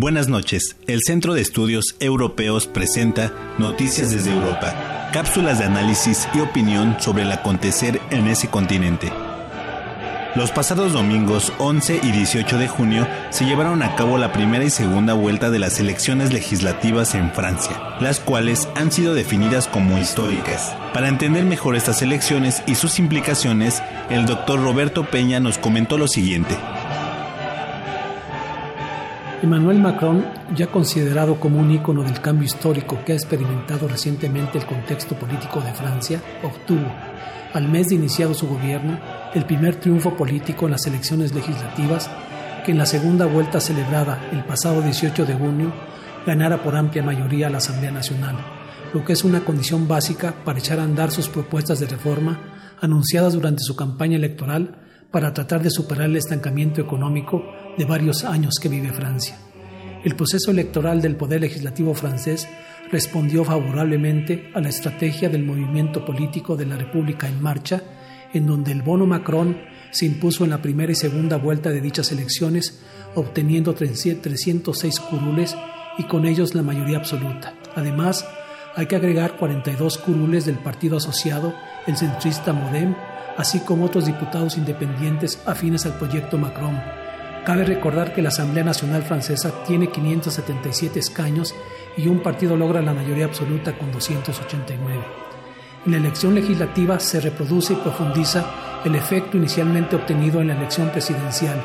Buenas 0.00 0.28
noches. 0.28 0.76
El 0.86 1.00
Centro 1.02 1.34
de 1.34 1.40
Estudios 1.40 1.96
Europeos 1.98 2.68
presenta 2.68 3.32
Noticias 3.58 4.12
desde 4.12 4.32
Europa 4.32 5.10
cápsulas 5.12 5.58
de 5.58 5.64
análisis 5.64 6.28
y 6.34 6.38
opinión 6.38 6.94
sobre 7.00 7.24
el 7.24 7.32
acontecer 7.32 8.00
en 8.10 8.28
ese 8.28 8.46
continente. 8.46 9.10
Los 10.36 10.52
pasados 10.52 10.92
domingos 10.92 11.52
11 11.58 11.98
y 12.00 12.12
18 12.12 12.58
de 12.58 12.68
junio 12.68 13.08
se 13.30 13.44
llevaron 13.44 13.82
a 13.82 13.96
cabo 13.96 14.18
la 14.18 14.30
primera 14.30 14.64
y 14.64 14.70
segunda 14.70 15.14
vuelta 15.14 15.50
de 15.50 15.58
las 15.58 15.80
elecciones 15.80 16.32
legislativas 16.32 17.16
en 17.16 17.32
Francia, 17.32 17.96
las 18.00 18.20
cuales 18.20 18.68
han 18.76 18.92
sido 18.92 19.14
definidas 19.14 19.66
como 19.66 19.98
históricas. 19.98 20.76
Para 20.94 21.08
entender 21.08 21.44
mejor 21.44 21.74
estas 21.74 22.02
elecciones 22.02 22.62
y 22.68 22.76
sus 22.76 23.00
implicaciones, 23.00 23.82
el 24.10 24.26
doctor 24.26 24.62
Roberto 24.62 25.10
Peña 25.10 25.40
nos 25.40 25.58
comentó 25.58 25.98
lo 25.98 26.06
siguiente. 26.06 26.56
Emmanuel 29.40 29.78
Macron, 29.78 30.24
ya 30.56 30.66
considerado 30.66 31.38
como 31.38 31.60
un 31.60 31.70
ícono 31.70 32.02
del 32.02 32.20
cambio 32.20 32.44
histórico 32.44 32.98
que 33.06 33.12
ha 33.12 33.14
experimentado 33.14 33.86
recientemente 33.86 34.58
el 34.58 34.66
contexto 34.66 35.14
político 35.14 35.60
de 35.60 35.72
Francia, 35.72 36.20
obtuvo, 36.42 36.92
al 37.54 37.68
mes 37.68 37.88
de 37.88 37.94
iniciado 37.94 38.34
su 38.34 38.48
gobierno, 38.48 38.98
el 39.34 39.46
primer 39.46 39.76
triunfo 39.76 40.16
político 40.16 40.64
en 40.64 40.72
las 40.72 40.86
elecciones 40.88 41.34
legislativas 41.34 42.10
que 42.64 42.72
en 42.72 42.78
la 42.78 42.86
segunda 42.86 43.26
vuelta 43.26 43.60
celebrada 43.60 44.28
el 44.32 44.42
pasado 44.44 44.82
18 44.82 45.24
de 45.24 45.34
junio 45.34 45.72
ganara 46.26 46.60
por 46.60 46.74
amplia 46.74 47.04
mayoría 47.04 47.48
la 47.48 47.58
Asamblea 47.58 47.92
Nacional, 47.92 48.36
lo 48.92 49.04
que 49.04 49.12
es 49.12 49.22
una 49.22 49.44
condición 49.44 49.86
básica 49.86 50.34
para 50.44 50.58
echar 50.58 50.80
a 50.80 50.84
andar 50.84 51.12
sus 51.12 51.28
propuestas 51.28 51.78
de 51.78 51.86
reforma 51.86 52.74
anunciadas 52.80 53.34
durante 53.34 53.62
su 53.62 53.76
campaña 53.76 54.16
electoral 54.16 54.80
para 55.12 55.32
tratar 55.32 55.62
de 55.62 55.70
superar 55.70 56.06
el 56.06 56.16
estancamiento 56.16 56.80
económico 56.80 57.44
de 57.78 57.84
varios 57.84 58.24
años 58.24 58.56
que 58.60 58.68
vive 58.68 58.92
Francia. 58.92 59.38
el 60.04 60.14
proceso 60.16 60.50
electoral 60.50 61.00
del 61.00 61.16
Poder 61.16 61.40
Legislativo 61.40 61.94
francés 61.94 62.48
respondió 62.90 63.44
favorablemente 63.44 64.50
a 64.54 64.60
la 64.60 64.68
estrategia 64.68 65.28
del 65.28 65.44
movimiento 65.44 66.04
político 66.04 66.56
de 66.56 66.66
la 66.66 66.76
República 66.76 67.28
en 67.28 67.42
marcha, 67.42 67.82
en 68.32 68.46
donde 68.46 68.72
el 68.72 68.82
bono 68.82 69.06
Macron 69.06 69.58
se 69.90 70.06
impuso 70.06 70.44
en 70.44 70.50
la 70.50 70.62
primera 70.62 70.92
y 70.92 70.94
segunda 70.94 71.36
vuelta 71.36 71.70
de 71.70 71.80
dichas 71.80 72.12
elecciones, 72.12 72.80
obteniendo 73.14 73.74
306 73.74 75.00
curules 75.00 75.56
y 75.98 76.04
con 76.04 76.26
ellos 76.26 76.54
la 76.54 76.62
mayoría 76.62 76.98
absoluta. 76.98 77.54
Además, 77.74 78.26
hay 78.76 78.86
que 78.86 78.96
agregar 78.96 79.36
42 79.36 79.98
curules 79.98 80.46
del 80.46 80.58
partido 80.58 80.96
asociado, 80.96 81.54
el 81.86 81.96
centrista 81.96 82.52
Modem, 82.52 82.94
así 83.36 83.60
como 83.60 83.84
otros 83.84 84.06
diputados 84.06 84.56
independientes 84.56 85.40
afines 85.46 85.86
al 85.86 85.94
proyecto 85.94 86.38
Macron. 86.38 86.80
Cabe 87.44 87.64
recordar 87.64 88.14
que 88.14 88.22
la 88.22 88.28
Asamblea 88.28 88.64
Nacional 88.64 89.02
Francesa 89.02 89.64
tiene 89.64 89.90
577 89.90 90.98
escaños 90.98 91.54
y 91.96 92.06
un 92.06 92.20
partido 92.20 92.56
logra 92.56 92.82
la 92.82 92.92
mayoría 92.92 93.24
absoluta 93.24 93.76
con 93.76 93.90
289. 93.90 95.28
En 95.86 95.92
la 95.92 95.98
elección 95.98 96.34
legislativa 96.34 97.00
se 97.00 97.20
reproduce 97.20 97.72
y 97.72 97.76
profundiza 97.76 98.44
el 98.84 98.94
efecto 98.94 99.36
inicialmente 99.36 99.96
obtenido 99.96 100.40
en 100.40 100.48
la 100.48 100.56
elección 100.56 100.90
presidencial, 100.90 101.62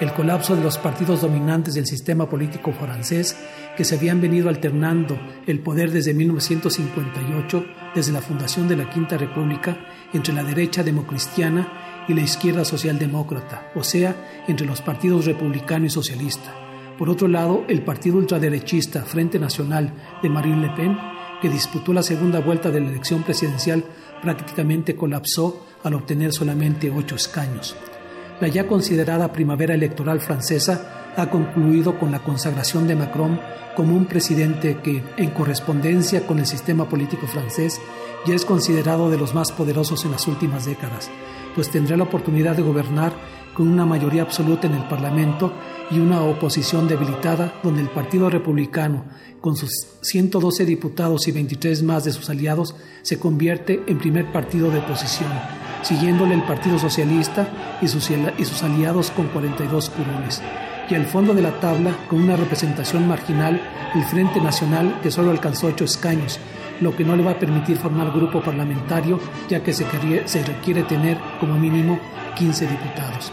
el 0.00 0.12
colapso 0.12 0.56
de 0.56 0.62
los 0.62 0.78
partidos 0.78 1.20
dominantes 1.20 1.74
del 1.74 1.86
sistema 1.86 2.28
político 2.28 2.72
francés 2.72 3.36
que 3.76 3.84
se 3.84 3.94
habían 3.94 4.20
venido 4.20 4.48
alternando 4.48 5.18
el 5.46 5.60
poder 5.60 5.90
desde 5.90 6.12
1958, 6.12 7.64
desde 7.94 8.12
la 8.12 8.20
fundación 8.20 8.68
de 8.68 8.76
la 8.76 8.90
Quinta 8.90 9.16
República, 9.16 9.78
entre 10.12 10.34
la 10.34 10.44
derecha 10.44 10.82
democristiana 10.82 11.81
y 12.08 12.14
la 12.14 12.22
izquierda 12.22 12.64
socialdemócrata, 12.64 13.70
o 13.74 13.84
sea, 13.84 14.44
entre 14.48 14.66
los 14.66 14.80
partidos 14.80 15.26
republicano 15.26 15.86
y 15.86 15.90
socialista. 15.90 16.54
Por 16.98 17.08
otro 17.10 17.28
lado, 17.28 17.64
el 17.68 17.82
partido 17.82 18.18
ultraderechista 18.18 19.02
Frente 19.02 19.38
Nacional 19.38 19.92
de 20.22 20.28
Marine 20.28 20.68
Le 20.68 20.70
Pen, 20.74 20.96
que 21.40 21.48
disputó 21.48 21.92
la 21.92 22.02
segunda 22.02 22.40
vuelta 22.40 22.70
de 22.70 22.80
la 22.80 22.88
elección 22.88 23.22
presidencial, 23.22 23.84
prácticamente 24.22 24.94
colapsó 24.94 25.66
al 25.82 25.94
obtener 25.94 26.32
solamente 26.32 26.90
ocho 26.90 27.16
escaños. 27.16 27.74
La 28.40 28.48
ya 28.48 28.66
considerada 28.66 29.32
primavera 29.32 29.74
electoral 29.74 30.20
francesa 30.20 31.01
ha 31.16 31.30
concluido 31.30 31.98
con 31.98 32.10
la 32.10 32.22
consagración 32.22 32.86
de 32.86 32.96
Macron 32.96 33.40
como 33.76 33.96
un 33.96 34.06
presidente 34.06 34.78
que, 34.82 35.02
en 35.16 35.30
correspondencia 35.30 36.26
con 36.26 36.38
el 36.38 36.46
sistema 36.46 36.88
político 36.88 37.26
francés, 37.26 37.80
ya 38.26 38.34
es 38.34 38.44
considerado 38.44 39.10
de 39.10 39.18
los 39.18 39.34
más 39.34 39.52
poderosos 39.52 40.04
en 40.04 40.12
las 40.12 40.26
últimas 40.28 40.64
décadas, 40.64 41.10
pues 41.54 41.70
tendrá 41.70 41.96
la 41.96 42.04
oportunidad 42.04 42.56
de 42.56 42.62
gobernar 42.62 43.12
con 43.54 43.68
una 43.68 43.84
mayoría 43.84 44.22
absoluta 44.22 44.66
en 44.66 44.74
el 44.74 44.84
Parlamento 44.84 45.52
y 45.90 45.98
una 45.98 46.22
oposición 46.22 46.88
debilitada 46.88 47.60
donde 47.62 47.82
el 47.82 47.90
Partido 47.90 48.30
Republicano, 48.30 49.04
con 49.40 49.56
sus 49.56 49.70
112 50.00 50.64
diputados 50.64 51.28
y 51.28 51.32
23 51.32 51.82
más 51.82 52.04
de 52.04 52.12
sus 52.12 52.30
aliados, 52.30 52.74
se 53.02 53.18
convierte 53.18 53.82
en 53.86 53.98
primer 53.98 54.32
partido 54.32 54.70
de 54.70 54.78
oposición, 54.78 55.30
siguiéndole 55.82 56.34
el 56.34 56.44
Partido 56.44 56.78
Socialista 56.78 57.78
y 57.82 57.88
sus, 57.88 58.10
aliados 58.62 59.10
con 59.10 59.26
42 59.28 59.90
curules. 59.90 60.40
Y 60.92 60.94
al 60.94 61.06
fondo 61.06 61.32
de 61.32 61.40
la 61.40 61.58
tabla, 61.58 61.96
con 62.06 62.20
una 62.20 62.36
representación 62.36 63.08
marginal, 63.08 63.58
el 63.94 64.04
Frente 64.04 64.42
Nacional, 64.42 65.00
que 65.02 65.10
solo 65.10 65.30
alcanzó 65.30 65.68
8 65.68 65.84
escaños, 65.86 66.38
lo 66.82 66.94
que 66.94 67.02
no 67.02 67.16
le 67.16 67.24
va 67.24 67.30
a 67.30 67.38
permitir 67.38 67.78
formar 67.78 68.12
grupo 68.12 68.42
parlamentario, 68.42 69.18
ya 69.48 69.62
que 69.62 69.72
se, 69.72 69.86
requiere 69.86 70.82
tener 70.82 71.16
como 71.40 71.58
mínimo 71.58 71.98
15 72.36 72.66
diputados. 72.66 73.32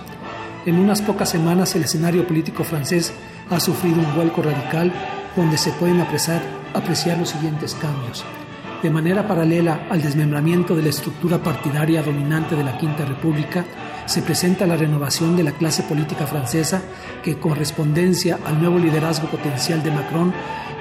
En 0.66 0.80
unas 0.80 1.02
pocas 1.02 1.32
semanas 1.32 1.76
el 1.76 1.84
escenario 1.84 2.26
político 2.26 2.64
francés 2.64 3.12
ha 3.50 3.60
sufrido 3.60 3.98
un 3.98 4.16
vuelco 4.16 4.42
radical 4.42 4.94
donde 5.36 5.58
se 5.58 5.72
pueden 5.72 6.00
apreciar 6.00 7.18
los 7.18 7.28
siguientes 7.28 7.76
cambios. 7.76 8.24
De 8.82 8.90
manera 8.90 9.28
paralela 9.28 9.88
al 9.90 10.02
desmembramiento 10.02 10.74
de 10.74 10.84
la 10.84 10.90
estructura 10.90 11.44
partidaria 11.44 12.02
dominante 12.02 12.56
de 12.56 12.64
la 12.64 12.78
Quinta 12.78 13.04
República, 13.04 13.66
se 14.06 14.22
presenta 14.22 14.66
la 14.66 14.78
renovación 14.78 15.36
de 15.36 15.44
la 15.44 15.52
clase 15.52 15.84
política 15.84 16.26
francesa 16.26 16.82
que, 17.22 17.38
con 17.38 17.52
correspondencia 17.52 18.40
al 18.46 18.58
nuevo 18.62 18.80
liderazgo 18.80 19.28
potencial 19.28 19.84
de 19.84 19.92
Macron, 19.92 20.34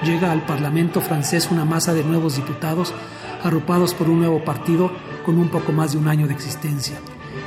llega 0.05 0.31
al 0.31 0.47
Parlamento 0.47 1.01
francés 1.01 1.49
una 1.51 1.65
masa 1.65 1.93
de 1.93 2.05
nuevos 2.05 2.37
diputados 2.37 2.95
arropados 3.43 3.95
por 3.95 4.09
un 4.09 4.21
nuevo 4.21 4.45
partido 4.45 4.93
con 5.27 5.37
un 5.37 5.49
poco 5.49 5.73
más 5.73 5.93
de 5.93 5.99
un 5.99 6.07
año 6.07 6.29
de 6.29 6.35
existencia. 6.35 6.97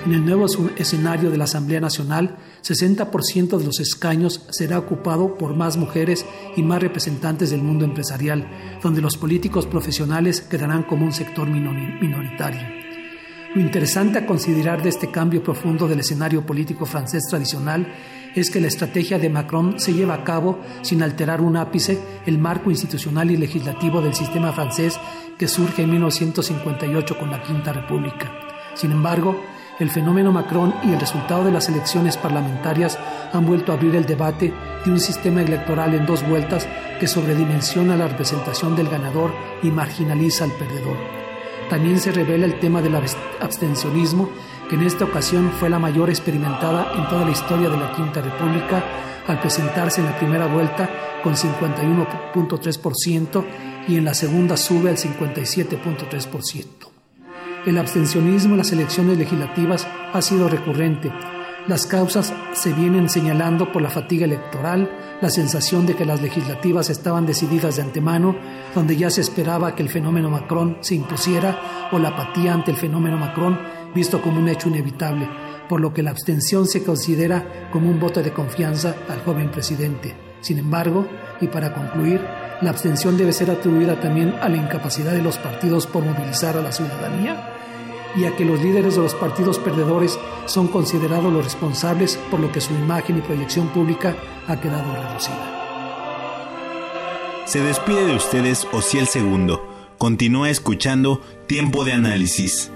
En 0.06 0.14
el 0.14 0.26
nuevo 0.26 0.48
escenario 0.76 1.32
de 1.32 1.38
la 1.38 1.46
Asamblea 1.46 1.80
Nacional, 1.80 2.36
60% 2.64 3.58
de 3.58 3.66
los 3.66 3.80
escaños 3.80 4.46
será 4.52 4.78
ocupado 4.80 5.36
por 5.36 5.56
más 5.56 5.78
mujeres 5.78 6.26
y 6.56 6.64
más 6.64 6.82
representantes 6.82 7.50
del 7.50 7.62
mundo 7.64 7.86
empresarial, 7.86 8.48
donde 8.82 9.02
los 9.02 9.18
políticos 9.18 9.66
profesionales 9.66 10.42
quedarán 10.42 10.84
como 10.84 11.06
un 11.06 11.14
sector 11.14 11.50
minoritario. 11.50 12.82
Lo 13.54 13.60
interesante 13.60 14.20
a 14.20 14.26
considerar 14.26 14.82
de 14.82 14.90
este 14.90 15.12
cambio 15.12 15.44
profundo 15.44 15.86
del 15.88 16.00
escenario 16.00 16.46
político 16.46 16.86
francés 16.86 17.24
tradicional 17.30 17.86
es 18.34 18.50
que 18.50 18.62
la 18.62 18.68
estrategia 18.68 19.20
de 19.20 19.30
Macron 19.30 19.78
se 19.78 19.94
lleva 19.94 20.14
a 20.14 20.24
cabo 20.24 20.60
sin 20.84 21.04
alterar 21.04 21.42
un 21.42 21.58
ápice 21.58 22.00
el 22.26 22.38
marco 22.38 22.70
institucional 22.70 23.30
y 23.30 23.36
legislativo 23.36 24.02
del 24.02 24.14
sistema 24.14 24.54
francés 24.54 24.98
que 25.38 25.50
surge 25.50 25.82
en 25.82 25.92
1958 25.92 27.20
con 27.20 27.30
la 27.30 27.44
Quinta 27.44 27.74
República. 27.74 28.32
Sin 28.74 28.94
embargo, 28.94 29.38
el 29.82 29.90
fenómeno 29.90 30.32
Macron 30.32 30.74
y 30.84 30.94
el 30.94 31.00
resultado 31.00 31.44
de 31.44 31.52
las 31.52 31.68
elecciones 31.68 32.16
parlamentarias 32.16 33.00
han 33.34 33.46
vuelto 33.46 33.72
a 33.72 33.76
abrir 33.76 33.96
el 33.96 34.06
debate 34.06 34.54
de 34.86 34.92
un 34.92 35.00
sistema 35.00 35.42
electoral 35.42 35.96
en 35.96 36.06
dos 36.06 36.28
vueltas 36.28 36.68
que 37.00 37.08
sobredimensiona 37.08 37.98
la 37.98 38.08
representación 38.08 38.76
del 38.76 38.90
ganador 38.90 39.34
y 39.64 39.72
marginaliza 39.72 40.44
al 40.44 40.52
perdedor. 40.52 40.98
También 41.70 42.00
se 42.00 42.12
revela 42.12 42.46
el 42.46 42.60
tema 42.60 42.82
del 42.82 42.96
abstencionismo, 43.40 44.30
que 44.70 44.76
en 44.76 44.84
esta 44.84 45.06
ocasión 45.06 45.52
fue 45.60 45.70
la 45.70 45.80
mayor 45.80 46.10
experimentada 46.10 46.92
en 46.96 47.08
toda 47.08 47.26
la 47.26 47.32
historia 47.32 47.70
de 47.70 47.78
la 47.78 47.94
Quinta 47.94 48.22
República, 48.22 48.84
al 49.28 49.40
presentarse 49.40 50.02
en 50.02 50.08
la 50.08 50.18
primera 50.18 50.48
vuelta 50.48 50.90
con 51.24 51.36
51.3% 51.36 53.46
y 53.88 53.98
en 53.98 54.06
la 54.06 54.14
segunda 54.14 54.58
sube 54.58 54.90
al 54.90 54.98
57.3%. 54.98 56.81
El 57.64 57.78
abstencionismo 57.78 58.54
en 58.54 58.58
las 58.58 58.72
elecciones 58.72 59.20
legislativas 59.20 59.88
ha 60.14 60.22
sido 60.24 60.50
recurrente. 60.50 61.12
Las 61.68 61.86
causas 61.86 62.34
se 62.54 62.74
vienen 62.74 63.08
señalando 63.08 63.72
por 63.72 63.84
la 63.84 63.92
fatiga 63.92 64.26
electoral, 64.26 64.90
la 65.22 65.30
sensación 65.30 65.86
de 65.86 65.96
que 65.96 66.04
las 66.04 66.24
legislativas 66.24 66.90
estaban 66.90 67.28
decididas 67.28 67.76
de 67.76 67.84
antemano, 67.84 68.36
donde 68.74 68.98
ya 68.98 69.12
se 69.12 69.22
esperaba 69.22 69.76
que 69.76 69.84
el 69.84 69.90
fenómeno 69.90 70.32
Macron 70.32 70.80
se 70.82 70.96
impusiera, 70.96 71.90
o 71.92 72.00
la 72.00 72.10
apatía 72.10 72.52
ante 72.56 72.72
el 72.72 72.78
fenómeno 72.78 73.20
Macron, 73.20 73.60
visto 73.94 74.24
como 74.24 74.40
un 74.40 74.50
hecho 74.50 74.70
inevitable, 74.70 75.30
por 75.70 75.82
lo 75.82 75.94
que 75.94 76.02
la 76.02 76.10
abstención 76.10 76.66
se 76.66 76.84
considera 76.84 77.70
como 77.72 77.92
un 77.92 78.00
voto 78.00 78.24
de 78.24 78.34
confianza 78.34 78.96
al 79.08 79.22
joven 79.22 79.52
presidente. 79.52 80.16
Sin 80.42 80.58
embargo, 80.58 81.08
y 81.40 81.46
para 81.46 81.76
concluir, 81.76 82.22
la 82.62 82.70
abstención 82.70 83.18
debe 83.18 83.34
ser 83.34 83.50
atribuida 83.50 84.00
también 84.00 84.36
a 84.42 84.48
la 84.48 84.58
incapacidad 84.58 85.12
de 85.12 85.22
los 85.22 85.38
partidos 85.38 85.88
por 85.88 86.04
movilizar 86.04 86.56
a 86.58 86.62
la 86.62 86.72
ciudadanía 86.72 87.58
y 88.16 88.26
a 88.26 88.36
que 88.36 88.46
los 88.46 88.62
líderes 88.62 88.96
de 88.96 89.02
los 89.02 89.16
partidos 89.16 89.58
perdedores 89.58 90.20
son 90.46 90.68
considerados 90.68 91.34
los 91.34 91.44
responsables 91.44 92.18
por 92.30 92.40
lo 92.40 92.52
que 92.52 92.62
su 92.62 92.74
imagen 92.74 93.18
y 93.18 93.22
proyección 93.22 93.70
pública 93.70 94.16
ha 94.48 94.60
quedado 94.60 94.94
reducida. 94.94 95.58
Se 97.46 97.62
despide 97.62 98.06
de 98.06 98.16
ustedes 98.16 98.68
Ociel 98.72 99.08
Segundo. 99.08 99.68
Continúa 99.98 100.50
escuchando 100.50 101.22
Tiempo 101.48 101.84
de 101.84 101.94
Análisis. 101.94 102.72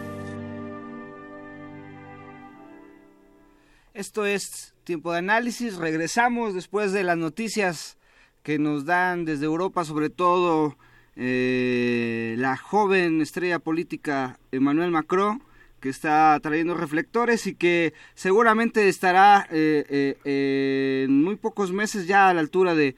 Esto 3.93 4.25
es 4.25 4.73
Tiempo 4.83 5.11
de 5.11 5.19
Análisis. 5.19 5.75
Regresamos 5.75 6.53
después 6.53 6.91
de 6.91 7.03
las 7.03 7.17
noticias 7.17 7.97
que 8.45 8.59
nos 8.59 8.85
dan 8.85 9.25
desde 9.25 9.45
Europa, 9.45 9.83
sobre 9.83 10.11
todo 10.11 10.77
eh, 11.15 12.35
la 12.37 12.55
joven 12.55 13.19
estrella 13.19 13.57
política 13.57 14.37
Emmanuel 14.51 14.91
Macron, 14.91 15.41
que 15.79 15.89
está 15.89 16.39
trayendo 16.39 16.75
reflectores 16.75 17.47
y 17.47 17.55
que 17.55 17.95
seguramente 18.13 18.87
estará 18.87 19.47
eh, 19.49 20.15
eh, 20.23 21.05
en 21.05 21.23
muy 21.23 21.37
pocos 21.37 21.71
meses 21.71 22.05
ya 22.05 22.29
a 22.29 22.35
la 22.35 22.41
altura 22.41 22.75
de, 22.75 22.95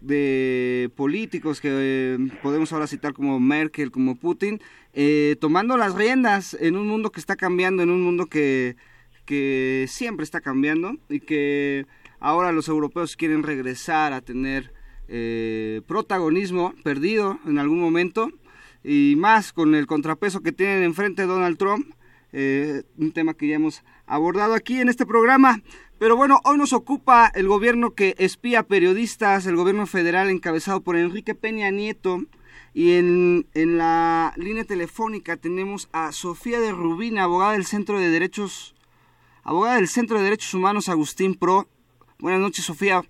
de 0.00 0.92
políticos 0.94 1.60
que 1.60 2.30
podemos 2.40 2.72
ahora 2.72 2.86
citar 2.86 3.14
como 3.14 3.40
Merkel, 3.40 3.90
como 3.90 4.14
Putin, 4.14 4.60
tomando 5.40 5.76
las 5.76 5.96
riendas 5.96 6.56
en 6.60 6.76
un 6.76 6.86
mundo 6.86 7.10
que 7.10 7.18
está 7.18 7.34
cambiando, 7.34 7.82
en 7.82 7.90
un 7.90 8.02
mundo 8.02 8.26
que, 8.26 8.76
que 9.24 9.86
siempre 9.88 10.22
está 10.22 10.40
cambiando 10.40 10.98
y 11.08 11.18
que 11.18 11.84
Ahora 12.24 12.52
los 12.52 12.68
europeos 12.68 13.16
quieren 13.16 13.42
regresar 13.42 14.12
a 14.12 14.20
tener 14.20 14.72
eh, 15.08 15.82
protagonismo 15.88 16.72
perdido 16.84 17.40
en 17.44 17.58
algún 17.58 17.80
momento 17.80 18.30
y 18.84 19.14
más 19.16 19.52
con 19.52 19.74
el 19.74 19.88
contrapeso 19.88 20.40
que 20.40 20.52
tienen 20.52 20.84
enfrente 20.84 21.26
Donald 21.26 21.58
Trump, 21.58 21.84
eh, 22.32 22.84
un 22.96 23.10
tema 23.10 23.34
que 23.34 23.48
ya 23.48 23.56
hemos 23.56 23.82
abordado 24.06 24.54
aquí 24.54 24.78
en 24.78 24.88
este 24.88 25.04
programa. 25.04 25.62
Pero 25.98 26.14
bueno, 26.16 26.40
hoy 26.44 26.58
nos 26.58 26.72
ocupa 26.72 27.26
el 27.34 27.48
gobierno 27.48 27.94
que 27.94 28.14
espía 28.18 28.62
periodistas, 28.62 29.46
el 29.46 29.56
gobierno 29.56 29.88
federal 29.88 30.30
encabezado 30.30 30.80
por 30.80 30.96
Enrique 30.96 31.34
Peña 31.34 31.72
Nieto. 31.72 32.20
Y 32.72 32.92
en, 32.92 33.48
en 33.54 33.78
la 33.78 34.32
línea 34.36 34.62
telefónica 34.62 35.36
tenemos 35.36 35.88
a 35.90 36.12
Sofía 36.12 36.60
de 36.60 36.70
Rubina, 36.70 37.24
abogada 37.24 37.54
del 37.54 37.66
Centro 37.66 37.98
de 37.98 38.10
Derechos, 38.10 38.76
abogada 39.42 39.74
del 39.74 39.88
Centro 39.88 40.18
de 40.18 40.24
Derechos 40.24 40.54
Humanos 40.54 40.88
Agustín 40.88 41.34
Pro. 41.34 41.66
Buenas 42.22 42.40
noches, 42.40 42.64
Sofía. 42.64 43.02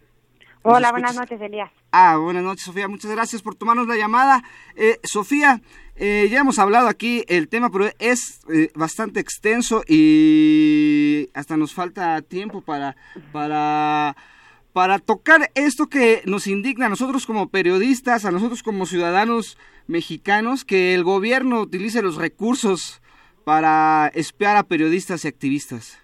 Hola, 0.62 0.90
buenas 0.90 1.14
noches, 1.14 1.38
Elías. 1.38 1.70
Ah, 1.90 2.16
buenas 2.16 2.42
noches, 2.42 2.64
Sofía. 2.64 2.88
Muchas 2.88 3.10
gracias 3.10 3.42
por 3.42 3.54
tomarnos 3.54 3.86
la 3.86 3.96
llamada. 3.96 4.42
Eh, 4.74 4.98
Sofía, 5.02 5.60
eh, 5.96 6.28
ya 6.30 6.40
hemos 6.40 6.58
hablado 6.58 6.88
aquí 6.88 7.22
el 7.28 7.48
tema, 7.48 7.70
pero 7.70 7.90
es 7.98 8.40
eh, 8.50 8.72
bastante 8.74 9.20
extenso 9.20 9.82
y 9.86 11.28
hasta 11.34 11.58
nos 11.58 11.74
falta 11.74 12.22
tiempo 12.22 12.62
para, 12.62 12.96
para, 13.32 14.16
para 14.72 14.98
tocar 14.98 15.50
esto 15.54 15.90
que 15.90 16.22
nos 16.24 16.46
indigna 16.46 16.86
a 16.86 16.88
nosotros 16.88 17.26
como 17.26 17.50
periodistas, 17.50 18.24
a 18.24 18.30
nosotros 18.30 18.62
como 18.62 18.86
ciudadanos 18.86 19.58
mexicanos, 19.88 20.64
que 20.64 20.94
el 20.94 21.04
gobierno 21.04 21.60
utilice 21.60 22.00
los 22.00 22.16
recursos 22.16 23.02
para 23.44 24.10
espiar 24.14 24.56
a 24.56 24.62
periodistas 24.62 25.26
y 25.26 25.28
activistas. 25.28 26.01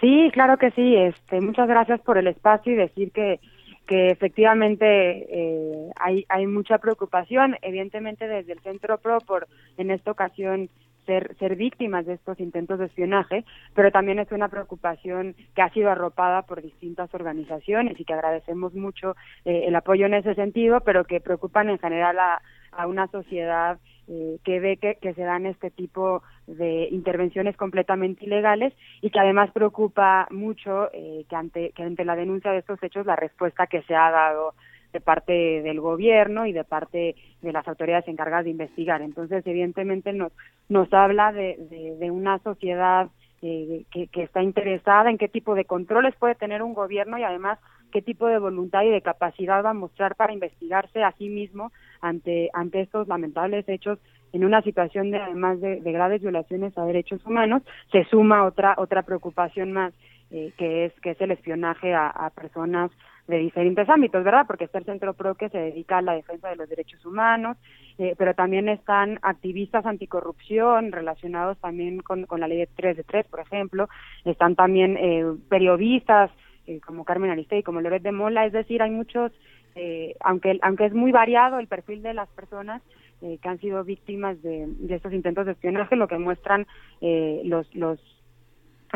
Sí, 0.00 0.30
claro 0.32 0.58
que 0.58 0.70
sí. 0.72 0.96
Este, 0.96 1.40
muchas 1.40 1.68
gracias 1.68 2.00
por 2.00 2.18
el 2.18 2.26
espacio 2.26 2.72
y 2.72 2.76
decir 2.76 3.12
que 3.12 3.40
que 3.86 4.10
efectivamente 4.10 4.86
eh, 5.30 5.90
hay, 5.96 6.26
hay 6.28 6.46
mucha 6.46 6.78
preocupación, 6.78 7.56
evidentemente 7.62 8.26
desde 8.26 8.52
el 8.52 8.60
Centro 8.60 8.98
PRO 8.98 9.20
por 9.20 9.46
en 9.78 9.90
esta 9.90 10.10
ocasión 10.10 10.68
ser, 11.06 11.34
ser 11.38 11.56
víctimas 11.56 12.04
de 12.04 12.14
estos 12.14 12.38
intentos 12.40 12.78
de 12.78 12.86
espionaje, 12.86 13.44
pero 13.74 13.90
también 13.90 14.18
es 14.18 14.30
una 14.32 14.48
preocupación 14.48 15.34
que 15.54 15.62
ha 15.62 15.70
sido 15.70 15.90
arropada 15.90 16.42
por 16.42 16.62
distintas 16.62 17.12
organizaciones 17.14 17.98
y 17.98 18.04
que 18.04 18.12
agradecemos 18.12 18.74
mucho 18.74 19.16
eh, 19.44 19.64
el 19.66 19.74
apoyo 19.76 20.06
en 20.06 20.14
ese 20.14 20.34
sentido, 20.34 20.80
pero 20.80 21.04
que 21.04 21.20
preocupan 21.20 21.70
en 21.70 21.78
general 21.78 22.18
a, 22.18 22.40
una 22.86 23.06
sociedad 23.06 23.78
eh, 24.06 24.38
que 24.44 24.60
ve 24.60 24.76
que, 24.76 24.96
que, 25.00 25.14
se 25.14 25.22
dan 25.22 25.46
este 25.46 25.70
tipo 25.70 26.22
de 26.46 26.88
intervenciones 26.90 27.56
completamente 27.56 28.26
ilegales 28.26 28.74
y 29.00 29.08
que 29.08 29.18
además 29.18 29.50
preocupa 29.50 30.28
mucho 30.30 30.90
eh, 30.92 31.24
que, 31.26 31.36
ante, 31.36 31.70
que 31.70 31.82
ante 31.82 32.04
la 32.04 32.16
denuncia 32.16 32.52
de 32.52 32.58
estos 32.58 32.82
hechos 32.82 33.06
la 33.06 33.16
respuesta 33.16 33.66
que 33.66 33.80
se 33.84 33.94
ha 33.94 34.10
dado 34.10 34.52
de 34.96 35.00
parte 35.02 35.32
del 35.62 35.78
gobierno 35.78 36.46
y 36.46 36.52
de 36.52 36.64
parte 36.64 37.16
de 37.42 37.52
las 37.52 37.68
autoridades 37.68 38.08
encargadas 38.08 38.44
de 38.44 38.52
investigar. 38.52 39.02
Entonces, 39.02 39.46
evidentemente 39.46 40.14
nos, 40.14 40.32
nos 40.70 40.90
habla 40.94 41.32
de, 41.32 41.56
de, 41.70 41.96
de 41.96 42.10
una 42.10 42.38
sociedad 42.38 43.08
eh, 43.42 43.84
que, 43.92 44.06
que 44.06 44.22
está 44.22 44.42
interesada 44.42 45.10
en 45.10 45.18
qué 45.18 45.28
tipo 45.28 45.54
de 45.54 45.66
controles 45.66 46.14
puede 46.16 46.34
tener 46.34 46.62
un 46.62 46.72
gobierno 46.72 47.18
y 47.18 47.24
además 47.24 47.58
qué 47.92 48.00
tipo 48.00 48.26
de 48.26 48.38
voluntad 48.38 48.82
y 48.84 48.90
de 48.90 49.02
capacidad 49.02 49.62
va 49.62 49.70
a 49.70 49.74
mostrar 49.74 50.16
para 50.16 50.32
investigarse 50.32 51.04
a 51.04 51.12
sí 51.12 51.28
mismo 51.28 51.70
ante, 52.00 52.48
ante 52.54 52.80
estos 52.80 53.06
lamentables 53.08 53.68
hechos 53.68 53.98
en 54.32 54.44
una 54.44 54.62
situación 54.62 55.10
de 55.10 55.18
además 55.18 55.60
de, 55.60 55.80
graves 55.80 56.22
violaciones 56.22 56.76
a 56.76 56.84
derechos 56.86 57.24
humanos, 57.26 57.62
se 57.92 58.04
suma 58.04 58.44
otra 58.44 58.74
otra 58.78 59.02
preocupación 59.02 59.72
más 59.72 59.92
eh, 60.30 60.52
que 60.58 60.86
es 60.86 60.92
que 61.00 61.10
es 61.10 61.20
el 61.20 61.30
espionaje 61.30 61.94
a, 61.94 62.30
personas 62.34 62.90
de 63.26 63.38
diferentes 63.38 63.88
ámbitos, 63.88 64.22
¿verdad? 64.22 64.46
Porque 64.46 64.64
está 64.64 64.78
el 64.78 64.84
Centro 64.84 65.14
PRO 65.14 65.34
que 65.34 65.48
se 65.48 65.58
dedica 65.58 65.98
a 65.98 66.02
la 66.02 66.14
defensa 66.14 66.48
de 66.48 66.56
los 66.56 66.68
derechos 66.68 67.04
humanos, 67.04 67.56
eh, 67.98 68.14
pero 68.16 68.34
también 68.34 68.68
están 68.68 69.18
activistas 69.22 69.84
anticorrupción 69.86 70.92
relacionados 70.92 71.58
también 71.58 72.00
con, 72.00 72.26
con 72.26 72.40
la 72.40 72.48
ley 72.48 72.58
de 72.58 72.68
3 72.68 72.96
de 72.96 73.04
3, 73.04 73.26
por 73.26 73.40
ejemplo, 73.40 73.88
están 74.24 74.54
también 74.54 74.96
eh, 74.96 75.24
periodistas 75.48 76.30
eh, 76.66 76.80
como 76.80 77.04
Carmen 77.04 77.30
Aristegui, 77.30 77.62
como 77.62 77.80
Loret 77.80 78.02
de 78.02 78.10
Mola, 78.10 78.44
es 78.44 78.52
decir, 78.52 78.82
hay 78.82 78.90
muchos 78.90 79.32
eh, 79.76 80.16
aunque, 80.20 80.58
aunque 80.62 80.86
es 80.86 80.94
muy 80.94 81.12
variado 81.12 81.58
el 81.58 81.68
perfil 81.68 82.02
de 82.02 82.14
las 82.14 82.28
personas 82.30 82.82
eh, 83.20 83.38
que 83.40 83.48
han 83.48 83.60
sido 83.60 83.84
víctimas 83.84 84.40
de, 84.42 84.66
de, 84.66 84.94
estos 84.94 85.12
intentos 85.12 85.46
de 85.46 85.52
espionaje, 85.52 85.96
lo 85.96 86.08
que 86.08 86.18
muestran 86.18 86.66
los, 87.00 87.72
los 87.74 88.00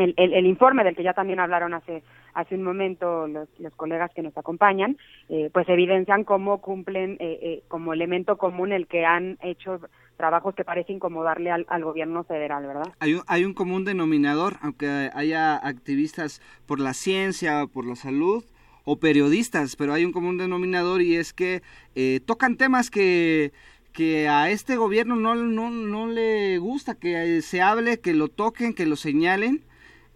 el, 0.00 0.46
informe 0.46 0.84
del 0.84 0.96
que 0.96 1.02
ya 1.02 1.12
también 1.12 1.40
hablaron 1.40 1.74
hace 1.74 2.02
hace 2.32 2.54
un 2.54 2.62
momento 2.62 3.26
los, 3.26 3.48
los 3.58 3.74
colegas 3.74 4.12
que 4.14 4.22
nos 4.22 4.36
acompañan, 4.38 4.96
eh, 5.28 5.50
pues 5.52 5.68
evidencian 5.68 6.22
cómo 6.22 6.60
cumplen 6.60 7.16
eh, 7.18 7.38
eh, 7.42 7.62
como 7.66 7.92
elemento 7.92 8.38
común 8.38 8.72
el 8.72 8.86
que 8.86 9.04
han 9.04 9.36
hecho 9.42 9.80
trabajos 10.16 10.54
que 10.54 10.64
parece 10.64 10.92
incomodarle 10.92 11.50
al, 11.50 11.66
al, 11.68 11.82
gobierno 11.82 12.22
federal, 12.24 12.66
¿verdad? 12.66 12.92
Hay 13.00 13.14
un, 13.14 13.22
hay 13.26 13.44
un 13.44 13.54
común 13.54 13.84
denominador, 13.84 14.58
aunque 14.60 15.10
haya 15.12 15.56
activistas 15.56 16.40
por 16.66 16.78
la 16.78 16.94
ciencia, 16.94 17.66
por 17.66 17.84
la 17.84 17.96
salud, 17.96 18.44
o 18.84 18.98
periodistas, 18.98 19.76
pero 19.76 19.92
hay 19.92 20.04
un 20.04 20.12
común 20.12 20.38
denominador 20.38 21.02
y 21.02 21.16
es 21.16 21.32
que 21.32 21.62
eh, 21.94 22.20
tocan 22.24 22.56
temas 22.56 22.90
que, 22.90 23.52
que 23.92 24.28
a 24.28 24.50
este 24.50 24.76
gobierno 24.76 25.16
no, 25.16 25.34
no, 25.34 25.70
no 25.70 26.06
le 26.06 26.58
gusta 26.58 26.94
que 26.94 27.42
se 27.42 27.60
hable, 27.60 28.00
que 28.00 28.14
lo 28.14 28.28
toquen, 28.28 28.74
que 28.74 28.86
lo 28.86 28.96
señalen 28.96 29.64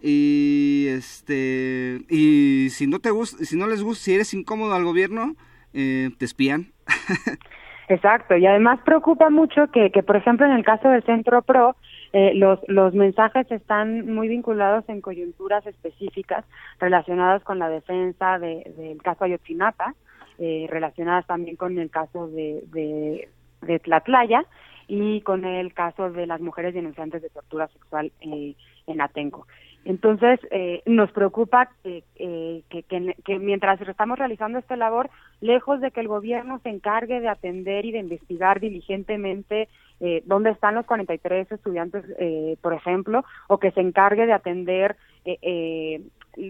y 0.07 0.85
este 0.89 2.01
y 2.09 2.69
si 2.69 2.85
no 2.85 2.99
te 2.99 3.09
gusta, 3.09 3.43
si 3.43 3.57
no 3.57 3.65
les 3.65 3.81
gusta, 3.81 4.03
si 4.03 4.13
eres 4.13 4.33
incómodo 4.35 4.75
al 4.75 4.83
gobierno, 4.83 5.35
eh, 5.73 6.11
te 6.19 6.25
espían. 6.25 6.67
Exacto, 7.89 8.37
y 8.37 8.45
además 8.45 8.79
preocupa 8.85 9.29
mucho 9.29 9.67
que, 9.71 9.91
que, 9.91 10.03
por 10.03 10.15
ejemplo, 10.15 10.45
en 10.45 10.53
el 10.53 10.63
caso 10.63 10.89
del 10.89 11.03
Centro 11.03 11.41
PRO, 11.41 11.75
eh, 12.13 12.33
los, 12.35 12.59
los 12.67 12.93
mensajes 12.93 13.51
están 13.51 14.11
muy 14.13 14.27
vinculados 14.27 14.87
en 14.87 15.01
coyunturas 15.01 15.65
específicas 15.67 16.45
relacionadas 16.79 17.43
con 17.43 17.59
la 17.59 17.69
defensa 17.69 18.39
del 18.39 18.63
de, 18.75 18.97
caso 19.03 19.25
Ayotzinapa, 19.25 19.93
eh, 20.39 20.67
relacionadas 20.69 21.25
también 21.27 21.55
con 21.55 21.77
el 21.77 21.89
caso 21.89 22.27
de, 22.27 22.63
de, 22.71 23.29
de 23.61 23.79
Tlatlaya 23.79 24.45
y 24.87 25.21
con 25.21 25.45
el 25.45 25.73
caso 25.73 26.11
de 26.11 26.27
las 26.27 26.41
mujeres 26.41 26.73
denunciantes 26.73 27.21
de 27.21 27.29
tortura 27.29 27.67
sexual 27.69 28.11
eh, 28.21 28.55
en 28.87 29.01
Atenco. 29.01 29.47
Entonces, 29.85 30.39
eh, 30.49 30.81
nos 30.87 31.11
preocupa 31.11 31.69
que, 31.83 32.03
eh, 32.15 32.63
que, 32.69 33.39
mientras 33.39 33.79
estamos 33.81 34.17
realizando 34.17 34.57
esta 34.57 34.75
labor, 34.75 35.11
lejos 35.41 35.79
de 35.79 35.91
que 35.91 35.99
el 35.99 36.07
gobierno 36.07 36.59
se 36.63 36.69
encargue 36.69 37.21
de 37.21 37.29
atender 37.29 37.85
y 37.85 37.91
de 37.91 37.99
investigar 37.99 38.59
diligentemente 38.59 39.69
eh, 39.99 40.23
dónde 40.25 40.49
están 40.49 40.73
los 40.73 40.87
43 40.87 41.51
estudiantes, 41.51 42.03
eh, 42.19 42.57
por 42.61 42.73
ejemplo, 42.73 43.23
o 43.47 43.59
que 43.59 43.71
se 43.71 43.81
encargue 43.81 44.25
de 44.25 44.33
atender 44.33 44.97
eh, 45.23 45.37
eh, 45.41 46.01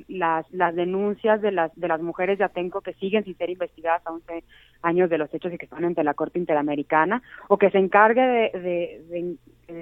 las, 0.07 0.49
las 0.51 0.75
denuncias 0.75 1.41
de 1.41 1.51
las, 1.51 1.75
de 1.75 1.87
las 1.87 2.01
mujeres 2.01 2.37
de 2.37 2.45
Atenco 2.45 2.81
que 2.81 2.93
siguen 2.93 3.23
sin 3.23 3.37
ser 3.37 3.49
investigadas 3.49 4.05
a 4.05 4.11
11 4.11 4.43
años 4.81 5.09
de 5.09 5.17
los 5.17 5.33
hechos 5.33 5.51
y 5.53 5.57
que 5.57 5.65
están 5.65 5.85
ante 5.85 6.03
la 6.03 6.13
Corte 6.13 6.39
Interamericana, 6.39 7.21
o 7.47 7.57
que 7.57 7.71
se 7.71 7.77
encargue 7.77 8.21
de, 8.21 9.37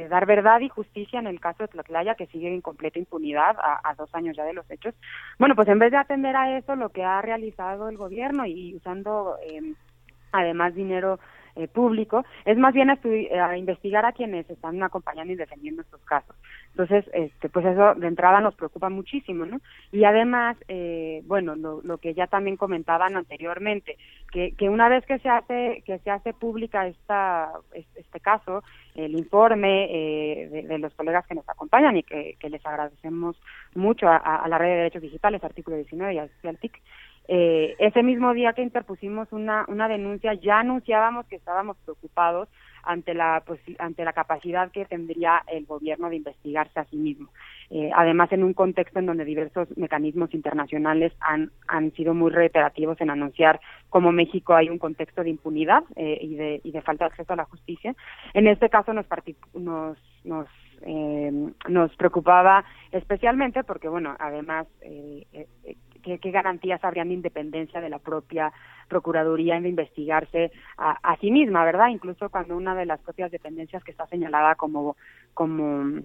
dar 0.10 0.26
verdad 0.26 0.62
y 0.62 0.70
justicia 0.70 1.20
en 1.20 1.28
el 1.28 1.39
caso 1.39 1.64
de 1.64 1.68
Tlatlaya, 1.68 2.16
que 2.16 2.28
sigue 2.28 2.47
en 2.47 2.62
completa 2.62 2.99
impunidad 2.99 3.58
a, 3.60 3.93
dos 3.95 4.14
años 4.16 4.36
ya 4.36 4.45
de 4.45 4.54
los 4.54 4.70
hechos. 4.72 4.95
Bueno, 5.39 5.56
pues 5.56 5.68
en 5.68 5.80
vez 5.80 5.91
de 5.91 5.97
atender 5.97 6.36
a 6.36 6.58
eso, 6.58 6.76
lo 6.76 6.89
que 6.89 7.04
ha 7.04 7.22
realizado 7.22 7.89
el 7.89 7.97
gobierno 7.97 8.45
y 8.45 8.76
usando 8.76 9.36
eh, 9.45 9.74
además 10.32 10.74
dinero 10.74 11.20
eh, 11.56 11.68
público, 11.68 12.26
es 12.45 12.58
más 12.58 12.74
bien 12.74 12.89
a, 12.89 12.99
a, 13.47 13.58
investigar 13.58 14.06
a 14.06 14.12
quienes 14.12 14.49
están 14.49 14.82
acompañando 14.82 15.34
y 15.34 15.36
defendiendo 15.36 15.84
estos 15.84 16.01
casos. 16.01 16.36
Entonces, 16.72 17.06
este, 17.14 17.49
pues 17.49 17.66
eso 17.66 17.93
de 17.93 18.08
entrada 18.08 18.41
nos 18.41 18.56
preocupa 18.56 18.89
muchísimo, 18.89 19.45
¿no? 19.45 19.62
Y 19.91 20.04
además, 20.04 20.58
eh, 20.68 21.22
bueno, 21.26 21.56
lo, 21.56 21.82
lo, 21.84 21.99
que 21.99 22.16
ya 22.16 22.26
también 22.26 22.58
comentaban 22.58 23.16
anteriormente, 23.16 23.97
que, 24.32 24.54
que 24.56 24.70
una 24.70 24.89
vez 24.89 25.06
que 25.06 25.20
se 25.20 25.30
hace 25.30 25.84
que 25.86 25.99
se 25.99 26.10
hace 26.10 26.34
pública 26.34 26.88
esta 26.88 27.51
este 27.74 28.20
caso, 28.20 28.64
el 28.95 29.14
informe 29.14 29.86
eh, 29.91 30.49
de, 30.49 30.64
de, 30.64 30.78
los 30.80 30.93
colegas 30.95 31.28
que 31.28 31.36
nos 31.36 31.47
acompañan 31.47 31.97
y 31.97 32.04
que, 32.04 32.36
que 32.39 32.49
les 32.49 32.66
agradecemos 32.66 33.39
mucho 33.76 34.08
a, 34.08 34.18
a, 34.18 34.47
la 34.47 34.58
red 34.58 34.70
de 34.70 34.76
derechos 34.76 35.01
digitales, 35.01 35.43
artículo 35.43 35.78
19 35.78 36.14
y 36.16 36.47
al 36.47 36.58
TIC, 36.58 36.82
eh, 37.28 37.76
ese 37.80 38.03
mismo 38.03 38.34
día 38.34 38.53
que 38.53 38.61
interpusimos 38.61 39.32
una, 39.32 39.65
una 39.67 39.88
denuncia 39.88 40.34
ya 40.34 40.59
anunciábamos 40.59 41.26
que 41.28 41.38
estábamos 41.38 41.78
preocupados 41.86 42.49
ante 42.84 43.13
la 43.13 43.41
pues, 43.45 43.61
ante 43.80 44.03
la 44.03 44.11
capacidad 44.11 44.69
que 44.71 44.86
tendría 44.86 45.41
el 45.47 45.65
gobierno 45.65 46.09
de 46.09 46.17
investigarse 46.17 46.80
a 46.80 46.86
sí 46.86 46.97
mismo. 46.97 47.30
Eh, 47.69 47.89
además, 47.95 48.32
en 48.34 48.43
un 48.43 48.53
contexto 48.53 48.99
en 48.99 49.05
donde 49.05 49.26
diversos 49.26 49.69
mecanismos 49.78 50.34
internacionales 50.34 51.13
han, 51.21 51.49
han 51.67 51.91
sido 51.93 52.13
muy 52.13 52.30
reiterativos 52.30 52.99
en 52.99 53.09
anunciar 53.09 53.61
cómo 53.89 54.11
México 54.11 54.53
hay 54.53 54.69
un 54.69 54.78
contexto 54.78 55.24
de 55.24 55.30
impunidad 55.30 55.84
eh, 55.95 56.19
y, 56.21 56.36
de, 56.36 56.61
y 56.63 56.71
de 56.71 56.82
falta 56.82 57.05
de 57.05 57.11
acceso 57.11 57.34
a 57.34 57.38
la 57.38 57.45
justicia. 57.45 57.95
En 58.34 58.47
este 58.47 58.69
caso 58.69 58.91
nos, 58.93 59.07
nos, 59.53 59.97
nos 60.26 60.47
eh, 60.86 61.32
nos 61.69 61.95
preocupaba 61.95 62.65
especialmente 62.91 63.63
porque, 63.63 63.88
bueno, 63.88 64.15
además 64.19 64.67
eh, 64.82 65.26
eh, 65.32 65.47
¿qué, 66.04 66.32
garantías 66.32 66.84
habrían 66.84 67.08
de 67.08 67.16
independencia 67.16 67.82
de 67.82 67.89
la 67.89 67.99
propia 67.99 68.51
Procuraduría 68.88 69.56
en 69.56 69.66
investigarse 69.66 70.51
a, 70.78 71.18
sí 71.20 71.32
misma, 71.32 71.64
¿verdad? 71.66 71.88
Incluso 71.88 72.30
cuando 72.30 72.56
una 72.56 72.76
de 72.76 72.86
las 72.86 72.99
propias 72.99 73.32
dependencias 73.32 73.84
que 73.84 73.91
está 73.91 74.06
señalada 74.08 74.56
como, 74.56 74.97
como 75.34 76.01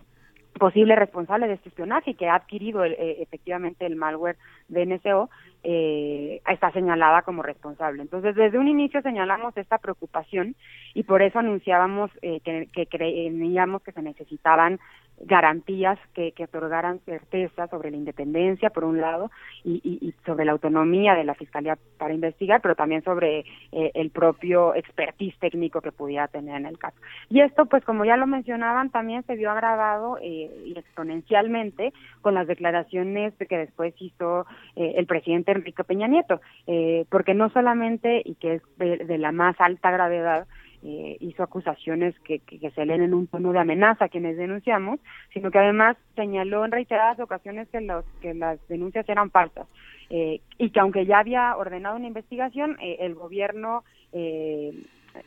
posible 0.59 0.97
responsable 0.97 1.49
de 1.49 1.55
este 1.55 1.69
espionaje 1.69 2.13
y 2.13 2.15
que 2.15 2.29
ha 2.29 2.37
adquirido 2.37 2.85
eh, 2.85 3.21
efectivamente 3.21 3.85
el 3.85 3.97
malware 3.97 4.37
de 4.69 4.87
NSO, 4.87 5.29
eh, 5.65 6.41
está 6.49 6.71
señalada 6.73 7.23
como 7.23 7.43
responsable. 7.43 8.03
Entonces, 8.03 8.35
desde 8.35 8.59
un 8.59 8.69
inicio 8.69 9.03
señalamos 9.03 9.57
esta 9.57 9.79
preocupación 9.79 10.55
y 10.95 11.03
por 11.03 11.23
eso 11.23 11.39
anunciábamos 11.39 12.11
eh, 12.23 12.41
que, 12.41 12.87
creíamos 12.87 13.83
que 13.83 13.93
se 13.93 14.03
necesitaban 14.03 14.79
garantías 15.21 15.99
que, 16.15 16.33
otorgaran 16.43 17.01
certeza 17.01 17.67
sobre 17.69 17.91
la 17.91 17.97
independencia, 17.97 18.71
por 18.71 18.85
un 18.85 19.01
lado, 19.01 19.31
y, 19.65 19.81
y, 19.85 20.15
sobre 20.25 20.45
la 20.45 20.53
autonomía 20.53 21.15
de 21.15 21.25
la 21.25 21.35
Fiscalía 21.35 21.77
para 21.99 22.15
investigar, 22.15 22.61
pero 22.61 22.75
también 22.75 23.03
sobre 23.03 23.41
eh, 23.73 23.91
el 23.95 24.11
propio 24.11 24.75
expertise 24.75 25.37
técnico 25.39 25.81
que 25.81 25.93
pudiera 25.93 26.29
tener 26.29 26.57
en 26.57 26.67
el 26.67 26.79
caso. 26.79 26.97
Y 27.29 27.41
esto, 27.41 27.67
pues 27.67 27.85
como 27.85 28.05
ya 28.05 28.17
lo 28.17 28.27
mencionaban, 28.27 28.91
también 28.91 29.25
se 29.25 29.37
vio 29.37 29.51
agravado 29.51 30.19
eh, 30.23 30.73
exponencialmente 30.77 31.93
con 32.23 32.35
las 32.35 32.47
declaraciones 32.47 33.35
que 33.49 33.59
después 33.59 33.95
hizo 33.99 34.47
eh, 34.77 34.95
el 34.97 35.07
presidente 35.07 35.48
Enrique 35.53 35.85
Peña 35.85 36.09
Nieto, 36.09 36.41
eh, 36.67 37.05
porque 37.11 37.35
no 37.35 37.51
solamente, 37.51 38.23
y 38.25 38.35
que 38.37 38.55
es 38.55 38.63
de 38.79 39.19
la 39.19 39.33
más 39.33 39.57
alta 39.61 39.91
gravedad, 39.91 40.47
eh, 40.83 41.17
hizo 41.21 41.43
acusaciones 41.43 42.15
que, 42.21 42.39
que, 42.39 42.71
se 42.71 42.87
leen 42.87 43.03
en 43.03 43.13
un 43.13 43.27
tono 43.27 43.53
de 43.53 43.59
amenaza 43.59 44.05
a 44.05 44.09
quienes 44.09 44.37
denunciamos, 44.37 45.01
sino 45.33 45.51
que 45.51 45.59
además 45.59 45.97
señaló 46.15 46.65
en 46.65 46.71
reiteradas 46.71 47.19
ocasiones 47.19 47.69
que, 47.71 47.81
los, 47.81 48.05
que 48.21 48.33
las 48.35 48.61
denuncias 48.69 49.09
eran 49.09 49.31
falsas 49.31 49.67
eh, 50.11 50.41
y 50.57 50.71
que 50.71 50.81
aunque 50.81 51.05
ya 51.05 51.19
había 51.19 51.57
ordenado 51.57 51.97
una 51.97 52.07
investigación, 52.07 52.77
eh, 52.81 52.99
el 53.01 53.15
gobierno 53.15 53.85
eh, 54.13 54.73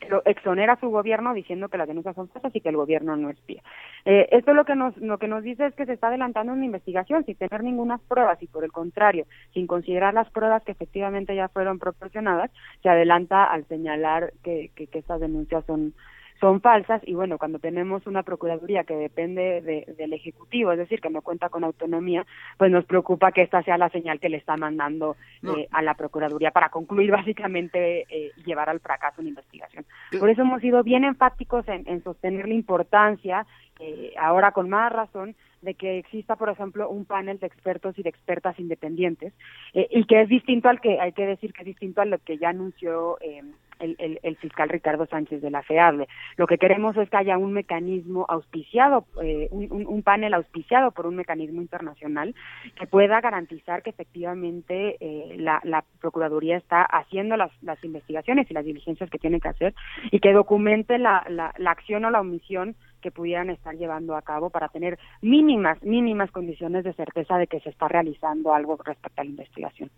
lo 0.08 0.22
exonera 0.24 0.74
a 0.74 0.80
su 0.80 0.88
gobierno 0.90 1.34
diciendo 1.34 1.68
que 1.68 1.78
las 1.78 1.88
denuncias 1.88 2.14
son 2.14 2.28
falsas 2.28 2.54
y 2.54 2.60
que 2.60 2.68
el 2.68 2.76
gobierno 2.76 3.16
no 3.16 3.30
espía. 3.30 3.62
Eh, 4.04 4.28
esto 4.32 4.54
lo 4.54 4.64
que 4.64 4.74
nos 4.74 4.96
lo 4.96 5.18
que 5.18 5.28
nos 5.28 5.42
dice 5.42 5.66
es 5.66 5.74
que 5.74 5.86
se 5.86 5.92
está 5.92 6.08
adelantando 6.08 6.52
una 6.52 6.64
investigación 6.64 7.24
sin 7.24 7.36
tener 7.36 7.62
ninguna 7.62 7.98
pruebas 7.98 8.42
y 8.42 8.46
por 8.46 8.64
el 8.64 8.72
contrario, 8.72 9.26
sin 9.52 9.66
considerar 9.66 10.14
las 10.14 10.30
pruebas 10.30 10.62
que 10.64 10.72
efectivamente 10.72 11.34
ya 11.34 11.48
fueron 11.48 11.78
proporcionadas, 11.78 12.50
se 12.82 12.88
adelanta 12.88 13.44
al 13.44 13.66
señalar 13.66 14.32
que, 14.42 14.70
que, 14.74 14.86
que 14.86 14.98
estas 14.98 15.20
denuncias 15.20 15.64
son 15.66 15.94
son 16.42 16.60
falsas 16.60 17.00
y 17.06 17.14
bueno, 17.14 17.38
cuando 17.38 17.60
tenemos 17.60 18.04
una 18.08 18.24
Procuraduría 18.24 18.82
que 18.82 18.96
depende 18.96 19.60
de, 19.60 19.94
del 19.96 20.12
Ejecutivo, 20.12 20.72
es 20.72 20.78
decir, 20.78 21.00
que 21.00 21.08
no 21.08 21.22
cuenta 21.22 21.48
con 21.50 21.62
autonomía, 21.62 22.26
pues 22.58 22.68
nos 22.68 22.84
preocupa 22.84 23.30
que 23.30 23.42
esta 23.42 23.62
sea 23.62 23.78
la 23.78 23.90
señal 23.90 24.18
que 24.18 24.28
le 24.28 24.38
está 24.38 24.56
mandando 24.56 25.16
eh, 25.44 25.68
a 25.70 25.82
la 25.82 25.94
Procuraduría 25.94 26.50
para 26.50 26.70
concluir 26.70 27.10
básicamente 27.12 28.06
eh, 28.10 28.32
llevar 28.44 28.68
al 28.68 28.80
fracaso 28.80 29.20
una 29.20 29.28
investigación. 29.28 29.84
Por 30.18 30.28
eso 30.30 30.42
hemos 30.42 30.60
sido 30.60 30.82
bien 30.82 31.04
enfáticos 31.04 31.66
en, 31.68 31.88
en 31.88 32.02
sostener 32.02 32.48
la 32.48 32.54
importancia, 32.54 33.46
eh, 33.78 34.12
ahora 34.18 34.50
con 34.50 34.68
más 34.68 34.92
razón, 34.92 35.36
de 35.62 35.74
que 35.74 35.98
exista, 35.98 36.36
por 36.36 36.50
ejemplo, 36.50 36.90
un 36.90 37.04
panel 37.04 37.38
de 37.38 37.46
expertos 37.46 37.98
y 37.98 38.02
de 38.02 38.10
expertas 38.10 38.58
independientes 38.58 39.32
eh, 39.74 39.86
y 39.90 40.04
que 40.04 40.20
es 40.20 40.28
distinto 40.28 40.68
al 40.68 40.80
que, 40.80 41.00
hay 41.00 41.12
que 41.12 41.24
decir 41.24 41.52
que 41.52 41.62
es 41.62 41.66
distinto 41.66 42.00
a 42.00 42.04
lo 42.04 42.18
que 42.18 42.36
ya 42.36 42.50
anunció 42.50 43.16
eh, 43.20 43.42
el, 43.82 44.36
fiscal 44.36 44.68
Ricardo 44.68 45.06
Sánchez 45.06 45.42
de 45.42 45.50
la 45.50 45.62
FEABLE. 45.62 46.08
Lo 46.36 46.46
que 46.46 46.58
queremos 46.58 46.96
es 46.96 47.10
que 47.10 47.16
haya 47.16 47.38
un 47.38 47.52
mecanismo 47.52 48.24
auspiciado, 48.28 49.06
eh, 49.22 49.48
un, 49.50 50.02
panel 50.02 50.34
auspiciado 50.34 50.90
por 50.90 51.06
un 51.06 51.16
mecanismo 51.16 51.60
internacional 51.60 52.34
que 52.78 52.86
pueda 52.86 53.20
garantizar 53.20 53.82
que 53.82 53.90
efectivamente 53.90 54.96
eh, 55.00 55.36
la, 55.38 55.84
Procuraduría 56.00 56.56
está 56.56 56.82
haciendo 56.82 57.36
las, 57.36 57.52
investigaciones 57.82 58.50
y 58.50 58.54
las 58.54 58.64
diligencias 58.64 59.10
que 59.10 59.18
tiene 59.18 59.40
que 59.40 59.48
hacer 59.48 59.74
y 60.10 60.20
que 60.20 60.32
documente 60.32 60.98
la 60.98 61.24
acción 61.66 62.04
o 62.04 62.10
la 62.10 62.20
omisión 62.20 62.76
que 63.02 63.10
pudieran 63.10 63.50
estar 63.50 63.74
llevando 63.74 64.16
a 64.16 64.22
cabo 64.22 64.48
para 64.48 64.68
tener 64.68 64.98
mínimas, 65.20 65.82
mínimas 65.82 66.30
condiciones 66.30 66.84
de 66.84 66.94
certeza 66.94 67.36
de 67.36 67.48
que 67.48 67.60
se 67.60 67.68
está 67.68 67.88
realizando 67.88 68.54
algo 68.54 68.78
respecto 68.82 69.20
a 69.20 69.24
la 69.24 69.30
investigación. 69.30 69.90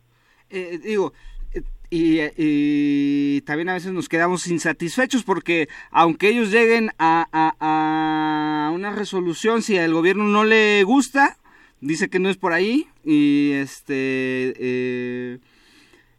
Eh, 0.51 0.79
digo, 0.79 1.13
y, 1.91 3.41
también 3.43 3.69
a 3.69 3.75
veces 3.75 3.93
nos 3.93 4.09
quedamos 4.09 4.47
insatisfechos 4.47 5.23
porque 5.23 5.69
aunque 5.91 6.29
ellos 6.29 6.51
lleguen 6.51 6.91
a, 6.99 7.27
a, 7.33 8.71
una 8.73 8.91
resolución, 8.93 9.63
si 9.63 9.79
al 9.79 9.93
gobierno 9.93 10.25
no 10.25 10.45
le 10.45 10.83
gusta, 10.85 11.37
dice 11.81 12.09
que 12.09 12.19
no 12.19 12.31
es 12.31 12.37
por 12.37 12.53
ahí 12.53 12.89
y 13.05 13.53
este 13.53 14.55
eh, 14.59 15.39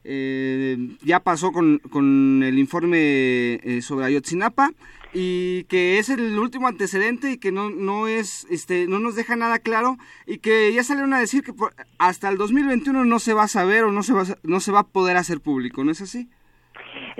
eh, 0.03 0.77
ya 1.01 1.19
pasó 1.19 1.51
con, 1.51 1.79
con 1.79 2.43
el 2.43 2.59
informe 2.59 3.55
eh, 3.55 3.81
sobre 3.81 4.05
Ayotzinapa 4.05 4.71
y 5.17 5.63
que 5.65 5.97
es 5.97 6.09
el 6.09 6.37
último 6.37 6.67
antecedente 6.67 7.31
y 7.31 7.37
que 7.37 7.53
no, 7.53 7.69
no 7.69 8.07
es 8.07 8.45
este 8.51 8.85
no 8.85 8.99
nos 8.99 9.15
deja 9.15 9.37
nada 9.37 9.59
claro 9.59 9.95
y 10.27 10.39
que 10.39 10.73
ya 10.73 10.83
salieron 10.83 11.13
a 11.13 11.19
decir 11.19 11.41
que 11.41 11.53
hasta 11.97 12.27
el 12.27 12.37
2021 12.37 13.05
no 13.05 13.19
se 13.19 13.33
va 13.33 13.43
a 13.43 13.47
saber 13.47 13.85
o 13.85 13.93
no 13.93 14.03
se 14.03 14.13
va 14.13 14.23
no 14.43 14.59
se 14.59 14.73
va 14.73 14.81
a 14.81 14.87
poder 14.87 15.15
hacer 15.15 15.39
público, 15.39 15.85
¿no 15.85 15.91
es 15.91 16.01
así? 16.01 16.29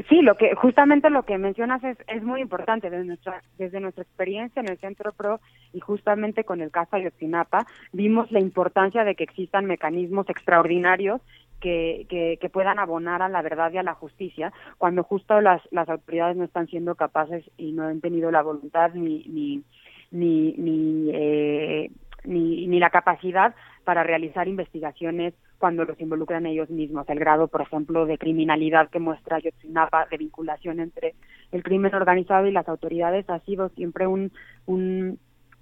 Sí, 0.10 0.22
lo 0.22 0.36
que 0.36 0.56
justamente 0.56 1.10
lo 1.10 1.24
que 1.24 1.38
mencionas 1.38 1.82
es, 1.86 1.98
es 2.08 2.22
muy 2.22 2.42
importante 2.42 2.90
desde 2.90 3.06
nuestra 3.06 3.42
desde 3.58 3.80
nuestra 3.80 4.04
experiencia 4.04 4.62
en 4.62 4.68
el 4.68 4.78
Centro 4.78 5.14
Pro 5.14 5.40
y 5.72 5.80
justamente 5.80 6.44
con 6.44 6.60
el 6.60 6.72
caso 6.72 6.98
Ayotzinapa 6.98 7.66
vimos 7.94 8.30
la 8.30 8.42
importancia 8.42 9.06
de 9.06 9.16
que 9.16 9.24
existan 9.24 9.66
mecanismos 9.66 10.30
extraordinarios 10.30 11.22
que, 11.66 12.50
puedan 12.54 12.80
abonar 12.80 13.22
a 13.22 13.30
la 13.30 13.42
verdad 13.42 13.72
y 13.74 13.78
a 13.78 13.84
la 13.84 13.96
justicia 13.96 14.54
cuando 14.78 15.04
justo 15.04 15.42
las, 15.42 15.62
las 15.72 15.90
autoridades 15.90 16.38
no 16.38 16.46
están 16.46 16.68
siendo 16.68 16.96
capaces 16.96 17.44
y 17.58 17.72
no 17.72 17.84
han 17.84 18.02
tenido 18.02 18.32
la 18.32 18.44
voluntad 18.44 18.94
ni 18.94 19.24
ni 19.26 19.64
ni 20.12 20.54
ni, 20.54 21.10
eh, 21.14 21.92
ni, 22.24 22.68
ni 22.68 22.80
la 22.80 22.90
capacidad 22.90 23.56
para 23.84 24.04
realizar 24.04 24.48
investigaciones 24.48 25.34
cuando 25.58 25.86
los 25.86 26.00
involucran 26.00 26.46
ellos 26.46 26.70
mismos. 26.70 27.08
El 27.10 27.20
grado, 27.20 27.48
por 27.48 27.62
ejemplo, 27.62 28.06
de 28.06 28.18
criminalidad 28.18 28.90
que 28.90 29.00
muestra 29.00 29.40
Yotzinapa, 29.40 30.08
de 30.10 30.18
vinculación 30.18 30.80
entre 30.80 31.16
el 31.52 31.64
crimen 31.64 31.94
organizado 31.96 32.48
y 32.48 32.52
las 32.52 32.68
autoridades, 32.68 33.30
ha 33.30 33.40
sido 33.40 33.70
siempre 33.70 34.08
un, 34.08 34.32
un, 34.66 35.20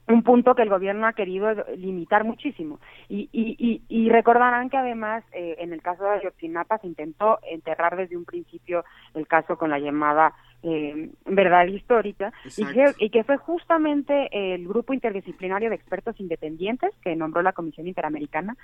un 0.08 0.24
punto 0.24 0.56
que 0.56 0.64
el 0.64 0.70
gobierno 0.70 1.08
ha 1.08 1.14
querido 1.14 1.54
limitar 1.78 2.24
muchísimo. 2.24 2.80
Y, 3.10 3.30
y, 3.32 3.82
y, 3.88 4.10
recordarán 4.10 4.70
que 4.70 4.78
además 4.78 5.24
eh, 5.32 5.56
en 5.60 5.74
el 5.74 5.82
caso 5.82 6.04
de 6.04 6.12
Ayotzinapa 6.12 6.78
se 6.80 6.88
intentó 6.88 7.40
enterrar 7.50 7.96
desde 7.96 8.18
un 8.18 8.26
principio 8.26 8.84
el 9.14 9.28
caso 9.28 9.58
con 9.58 9.70
la 9.70 9.80
llamada 9.80 10.34
eh, 10.66 11.10
verdad 11.26 11.68
histórica 11.68 12.32
y 12.56 12.66
que, 12.66 12.86
y 12.98 13.10
que, 13.10 13.26
fue 13.26 13.36
justamente 13.36 14.30
el 14.32 14.66
grupo 14.66 14.94
interdisciplinario 14.94 15.70
de 15.70 15.76
expertos 15.76 16.18
independientes 16.22 16.92
que 17.04 17.18
nombró 17.18 17.42
la 17.42 17.52
Comisión 17.52 17.86
Interamericana 17.86 18.56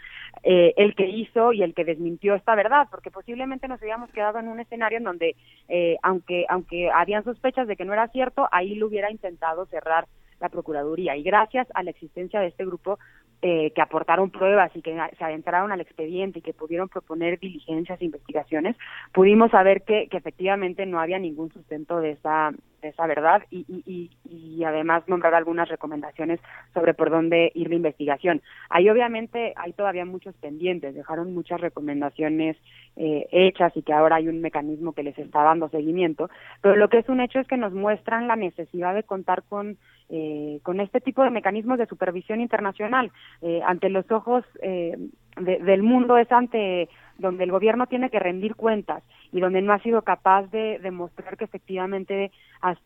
eh, 0.43 0.73
el 0.77 0.95
que 0.95 1.09
hizo 1.09 1.51
y 1.51 1.61
el 1.61 1.73
que 1.73 1.83
desmintió 1.83 2.35
esta 2.35 2.55
verdad, 2.55 2.87
porque 2.89 3.11
posiblemente 3.11 3.67
nos 3.67 3.81
habíamos 3.81 4.09
quedado 4.11 4.39
en 4.39 4.47
un 4.47 4.61
escenario 4.61 4.97
en 4.97 5.03
donde, 5.03 5.35
eh, 5.67 5.97
aunque, 6.01 6.45
aunque 6.47 6.89
habían 6.89 7.25
sospechas 7.25 7.67
de 7.67 7.75
que 7.75 7.83
no 7.83 7.91
era 7.91 8.07
cierto, 8.07 8.47
ahí 8.51 8.75
lo 8.75 8.87
hubiera 8.87 9.11
intentado 9.11 9.65
cerrar 9.65 10.07
la 10.39 10.49
Procuraduría. 10.49 11.15
Y 11.15 11.23
gracias 11.23 11.67
a 11.73 11.83
la 11.83 11.91
existencia 11.91 12.39
de 12.39 12.47
este 12.47 12.65
grupo 12.65 12.99
eh, 13.41 13.71
que 13.71 13.81
aportaron 13.81 14.31
pruebas 14.31 14.69
y 14.75 14.81
que 14.81 14.99
se 15.17 15.23
adentraron 15.23 15.71
al 15.71 15.79
expediente 15.79 16.39
y 16.39 16.41
que 16.41 16.53
pudieron 16.53 16.89
proponer 16.89 17.39
diligencias 17.39 18.01
e 18.01 18.05
investigaciones, 18.05 18.75
pudimos 19.13 19.51
saber 19.51 19.83
que, 19.83 20.09
que 20.09 20.17
efectivamente 20.17 20.85
no 20.85 20.99
había 20.99 21.19
ningún 21.19 21.49
sustento 21.49 22.01
de 22.01 22.11
esa, 22.11 22.51
de 22.81 22.89
esa 22.89 23.07
verdad 23.07 23.43
y, 23.49 23.65
y, 23.85 24.11
y, 24.29 24.63
además 24.65 25.07
nombrar 25.07 25.35
algunas 25.35 25.69
recomendaciones 25.69 26.41
sobre 26.73 26.93
por 26.93 27.09
dónde 27.09 27.49
ir 27.55 27.69
la 27.69 27.75
investigación. 27.75 28.41
Ahí 28.69 28.89
obviamente 28.89 29.53
hay 29.55 29.71
todavía 29.71 30.03
muchos 30.03 30.35
pendientes, 30.35 30.93
dejaron 30.93 31.33
muchas 31.33 31.61
recomendaciones 31.61 32.57
eh, 32.97 33.25
hechas 33.31 33.71
y 33.77 33.83
que 33.83 33.93
ahora 33.93 34.17
hay 34.17 34.27
un 34.27 34.41
mecanismo 34.41 34.91
que 34.91 35.03
les 35.03 35.17
está 35.17 35.43
dando 35.43 35.69
seguimiento, 35.69 36.29
pero 36.61 36.75
lo 36.75 36.89
que 36.89 36.97
es 36.97 37.07
un 37.07 37.21
hecho 37.21 37.39
es 37.39 37.47
que 37.47 37.55
nos 37.55 37.71
muestran 37.71 38.27
la 38.27 38.35
necesidad 38.35 38.93
de 38.93 39.03
contar 39.03 39.43
con 39.47 39.77
eh, 40.10 40.60
con 40.64 40.80
este 40.80 41.01
tipo 41.01 41.24
de 41.24 41.30
mecanismos 41.30 41.78
de 41.78 41.86
supervisión 41.86 42.41
internacional 42.41 43.12
eh, 43.41 43.62
ante 43.66 43.89
los 43.89 44.10
ojos 44.12 44.43
eh, 44.62 44.97
del 45.38 45.84
mundo 45.84 46.18
es 46.18 46.32
ante 46.32 46.89
donde 47.18 47.43
el 47.43 47.51
gobierno 47.51 47.86
tiene 47.88 48.10
que 48.10 48.20
rendir 48.20 48.55
cuentas 48.55 49.03
y 49.32 49.39
donde 49.39 49.62
no 49.62 49.74
ha 49.74 49.80
sido 49.80 50.01
capaz 50.01 50.43
de 50.51 50.80
demostrar 50.80 51.38
que 51.38 51.45
efectivamente 51.45 52.32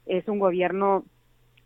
es 0.06 0.28
un 0.28 0.40
gobierno 0.40 1.06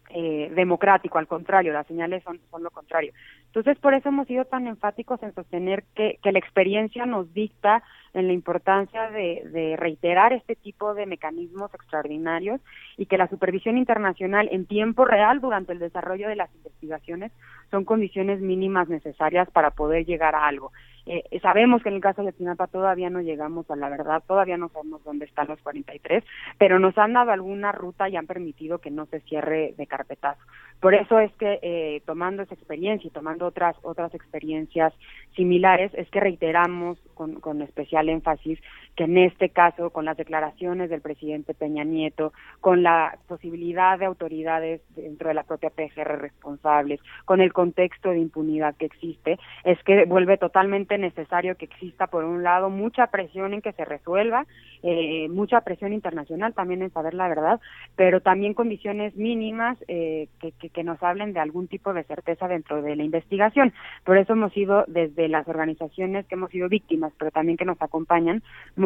eh, 0.10 0.50
democrático, 0.56 1.18
al 1.18 1.28
contrario, 1.28 1.74
las 1.74 1.86
señales 1.86 2.24
son, 2.24 2.40
son 2.50 2.64
lo 2.64 2.72
contrario. 2.72 3.12
Entonces, 3.58 3.82
por 3.82 3.96
eso 3.96 4.10
hemos 4.10 4.28
sido 4.28 4.46
tan 4.46 4.68
enfáticos 4.68 5.24
en 5.24 5.34
sostener 5.34 5.84
que, 5.96 6.20
que 6.22 6.32
la 6.32 6.38
experiencia 6.38 7.08
nos 7.08 7.34
dicta 7.34 7.82
en 8.18 8.28
la 8.28 8.34
importancia 8.34 9.10
de, 9.12 9.76
reiterar 9.78 10.34
este 10.34 10.56
tipo 10.56 10.94
de 10.94 11.06
mecanismos 11.06 11.74
extraordinarios 11.74 12.62
y 12.98 13.06
que 13.06 13.18
la 13.18 13.28
supervisión 13.28 13.78
internacional 13.78 14.50
en 14.52 14.66
tiempo 14.66 15.06
real 15.06 15.40
durante 15.40 15.74
el 15.74 15.80
desarrollo 15.80 16.28
de 16.28 16.36
las 16.36 16.54
investigaciones 16.56 17.32
son 17.70 17.86
condiciones 17.86 18.42
mínimas 18.42 18.90
necesarias 18.90 19.50
para 19.52 19.72
poder 19.72 20.06
llegar 20.06 20.36
a 20.36 20.48
algo. 20.48 20.72
Eh, 21.06 21.40
sabemos 21.42 21.82
que 21.82 21.90
en 21.90 21.96
el 21.96 22.02
caso 22.02 22.24
de 22.24 22.34
Tinapa 22.34 22.68
todavía 22.68 23.10
no 23.10 23.22
llegamos 23.22 23.70
a 23.72 23.78
la 23.78 23.88
verdad, 23.88 24.22
todavía 24.28 24.58
no 24.58 24.68
sabemos 24.70 25.04
dónde 25.06 25.26
están 25.26 25.48
los 25.48 25.62
43, 25.62 26.24
pero 26.58 26.80
nos 26.80 26.98
han 26.98 27.14
dado 27.14 27.32
alguna 27.32 27.72
ruta 27.72 28.10
y 28.10 28.18
han 28.18 28.28
permitido 28.28 28.80
que 28.80 28.92
no 28.92 29.06
se 29.06 29.22
cierre 29.22 29.74
de 29.78 29.88
carpetazo. 29.88 30.42
Por 30.82 30.96
eso 30.96 31.20
es 31.20 31.32
que 31.36 31.60
eh, 31.62 32.02
tomando 32.06 32.44
esa 32.44 32.56
experiencia 32.56 33.08
y 33.08 33.12
tomando 33.12 33.46
otras 33.48 33.76
otras 33.82 34.14
experiencias 34.14 34.94
similares 35.36 35.92
es 35.96 36.10
que 36.10 36.20
reiteramos 36.20 37.00
con, 37.16 37.40
con 37.40 37.62
especial 37.62 38.10
énfasis 38.10 38.60
que 38.98 39.04
en 39.04 39.18
este 39.20 39.50
caso, 39.50 39.92
con 39.92 40.06
las 40.06 40.18
declaraciones 40.18 40.90
del 40.90 41.02
presidente 41.02 41.54
Peña 41.54 41.84
Nieto, 41.84 42.34
con 42.60 42.82
la 42.82 43.20
posibilidad 43.28 43.98
de 44.00 44.06
autoridades 44.06 44.82
dentro 44.96 45.28
de 45.28 45.36
la 45.36 45.44
propia 45.44 45.70
PGR 45.70 46.20
responsables, 46.20 47.00
con 47.24 47.40
el 47.40 47.54
contexto 47.54 48.10
de 48.10 48.18
impunidad 48.18 48.76
que 48.76 48.88
existe, 48.88 49.38
es 49.64 49.82
que 49.84 50.06
vuelve 50.06 50.38
totalmente 50.38 50.98
necesario 50.98 51.56
que 51.58 51.66
exista, 51.66 52.08
por 52.08 52.26
un 52.26 52.42
lado, 52.42 52.72
mucha 52.72 53.08
presión 53.08 53.54
en 53.54 53.62
que 53.62 53.72
se 53.74 53.86
resuelva, 53.86 54.48
eh, 54.82 55.28
mucha 55.30 55.62
presión 55.62 55.94
internacional 55.94 56.56
también 56.56 56.82
en 56.82 56.92
saber 56.92 57.14
la 57.14 57.28
verdad, 57.28 57.60
pero 57.96 58.22
también 58.22 58.56
condiciones 58.56 59.16
mínimas 59.16 59.78
eh, 59.88 60.28
que, 60.42 60.54
que, 60.54 60.70
que 60.70 60.84
nos 60.84 61.02
hablen 61.04 61.34
de 61.34 61.40
algún 61.40 61.68
tipo 61.68 61.94
de 61.94 62.04
certeza 62.04 62.48
dentro 62.48 62.82
de 62.82 62.96
la 62.96 63.04
investigación. 63.04 63.74
Por 64.04 64.18
eso 64.18 64.34
hemos 64.34 64.54
sido 64.54 64.86
desde 64.88 65.28
las 65.28 65.48
organizaciones 65.48 66.26
que 66.26 66.34
hemos 66.34 66.50
sido 66.50 66.68
víctimas, 66.68 67.14
pero 67.20 67.30
también 67.30 67.58
que 67.58 67.66
nos 67.66 67.80
acompañan, 67.80 68.42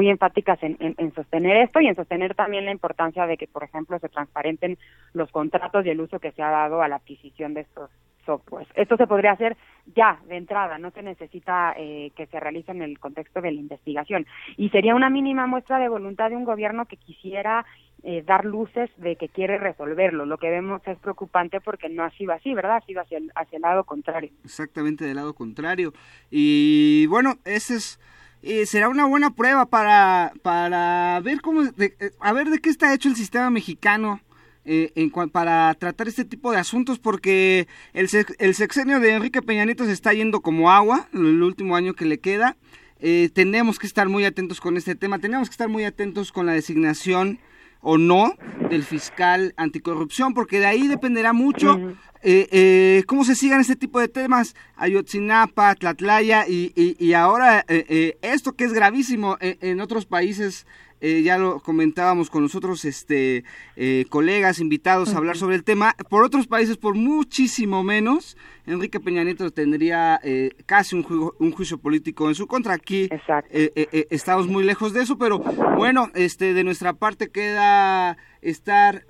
enfáticas 0.10 0.62
en, 0.64 0.78
en, 0.80 0.96
en, 0.98 1.14
sostener 1.14 1.58
esto 1.58 1.80
y 1.80 1.88
en 1.88 1.96
sostener 1.96 2.36
también 2.36 2.66
la 2.66 2.72
importancia 2.72 3.26
de 3.26 3.38
que, 3.38 3.48
por 3.48 3.64
ejemplo, 3.64 4.00
se 4.00 4.10
transparenten 4.10 4.78
los 5.14 5.32
contratos 5.32 5.86
y 5.86 5.90
el 5.90 6.02
uso 6.02 6.20
que 6.20 6.32
se 6.32 6.42
ha 6.42 6.50
dado 6.50 6.82
a 6.82 6.88
la 6.88 6.98
adquisición 6.98 7.54
de 7.54 7.62
estos 7.62 7.90
softwares. 8.26 8.68
Esto 8.76 8.98
se 8.98 9.08
podría 9.08 9.32
hacer 9.32 9.58
ya 9.96 10.20
de 10.28 10.38
entrada, 10.38 10.78
no 10.78 10.92
se 10.92 11.02
necesita 11.02 11.74
eh, 11.78 12.12
que 12.16 12.28
se 12.28 12.40
realice 12.40 12.72
en 12.72 12.82
el 12.82 13.00
contexto 13.00 13.42
de 13.42 13.52
la 13.52 13.60
investigación. 13.60 14.26
Y 14.58 14.70
sería 14.70 14.96
una 14.96 15.10
mínima 15.10 15.48
muestra 15.48 15.80
de 15.80 15.90
voluntad 15.90 16.30
de 16.30 16.36
un 16.36 16.46
gobierno 16.46 16.86
que 16.86 16.98
quisiera 16.98 17.66
eh, 18.04 18.24
dar 18.26 18.46
luces 18.46 18.90
de 18.98 19.16
que 19.16 19.30
quiere 19.30 19.58
resolverlo. 19.58 20.26
Lo 20.26 20.38
que 20.38 20.50
vemos 20.50 20.82
es 20.88 20.98
preocupante 21.00 21.62
porque 21.62 21.90
no 21.90 22.04
ha 22.04 22.12
sido 22.12 22.34
así, 22.34 22.54
¿verdad? 22.54 22.78
Ha 22.78 22.86
sido 22.86 23.02
hacia 23.02 23.18
el, 23.18 23.32
hacia 23.36 23.58
el 23.58 23.62
lado 23.62 23.84
contrario. 23.84 24.32
Exactamente 24.44 25.06
del 25.06 25.16
lado 25.16 25.34
contrario. 25.34 25.94
Y 26.30 27.06
bueno, 27.08 27.36
ese 27.46 27.76
es 27.76 28.00
eh, 28.44 28.66
será 28.66 28.90
una 28.90 29.06
buena 29.06 29.36
prueba 29.36 29.66
para, 29.66 30.34
para 30.42 31.20
ver 31.22 31.42
cómo, 31.42 31.64
de, 31.64 31.96
eh, 32.00 32.12
a 32.20 32.34
ver 32.34 32.50
de 32.50 32.60
qué 32.60 32.70
está 32.70 32.94
hecho 32.94 33.10
el 33.10 33.16
sistema 33.16 33.50
mexicano 33.50 34.20
eh, 34.64 34.92
en, 34.96 35.10
para 35.30 35.74
tratar 35.76 36.08
este 36.08 36.26
tipo 36.26 36.52
de 36.52 36.58
asuntos, 36.58 37.00
porque 37.00 37.68
el, 37.94 38.10
el 38.40 38.56
sexenio 38.56 39.00
de 39.00 39.14
Enrique 39.14 39.42
Peña 39.42 39.66
Nieto 39.66 39.86
se 39.86 39.92
está 39.92 40.14
yendo 40.14 40.42
como 40.42 40.72
agua, 40.72 41.08
el 41.14 41.42
último 41.42 41.76
año 41.76 41.94
que 41.94 42.06
le 42.06 42.20
queda. 42.20 42.58
Eh, 43.00 43.30
tenemos 43.34 43.80
que 43.80 43.88
estar 43.88 44.08
muy 44.10 44.26
atentos 44.26 44.62
con 44.62 44.78
este 44.78 44.94
tema, 44.94 45.18
tenemos 45.18 45.50
que 45.50 45.54
estar 45.54 45.70
muy 45.70 45.84
atentos 45.86 46.32
con 46.32 46.46
la 46.46 46.54
designación 46.54 47.40
o 47.82 47.98
no 47.98 48.34
del 48.70 48.84
fiscal 48.84 49.54
anticorrupción, 49.58 50.34
porque 50.34 50.60
de 50.60 50.68
ahí 50.68 50.88
dependerá 50.88 51.34
mucho 51.34 51.74
uh 51.74 51.78
-huh. 51.78 51.98
eh, 52.22 52.48
eh, 52.52 53.04
cómo 53.08 53.24
se 53.26 53.36
sigan 53.36 53.60
este 53.60 53.76
tipo 53.76 54.00
de 54.00 54.08
temas, 54.08 54.56
Ayotzinapa, 54.76 55.76
Tlatlaya 55.76 56.48
y, 56.48 56.72
y, 56.76 56.96
y 57.04 57.14
ahora 57.14 57.66
eh, 57.68 57.86
eh, 57.90 58.18
esto 58.22 58.54
que 58.54 58.66
es 58.66 58.74
gravísimo 58.74 59.38
en, 59.40 59.58
en 59.62 59.82
otros 59.82 60.06
países 60.06 60.66
eh, 61.04 61.24
ya 61.24 61.40
lo 61.40 61.60
comentábamos 61.62 62.30
con 62.30 62.44
nosotros 62.44 62.86
este 62.86 63.44
eh, 63.76 64.06
colegas 64.10 64.60
invitados 64.60 65.14
a 65.14 65.18
hablar 65.18 65.36
sobre 65.36 65.56
el 65.56 65.64
tema. 65.64 65.96
Por 66.12 66.24
otros 66.24 66.46
países, 66.46 66.78
por 66.78 66.94
muchísimo 66.94 67.84
menos, 67.84 68.38
Enrique 68.66 69.00
Peña 69.00 69.24
Nieto 69.24 69.50
tendría 69.52 70.20
eh, 70.24 70.52
casi 70.66 70.96
un, 70.96 71.04
ju 71.04 71.34
un, 71.40 71.52
juicio 71.52 71.78
político 71.78 72.30
en 72.30 72.36
su 72.36 72.48
contra. 72.48 72.74
Aquí 72.74 73.10
eh, 73.50 74.08
estamos 74.10 74.48
muy 74.48 74.64
lejos 74.64 74.94
de 74.94 75.02
eso, 75.02 75.18
pero 75.18 75.40
bueno, 75.40 76.10
este 76.14 76.54
de 76.54 76.64
nuestra 76.64 76.94
parte 76.94 77.30
queda 77.30 78.18
estar 78.42 79.06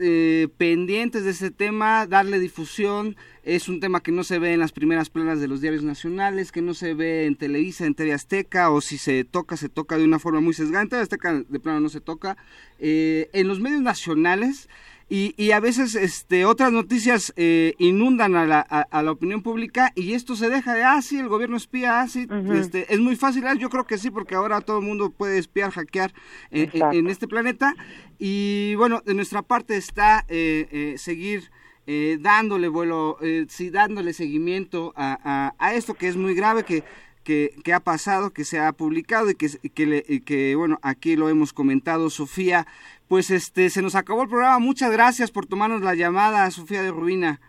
pendientes 0.57 1.23
de 1.23 1.31
ese 1.31 1.51
tema, 1.51 2.05
darle 2.07 2.39
difusión. 2.39 3.15
Es 3.43 3.69
un 3.69 3.79
tema 3.79 4.01
que 4.01 4.11
no 4.11 4.23
se 4.23 4.37
ve 4.39 4.53
en 4.53 4.59
las 4.59 4.71
primeras 4.71 5.09
planas 5.09 5.39
de 5.41 5.47
los 5.47 5.61
diarios 5.61 5.83
nacionales, 5.83 6.51
que 6.51 6.61
no 6.61 6.73
se 6.73 6.93
ve 6.93 7.25
en 7.25 7.35
Televisa, 7.35 7.85
en 7.85 7.95
TV 7.95 8.13
Azteca, 8.13 8.69
o 8.69 8.81
si 8.81 8.97
se 8.97 9.23
toca, 9.23 9.57
se 9.57 9.67
toca 9.67 9.97
de 9.97 10.03
una 10.03 10.19
forma 10.19 10.41
muy 10.41 10.53
TV 10.53 10.97
Azteca 11.01 11.43
de 11.47 11.59
plano 11.59 11.79
no 11.79 11.89
se 11.89 12.01
toca. 12.01 12.37
en 12.79 13.47
los 13.47 13.59
medios 13.59 13.81
nacionales 13.81 14.69
y, 15.14 15.34
y, 15.36 15.51
a 15.51 15.59
veces 15.59 15.95
este, 15.95 16.45
otras 16.45 16.72
noticias 16.72 17.34
eh, 17.36 17.76
inundan 17.80 18.38
a 18.38 18.45
la, 18.45 18.66
a, 18.70 18.84
a, 18.84 19.03
la 19.03 19.12
opinión 19.12 19.41
pública 19.41 19.91
y 19.93 20.14
esto 20.14 20.38
se 20.38 20.49
deja 20.49 20.74
de, 20.74 20.84
ah, 20.84 21.01
sí, 21.01 21.20
el 21.20 21.28
gobierno 21.28 21.57
espía, 21.57 21.99
ah, 21.99 22.07
sí, 22.07 22.28
uh 22.30 22.34
-huh. 22.34 22.55
este, 22.55 22.93
es 22.93 23.01
muy 23.01 23.18
fácil, 23.18 23.45
ah, 23.45 23.53
yo 23.53 23.70
creo 23.70 23.86
que 23.86 23.97
sí, 23.97 24.09
porque 24.09 24.36
ahora 24.36 24.62
todo 24.62 24.80
el 24.80 24.86
mundo 24.86 25.09
puede 25.09 25.38
espiar, 25.38 25.72
hackear 25.72 26.14
eh, 26.51 26.70
en 26.93 27.07
este 27.07 27.28
planeta. 27.28 27.76
Y 28.20 28.76
bueno, 28.76 29.01
de 29.05 29.14
nuestra 29.14 29.41
parte 29.41 29.76
está 29.76 30.24
eh, 30.30 30.70
eh 30.72 30.95
seguir 30.97 31.51
eh, 31.88 32.18
dándole 32.22 32.70
vuelo, 32.70 33.18
sí, 33.49 33.70
dándole 33.70 34.14
seguimiento 34.14 34.93
a, 34.95 35.20
a, 35.26 35.55
a 35.59 35.74
esto 35.74 35.93
que 35.93 36.07
es 36.07 36.16
muy 36.16 36.36
grave, 36.36 36.64
que 36.64 36.86
que, 37.24 37.53
que, 37.64 37.74
ha 37.74 37.80
pasado, 37.80 38.32
que 38.32 38.45
se 38.45 38.59
ha 38.59 38.72
publicado 38.72 39.30
y 39.30 39.36
que, 39.36 39.47
que, 39.76 39.86
le, 39.86 40.03
y 40.07 40.22
que, 40.22 40.55
bueno, 40.55 40.80
aquí 40.82 41.16
lo 41.16 41.30
hemos 41.30 41.53
comentado, 41.53 42.09
Sofía. 42.09 42.66
Pues 43.12 43.30
este, 43.30 43.70
se 43.70 43.82
nos 43.82 43.95
acabó 43.95 44.24
el 44.24 44.30
programa. 44.30 44.57
Muchas 44.59 44.89
gracias 44.89 45.32
por 45.32 45.45
tomarnos 45.45 45.82
la 45.82 45.95
llamada, 45.95 46.49
Sofía 46.49 46.82
de 46.82 46.91
Rubina. 46.91 47.41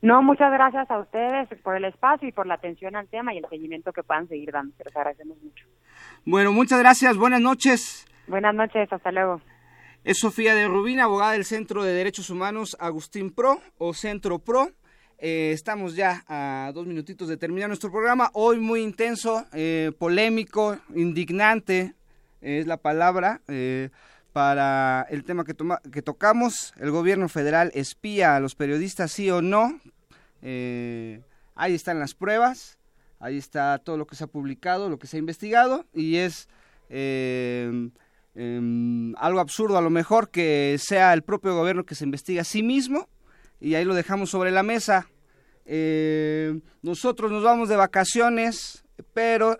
No, 0.00 0.22
muchas 0.22 0.50
gracias 0.50 0.90
a 0.90 0.98
ustedes 0.98 1.46
por 1.62 1.76
el 1.76 1.84
espacio 1.84 2.26
y 2.26 2.32
por 2.32 2.46
la 2.46 2.54
atención 2.54 2.96
al 2.96 3.06
tema 3.06 3.34
y 3.34 3.36
el 3.36 3.44
seguimiento 3.50 3.92
que 3.92 4.02
puedan 4.02 4.28
seguir 4.28 4.50
dando. 4.50 4.74
Les 4.82 4.96
agradecemos 4.96 5.36
mucho. 5.42 5.66
Bueno, 6.24 6.52
muchas 6.52 6.78
gracias. 6.78 7.18
Buenas 7.18 7.42
noches. 7.42 8.06
Buenas 8.28 8.54
noches. 8.54 8.90
Hasta 8.90 9.12
luego. 9.12 9.42
Es 10.04 10.20
Sofía 10.20 10.54
de 10.54 10.66
Rubina, 10.66 11.04
abogada 11.04 11.32
del 11.32 11.44
Centro 11.44 11.84
de 11.84 11.92
Derechos 11.92 12.30
Humanos 12.30 12.74
Agustín 12.80 13.30
Pro 13.30 13.60
o 13.76 13.92
Centro 13.92 14.38
Pro. 14.38 14.70
Eh, 15.18 15.50
estamos 15.52 15.96
ya 15.96 16.24
a 16.28 16.72
dos 16.72 16.86
minutitos 16.86 17.28
de 17.28 17.36
terminar 17.36 17.68
nuestro 17.68 17.90
programa. 17.90 18.30
Hoy 18.32 18.58
muy 18.58 18.80
intenso, 18.80 19.44
eh, 19.52 19.92
polémico, 19.98 20.78
indignante 20.94 21.92
es 22.40 22.66
la 22.66 22.78
palabra 22.78 23.42
eh, 23.48 23.90
para 24.32 25.06
el 25.10 25.24
tema 25.24 25.44
que, 25.44 25.54
tocamos. 26.02 26.72
El 26.78 26.90
gobierno 26.90 27.28
federal 27.28 27.70
espía 27.74 28.36
a 28.36 28.40
los 28.40 28.54
periodistas, 28.54 29.12
sí 29.12 29.30
o 29.30 29.42
no. 29.42 29.80
Eh, 30.42 31.20
ahí 31.54 31.74
están 31.74 31.98
las 31.98 32.14
pruebas, 32.14 32.78
ahí 33.18 33.36
está 33.36 33.78
todo 33.78 33.96
lo 33.96 34.06
que 34.06 34.16
se 34.16 34.24
ha 34.24 34.28
publicado, 34.28 34.88
lo 34.88 34.98
que 34.98 35.06
se 35.06 35.16
ha 35.16 35.20
investigado 35.20 35.84
y 35.92 36.16
es 36.16 36.48
eh, 36.88 37.90
em, 38.34 39.14
algo 39.16 39.40
absurdo 39.40 39.76
a 39.76 39.82
lo 39.82 39.90
mejor 39.90 40.30
que 40.30 40.76
sea 40.80 41.12
el 41.12 41.22
propio 41.22 41.54
gobierno 41.54 41.84
que 41.84 41.94
se 41.94 42.04
investiga 42.04 42.40
a 42.40 42.44
sí 42.44 42.62
mismo 42.62 43.08
y 43.60 43.74
ahí 43.74 43.84
lo 43.84 43.94
dejamos 43.94 44.30
sobre 44.30 44.50
la 44.50 44.62
mesa. 44.62 45.08
Eh, 45.66 46.58
nosotros 46.82 47.30
nos 47.30 47.42
vamos 47.42 47.68
de 47.68 47.76
vacaciones, 47.76 48.82
pero 49.12 49.58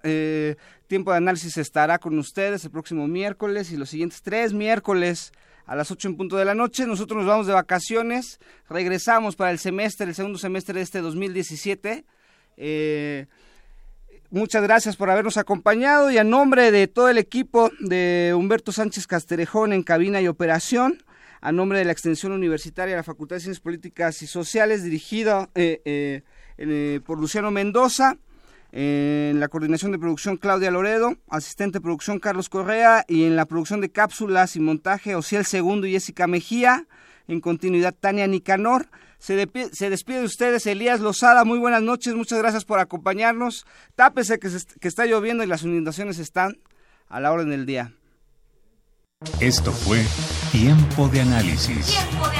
tiempo 0.90 1.12
de 1.12 1.18
análisis 1.18 1.56
estará 1.56 2.00
con 2.00 2.18
ustedes 2.18 2.64
el 2.64 2.72
próximo 2.72 3.06
miércoles 3.06 3.70
y 3.70 3.76
los 3.76 3.90
siguientes 3.90 4.22
tres 4.22 4.52
miércoles 4.52 5.32
a 5.64 5.76
las 5.76 5.92
8 5.92 6.08
en 6.08 6.16
punto 6.16 6.36
de 6.36 6.44
la 6.44 6.52
noche. 6.52 6.84
Nosotros 6.84 7.18
nos 7.18 7.28
vamos 7.28 7.46
de 7.46 7.52
vacaciones, 7.52 8.40
regresamos 8.68 9.36
para 9.36 9.52
el 9.52 9.60
semestre, 9.60 10.08
el 10.08 10.16
segundo 10.16 10.36
semestre 10.36 10.74
de 10.74 10.80
este 10.80 11.00
2017. 11.00 12.04
Eh, 12.56 13.26
muchas 14.30 14.64
gracias 14.64 14.96
por 14.96 15.10
habernos 15.10 15.36
acompañado 15.36 16.10
y 16.10 16.18
a 16.18 16.24
nombre 16.24 16.72
de 16.72 16.88
todo 16.88 17.08
el 17.08 17.18
equipo 17.18 17.70
de 17.78 18.34
Humberto 18.36 18.72
Sánchez 18.72 19.06
Casterejón 19.06 19.72
en 19.72 19.84
cabina 19.84 20.20
y 20.20 20.26
operación, 20.26 21.04
a 21.40 21.52
nombre 21.52 21.78
de 21.78 21.84
la 21.84 21.92
Extensión 21.92 22.32
Universitaria 22.32 22.94
de 22.94 22.98
la 22.98 23.04
Facultad 23.04 23.36
de 23.36 23.40
Ciencias 23.42 23.62
Políticas 23.62 24.22
y 24.22 24.26
Sociales, 24.26 24.82
dirigida 24.82 25.50
eh, 25.54 25.80
eh, 25.84 26.22
eh, 26.58 27.00
por 27.06 27.20
Luciano 27.20 27.52
Mendoza, 27.52 28.18
en 28.72 29.40
la 29.40 29.48
coordinación 29.48 29.92
de 29.92 29.98
producción 29.98 30.36
Claudia 30.36 30.70
Loredo, 30.70 31.16
asistente 31.28 31.78
de 31.78 31.82
producción 31.82 32.20
Carlos 32.20 32.48
Correa 32.48 33.04
y 33.08 33.24
en 33.24 33.36
la 33.36 33.46
producción 33.46 33.80
de 33.80 33.90
cápsulas 33.90 34.56
y 34.56 34.60
montaje 34.60 35.14
Ociel 35.16 35.44
Segundo 35.44 35.86
y 35.86 35.92
Jessica 35.92 36.26
Mejía, 36.26 36.86
en 37.26 37.40
continuidad 37.40 37.94
Tania 37.98 38.26
Nicanor. 38.26 38.88
Se, 39.18 39.34
de, 39.34 39.70
se, 39.72 39.90
despide 39.90 40.20
de 40.20 40.24
ustedes 40.24 40.66
Elías 40.66 41.00
Lozada, 41.00 41.44
muy 41.44 41.58
buenas 41.58 41.82
noches, 41.82 42.14
muchas 42.14 42.38
gracias 42.38 42.64
por 42.64 42.78
acompañarnos. 42.78 43.66
Tápese 43.94 44.38
que, 44.38 44.48
se, 44.48 44.64
que 44.80 44.88
está 44.88 45.04
lloviendo 45.04 45.44
y 45.44 45.46
las 45.46 45.62
inundaciones 45.62 46.18
están 46.18 46.58
a 47.08 47.20
la 47.20 47.32
orden 47.32 47.50
del 47.50 47.66
día. 47.66 47.92
Esto 49.40 49.72
fue 49.72 50.02
Tiempo 50.52 51.08
de 51.08 51.20
Análisis. 51.20 51.86
Tiempo 51.88 52.28
de 52.30 52.36
Análisis 52.36 52.39